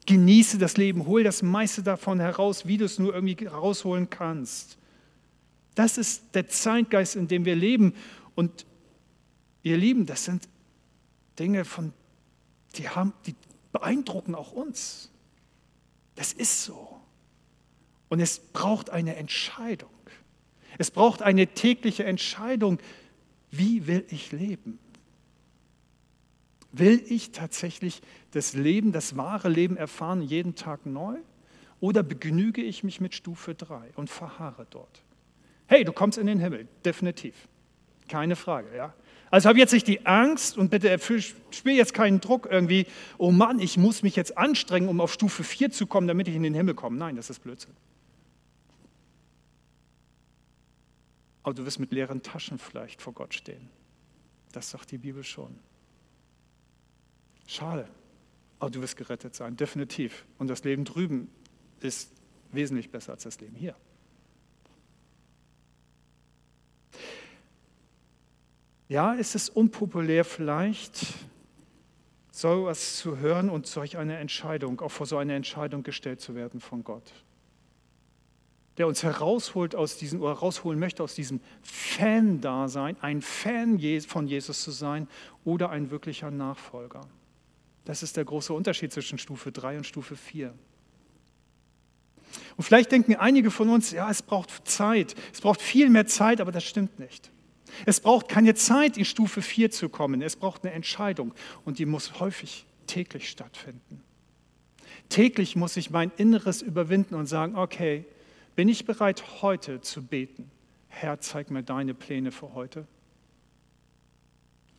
Genieße 0.05 0.57
das 0.57 0.77
Leben. 0.77 1.05
Hol 1.05 1.23
das 1.23 1.41
meiste 1.41 1.83
davon 1.83 2.19
heraus, 2.19 2.67
wie 2.67 2.77
du 2.77 2.85
es 2.85 2.99
nur 2.99 3.13
irgendwie 3.13 3.45
rausholen 3.45 4.09
kannst. 4.09 4.77
Das 5.75 5.97
ist 5.97 6.23
der 6.33 6.47
Zeitgeist, 6.47 7.15
in 7.15 7.27
dem 7.27 7.45
wir 7.45 7.55
leben. 7.55 7.93
Und 8.35 8.65
ihr 9.61 9.77
Lieben, 9.77 10.05
das 10.05 10.25
sind 10.25 10.47
Dinge, 11.39 11.65
von, 11.65 11.93
die, 12.75 12.89
haben, 12.89 13.13
die 13.25 13.35
beeindrucken 13.71 14.35
auch 14.35 14.51
uns. 14.51 15.09
Das 16.15 16.33
ist 16.33 16.63
so. 16.63 16.99
Und 18.09 18.19
es 18.19 18.39
braucht 18.39 18.89
eine 18.89 19.15
Entscheidung. 19.15 19.89
Es 20.77 20.91
braucht 20.91 21.21
eine 21.21 21.47
tägliche 21.47 22.03
Entscheidung. 22.03 22.79
Wie 23.51 23.87
will 23.87 24.05
ich 24.09 24.31
leben? 24.31 24.79
Will 26.71 27.03
ich 27.07 27.31
tatsächlich 27.31 28.01
das 28.31 28.53
Leben, 28.53 28.91
das 28.91 29.15
wahre 29.15 29.49
Leben 29.49 29.77
erfahren, 29.77 30.21
jeden 30.21 30.55
Tag 30.55 30.85
neu? 30.85 31.17
Oder 31.79 32.01
begnüge 32.01 32.61
ich 32.61 32.83
mich 32.83 33.01
mit 33.01 33.13
Stufe 33.13 33.53
3 33.53 33.91
und 33.95 34.09
verharre 34.09 34.65
dort? 34.69 35.03
Hey, 35.67 35.83
du 35.83 35.91
kommst 35.91 36.17
in 36.17 36.27
den 36.27 36.39
Himmel, 36.39 36.67
definitiv. 36.83 37.47
Keine 38.07 38.35
Frage, 38.35 38.75
ja. 38.75 38.93
Also 39.33 39.49
habe 39.49 39.57
jetzt 39.57 39.73
nicht 39.73 39.87
die 39.87 40.05
Angst 40.05 40.59
und 40.59 40.69
bitte 40.69 40.95
spüre 40.99 41.75
jetzt 41.75 41.95
keinen 41.95 42.21
Druck 42.21 42.47
irgendwie, 42.51 42.85
oh 43.17 43.31
Mann, 43.31 43.57
ich 43.57 43.77
muss 43.77 44.03
mich 44.03 44.15
jetzt 44.15 44.37
anstrengen, 44.37 44.87
um 44.87 45.01
auf 45.01 45.11
Stufe 45.11 45.43
4 45.43 45.71
zu 45.71 45.87
kommen, 45.87 46.07
damit 46.07 46.27
ich 46.27 46.35
in 46.35 46.43
den 46.43 46.53
Himmel 46.53 46.75
komme. 46.75 46.97
Nein, 46.97 47.15
das 47.15 47.31
ist 47.31 47.39
Blödsinn. 47.39 47.73
Aber 51.41 51.55
du 51.55 51.65
wirst 51.65 51.79
mit 51.79 51.91
leeren 51.91 52.21
Taschen 52.21 52.59
vielleicht 52.59 53.01
vor 53.01 53.13
Gott 53.13 53.33
stehen. 53.33 53.69
Das 54.51 54.69
sagt 54.69 54.91
die 54.91 54.99
Bibel 54.99 55.23
schon. 55.23 55.57
Schade. 57.47 57.87
Aber 58.59 58.69
du 58.69 58.81
wirst 58.83 58.97
gerettet 58.97 59.33
sein, 59.33 59.57
definitiv. 59.57 60.25
Und 60.37 60.47
das 60.47 60.63
Leben 60.63 60.85
drüben 60.85 61.27
ist 61.79 62.11
wesentlich 62.51 62.91
besser 62.91 63.13
als 63.13 63.23
das 63.23 63.41
Leben 63.41 63.55
hier. 63.55 63.75
Ja, 68.93 69.13
ist 69.13 69.33
es 69.33 69.49
unpopulär 69.49 70.23
vielleicht, 70.23 71.15
so 72.31 72.65
etwas 72.65 72.97
zu 72.97 73.17
hören 73.17 73.49
und 73.49 73.65
solch 73.65 73.97
eine 73.97 74.17
Entscheidung, 74.17 74.81
auch 74.81 74.91
vor 74.91 75.07
so 75.07 75.17
eine 75.17 75.33
Entscheidung 75.33 75.81
gestellt 75.81 76.21
zu 76.21 76.35
werden 76.35 76.59
von 76.59 76.83
Gott. 76.83 77.11
Der 78.77 78.85
uns 78.85 79.01
herausholt 79.01 79.73
aus 79.73 79.97
diesem, 79.97 80.21
oder 80.21 80.33
rausholen 80.33 80.79
möchte 80.79 81.01
aus 81.01 81.15
diesem 81.15 81.41
Fan-Dasein, 81.63 82.95
ein 83.01 83.23
Fan 83.23 83.79
von 84.01 84.27
Jesus 84.27 84.61
zu 84.61 84.69
sein 84.69 85.07
oder 85.43 85.71
ein 85.71 85.89
wirklicher 85.89 86.29
Nachfolger. 86.29 87.01
Das 87.85 88.03
ist 88.03 88.15
der 88.15 88.25
große 88.25 88.53
Unterschied 88.53 88.93
zwischen 88.93 89.17
Stufe 89.17 89.51
3 89.51 89.77
und 89.77 89.87
Stufe 89.87 90.15
4. 90.15 90.53
Und 92.57 92.63
vielleicht 92.63 92.91
denken 92.91 93.15
einige 93.15 93.49
von 93.49 93.69
uns, 93.69 93.89
ja, 93.89 94.07
es 94.11 94.21
braucht 94.21 94.67
Zeit, 94.67 95.15
es 95.33 95.41
braucht 95.41 95.63
viel 95.63 95.89
mehr 95.89 96.05
Zeit, 96.05 96.39
aber 96.39 96.51
das 96.51 96.63
stimmt 96.63 96.99
nicht. 96.99 97.32
Es 97.85 97.99
braucht 97.99 98.27
keine 98.27 98.55
Zeit, 98.55 98.97
in 98.97 99.05
Stufe 99.05 99.41
4 99.41 99.71
zu 99.71 99.89
kommen. 99.89 100.21
Es 100.21 100.35
braucht 100.35 100.63
eine 100.63 100.73
Entscheidung 100.73 101.33
und 101.65 101.79
die 101.79 101.85
muss 101.85 102.19
häufig 102.19 102.65
täglich 102.87 103.29
stattfinden. 103.29 104.03
Täglich 105.09 105.55
muss 105.55 105.77
ich 105.77 105.89
mein 105.89 106.11
Inneres 106.17 106.61
überwinden 106.61 107.15
und 107.15 107.25
sagen, 107.25 107.55
okay, 107.55 108.05
bin 108.55 108.69
ich 108.69 108.85
bereit 108.85 109.41
heute 109.41 109.81
zu 109.81 110.03
beten? 110.03 110.51
Herr, 110.87 111.19
zeig 111.19 111.49
mir 111.49 111.63
deine 111.63 111.93
Pläne 111.93 112.31
für 112.31 112.53
heute. 112.53 112.87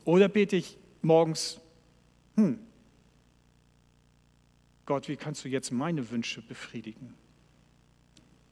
Oder 0.04 0.28
bete 0.28 0.56
ich 0.56 0.78
morgens, 1.02 1.60
hm, 2.36 2.58
Gott, 4.86 5.08
wie 5.08 5.16
kannst 5.16 5.44
du 5.44 5.48
jetzt 5.48 5.72
meine 5.72 6.10
Wünsche 6.10 6.42
befriedigen? 6.42 7.14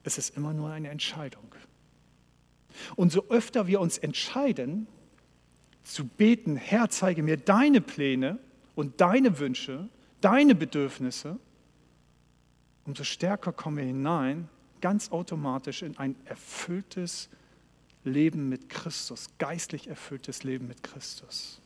Es 0.02 0.18
ist 0.18 0.36
immer 0.36 0.52
nur 0.52 0.70
eine 0.70 0.88
Entscheidung. 0.88 1.54
Und 2.96 3.12
so 3.12 3.28
öfter 3.28 3.66
wir 3.66 3.80
uns 3.80 3.98
entscheiden, 3.98 4.86
zu 5.84 6.06
beten, 6.06 6.56
Herr, 6.56 6.90
zeige 6.90 7.22
mir 7.22 7.36
deine 7.36 7.80
Pläne 7.80 8.38
und 8.74 9.00
deine 9.00 9.38
Wünsche, 9.38 9.88
deine 10.20 10.54
Bedürfnisse, 10.54 11.38
umso 12.84 13.04
stärker 13.04 13.52
kommen 13.52 13.78
wir 13.78 13.84
hinein, 13.84 14.48
ganz 14.80 15.10
automatisch 15.10 15.82
in 15.82 15.96
ein 15.96 16.16
erfülltes 16.24 17.30
Leben 18.04 18.48
mit 18.48 18.68
Christus, 18.68 19.28
geistlich 19.38 19.88
erfülltes 19.88 20.42
Leben 20.42 20.66
mit 20.66 20.82
Christus. 20.82 21.61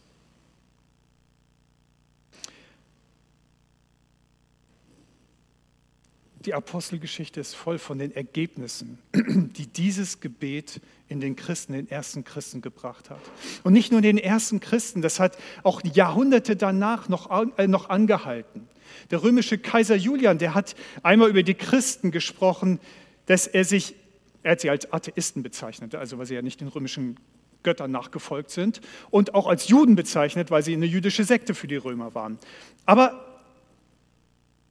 Die 6.46 6.54
Apostelgeschichte 6.54 7.40
ist 7.40 7.56
voll 7.56 7.76
von 7.76 7.98
den 7.98 8.14
Ergebnissen, 8.14 8.98
die 9.12 9.66
dieses 9.66 10.20
Gebet 10.20 10.80
in 11.08 11.18
den 11.18 11.34
Christen, 11.34 11.72
den 11.72 11.90
ersten 11.90 12.22
Christen 12.22 12.62
gebracht 12.62 13.10
hat. 13.10 13.20
Und 13.64 13.72
nicht 13.72 13.90
nur 13.90 14.00
den 14.00 14.16
ersten 14.16 14.60
Christen, 14.60 15.02
das 15.02 15.18
hat 15.18 15.36
auch 15.64 15.82
Jahrhunderte 15.82 16.54
danach 16.54 17.08
noch, 17.08 17.28
äh, 17.58 17.66
noch 17.66 17.90
angehalten. 17.90 18.68
Der 19.10 19.24
römische 19.24 19.58
Kaiser 19.58 19.96
Julian, 19.96 20.38
der 20.38 20.54
hat 20.54 20.76
einmal 21.02 21.30
über 21.30 21.42
die 21.42 21.54
Christen 21.54 22.12
gesprochen, 22.12 22.78
dass 23.26 23.48
er 23.48 23.64
sich, 23.64 23.96
er 24.44 24.52
hat 24.52 24.60
sie 24.60 24.70
als 24.70 24.92
Atheisten 24.92 25.42
bezeichnet, 25.42 25.96
also 25.96 26.16
weil 26.18 26.26
sie 26.26 26.36
ja 26.36 26.42
nicht 26.42 26.60
den 26.60 26.68
römischen 26.68 27.16
Göttern 27.64 27.90
nachgefolgt 27.90 28.52
sind, 28.52 28.80
und 29.10 29.34
auch 29.34 29.48
als 29.48 29.66
Juden 29.66 29.96
bezeichnet, 29.96 30.52
weil 30.52 30.62
sie 30.62 30.74
eine 30.74 30.86
jüdische 30.86 31.24
Sekte 31.24 31.54
für 31.54 31.66
die 31.66 31.74
Römer 31.74 32.14
waren. 32.14 32.38
Aber 32.84 33.25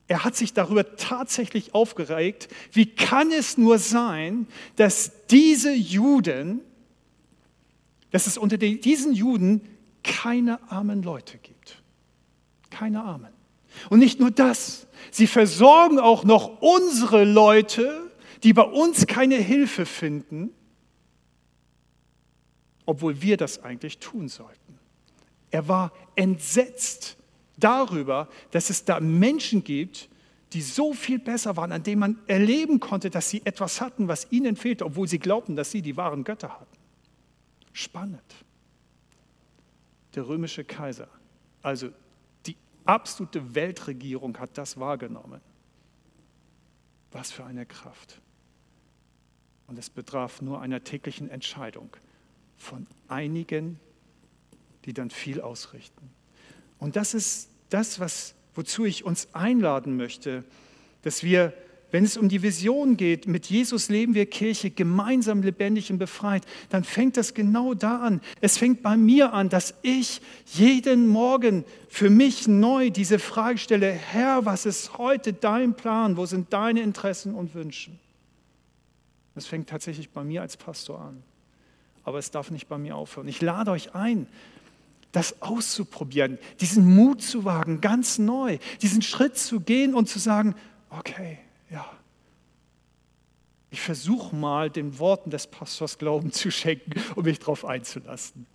er 0.08 0.24
hat 0.24 0.36
sich 0.36 0.52
darüber 0.52 0.96
tatsächlich 0.96 1.74
aufgeregt, 1.74 2.48
wie 2.72 2.86
kann 2.86 3.32
es 3.32 3.58
nur 3.58 3.78
sein, 3.78 4.46
dass 4.76 5.10
diese 5.30 5.72
Juden, 5.72 6.60
dass 8.12 8.26
es 8.26 8.38
unter 8.38 8.56
diesen 8.56 9.12
Juden 9.12 9.62
keine 10.04 10.60
armen 10.70 11.02
Leute 11.02 11.38
gibt. 11.38 11.82
Keine 12.70 13.02
armen. 13.02 13.32
Und 13.90 13.98
nicht 13.98 14.20
nur 14.20 14.30
das, 14.30 14.86
sie 15.10 15.26
versorgen 15.26 15.98
auch 15.98 16.24
noch 16.24 16.62
unsere 16.62 17.24
Leute, 17.24 18.10
die 18.42 18.52
bei 18.52 18.62
uns 18.62 19.06
keine 19.06 19.36
Hilfe 19.36 19.86
finden, 19.86 20.50
obwohl 22.84 23.20
wir 23.20 23.36
das 23.36 23.64
eigentlich 23.64 23.98
tun 23.98 24.28
sollten. 24.28 24.78
Er 25.50 25.66
war 25.66 25.92
entsetzt 26.14 27.16
darüber, 27.56 28.28
dass 28.50 28.70
es 28.70 28.84
da 28.84 29.00
Menschen 29.00 29.64
gibt, 29.64 30.08
die 30.52 30.62
so 30.62 30.92
viel 30.92 31.18
besser 31.18 31.56
waren, 31.56 31.72
an 31.72 31.82
denen 31.82 32.00
man 32.00 32.18
erleben 32.26 32.80
konnte, 32.80 33.10
dass 33.10 33.30
sie 33.30 33.42
etwas 33.44 33.80
hatten, 33.80 34.08
was 34.08 34.30
ihnen 34.30 34.56
fehlte, 34.56 34.86
obwohl 34.86 35.08
sie 35.08 35.18
glaubten, 35.18 35.56
dass 35.56 35.70
sie 35.70 35.82
die 35.82 35.96
wahren 35.96 36.24
Götter 36.24 36.60
hatten. 36.60 36.76
Spannend. 37.72 38.22
Der 40.14 40.26
römische 40.26 40.64
Kaiser, 40.64 41.08
also 41.62 41.90
die 42.46 42.56
absolute 42.84 43.54
Weltregierung 43.54 44.38
hat 44.38 44.56
das 44.56 44.78
wahrgenommen. 44.78 45.40
Was 47.12 47.32
für 47.32 47.44
eine 47.44 47.66
Kraft. 47.66 48.20
Und 49.66 49.78
es 49.78 49.90
betraf 49.90 50.40
nur 50.40 50.60
einer 50.60 50.84
täglichen 50.84 51.28
Entscheidung 51.28 51.90
von 52.56 52.86
einigen, 53.08 53.80
die 54.84 54.94
dann 54.94 55.10
viel 55.10 55.40
ausrichten. 55.40 56.15
Und 56.78 56.96
das 56.96 57.14
ist 57.14 57.48
das, 57.70 58.00
was, 58.00 58.34
wozu 58.54 58.84
ich 58.84 59.04
uns 59.04 59.28
einladen 59.32 59.96
möchte, 59.96 60.44
dass 61.02 61.22
wir 61.22 61.52
wenn 61.92 62.04
es 62.04 62.16
um 62.16 62.28
die 62.28 62.42
Vision 62.42 62.96
geht, 62.96 63.28
mit 63.28 63.46
Jesus 63.46 63.88
leben 63.88 64.14
wir 64.14 64.26
Kirche 64.26 64.70
gemeinsam 64.70 65.42
lebendig 65.42 65.90
und 65.90 65.98
befreit, 65.98 66.44
dann 66.68 66.82
fängt 66.82 67.16
das 67.16 67.32
genau 67.32 67.74
da 67.74 68.00
an. 68.00 68.20
Es 68.40 68.58
fängt 68.58 68.82
bei 68.82 68.96
mir 68.96 69.32
an, 69.32 69.48
dass 69.48 69.72
ich 69.82 70.20
jeden 70.46 71.06
Morgen 71.06 71.64
für 71.88 72.10
mich 72.10 72.48
neu 72.48 72.90
diese 72.90 73.18
Frage 73.18 73.58
stelle, 73.58 73.90
Herr, 73.92 74.44
was 74.44 74.66
ist 74.66 74.98
heute 74.98 75.32
dein 75.32 75.74
Plan? 75.74 76.16
Wo 76.16 76.26
sind 76.26 76.52
deine 76.52 76.82
Interessen 76.82 77.34
und 77.34 77.54
Wünsche? 77.54 77.92
Das 79.34 79.46
fängt 79.46 79.68
tatsächlich 79.68 80.10
bei 80.10 80.24
mir 80.24 80.42
als 80.42 80.56
Pastor 80.56 81.00
an. 81.00 81.22
Aber 82.02 82.18
es 82.18 82.30
darf 82.30 82.50
nicht 82.50 82.68
bei 82.68 82.78
mir 82.78 82.96
aufhören. 82.96 83.28
Ich 83.28 83.40
lade 83.40 83.70
euch 83.70 83.94
ein, 83.94 84.26
das 85.16 85.40
auszuprobieren, 85.40 86.38
diesen 86.60 86.94
Mut 86.94 87.22
zu 87.22 87.46
wagen, 87.46 87.80
ganz 87.80 88.18
neu, 88.18 88.58
diesen 88.82 89.00
Schritt 89.00 89.38
zu 89.38 89.60
gehen 89.60 89.94
und 89.94 90.10
zu 90.10 90.18
sagen, 90.18 90.54
okay, 90.90 91.38
ja, 91.70 91.90
ich 93.70 93.80
versuche 93.80 94.36
mal 94.36 94.68
den 94.68 94.98
Worten 94.98 95.30
des 95.30 95.46
Pastors 95.46 95.96
Glauben 95.96 96.32
zu 96.32 96.50
schenken 96.50 96.92
und 97.14 97.24
mich 97.24 97.38
darauf 97.38 97.64
einzulassen. 97.64 98.46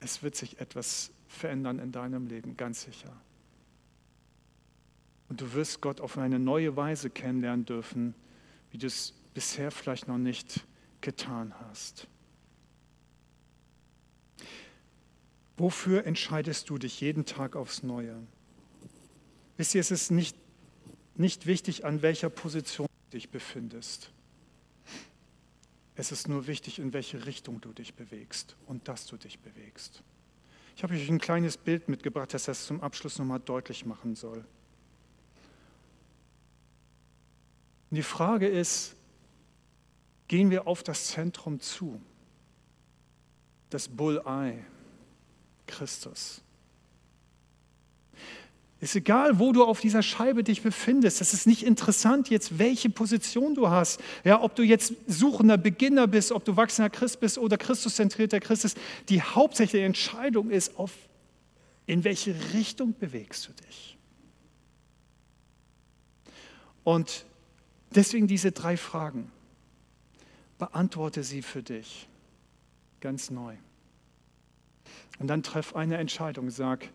Es 0.00 0.24
wird 0.24 0.34
sich 0.34 0.58
etwas 0.58 1.12
verändern 1.28 1.78
in 1.78 1.92
deinem 1.92 2.26
Leben, 2.26 2.56
ganz 2.56 2.82
sicher. 2.82 3.12
Und 5.28 5.40
du 5.40 5.52
wirst 5.52 5.80
Gott 5.80 6.00
auf 6.00 6.18
eine 6.18 6.40
neue 6.40 6.74
Weise 6.74 7.08
kennenlernen 7.08 7.66
dürfen, 7.66 8.16
wie 8.72 8.78
du 8.78 8.88
es 8.88 9.14
bisher 9.32 9.70
vielleicht 9.70 10.08
noch 10.08 10.18
nicht 10.18 10.66
getan 11.00 11.54
hast. 11.68 12.08
Wofür 15.56 16.06
entscheidest 16.06 16.70
du 16.70 16.78
dich 16.78 17.00
jeden 17.00 17.24
Tag 17.24 17.56
aufs 17.56 17.82
Neue? 17.82 18.16
Wisst 19.56 19.74
ihr, 19.74 19.80
es 19.80 19.90
ist 19.90 20.10
nicht, 20.10 20.36
nicht 21.14 21.46
wichtig, 21.46 21.84
an 21.84 22.02
welcher 22.02 22.30
Position 22.30 22.88
du 23.10 23.16
dich 23.16 23.30
befindest. 23.30 24.10
Es 25.94 26.10
ist 26.10 26.26
nur 26.26 26.46
wichtig, 26.46 26.78
in 26.78 26.92
welche 26.92 27.26
Richtung 27.26 27.60
du 27.60 27.72
dich 27.72 27.94
bewegst 27.94 28.56
und 28.66 28.88
dass 28.88 29.06
du 29.06 29.16
dich 29.16 29.38
bewegst. 29.40 30.02
Ich 30.74 30.82
habe 30.82 30.94
euch 30.94 31.08
ein 31.08 31.18
kleines 31.18 31.58
Bild 31.58 31.88
mitgebracht, 31.88 32.32
das 32.32 32.44
das 32.44 32.66
zum 32.66 32.80
Abschluss 32.80 33.18
nochmal 33.18 33.40
deutlich 33.40 33.84
machen 33.84 34.16
soll. 34.16 34.38
Und 37.90 37.96
die 37.96 38.02
Frage 38.02 38.48
ist, 38.48 38.96
gehen 40.28 40.50
wir 40.50 40.66
auf 40.66 40.82
das 40.82 41.08
Zentrum 41.08 41.60
zu, 41.60 42.00
das 43.68 43.86
Bulleye, 43.86 44.64
Christus. 45.72 46.42
Ist 48.80 48.96
egal, 48.96 49.38
wo 49.38 49.52
du 49.52 49.64
auf 49.64 49.80
dieser 49.80 50.02
Scheibe 50.02 50.42
dich 50.42 50.62
befindest. 50.62 51.20
Es 51.20 51.32
ist 51.32 51.46
nicht 51.46 51.62
interessant 51.62 52.30
jetzt, 52.30 52.58
welche 52.58 52.90
Position 52.90 53.54
du 53.54 53.70
hast. 53.70 54.00
Ja, 54.24 54.42
ob 54.42 54.56
du 54.56 54.64
jetzt 54.64 54.94
suchender 55.06 55.56
Beginner 55.56 56.08
bist, 56.08 56.32
ob 56.32 56.44
du 56.44 56.56
wachsender 56.56 56.90
Christ 56.90 57.20
bist 57.20 57.38
oder 57.38 57.56
Christuszentrierter 57.56 58.40
Christ 58.40 58.62
bist. 58.62 58.78
Die 59.08 59.22
hauptsächliche 59.22 59.84
Entscheidung 59.84 60.50
ist, 60.50 60.76
auf, 60.76 60.92
in 61.86 62.02
welche 62.02 62.34
Richtung 62.54 62.94
bewegst 62.98 63.46
du 63.46 63.52
dich. 63.64 63.96
Und 66.82 67.24
deswegen 67.94 68.26
diese 68.26 68.50
drei 68.50 68.76
Fragen. 68.76 69.30
Beantworte 70.58 71.22
sie 71.22 71.42
für 71.42 71.62
dich 71.62 72.08
ganz 73.00 73.30
neu. 73.30 73.56
Und 75.22 75.28
dann 75.28 75.44
treff 75.44 75.76
eine 75.76 75.98
Entscheidung. 75.98 76.50
Sag, 76.50 76.88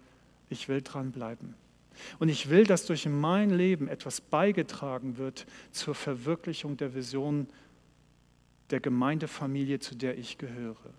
ich 0.49 0.67
will 0.67 0.82
dranbleiben. 0.82 1.55
Und 2.19 2.28
ich 2.28 2.49
will, 2.49 2.65
dass 2.65 2.86
durch 2.86 3.07
mein 3.07 3.49
Leben 3.49 3.88
etwas 3.88 4.19
beigetragen 4.19 5.17
wird 5.17 5.47
zur 5.71 5.95
Verwirklichung 5.95 6.75
der 6.75 6.93
Vision 6.93 7.47
der 8.69 8.82
Gemeindefamilie, 8.82 9.80
zu 9.80 9.95
der 9.95 10.17
ich 10.17 10.38
gehöre. 10.38 10.93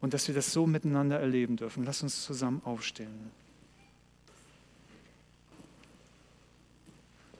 Und 0.00 0.14
dass 0.14 0.28
wir 0.28 0.34
das 0.34 0.50
so 0.50 0.66
miteinander 0.66 1.20
erleben 1.20 1.58
dürfen. 1.58 1.84
Lass 1.84 2.02
uns 2.02 2.24
zusammen 2.24 2.62
aufstehen. 2.64 3.30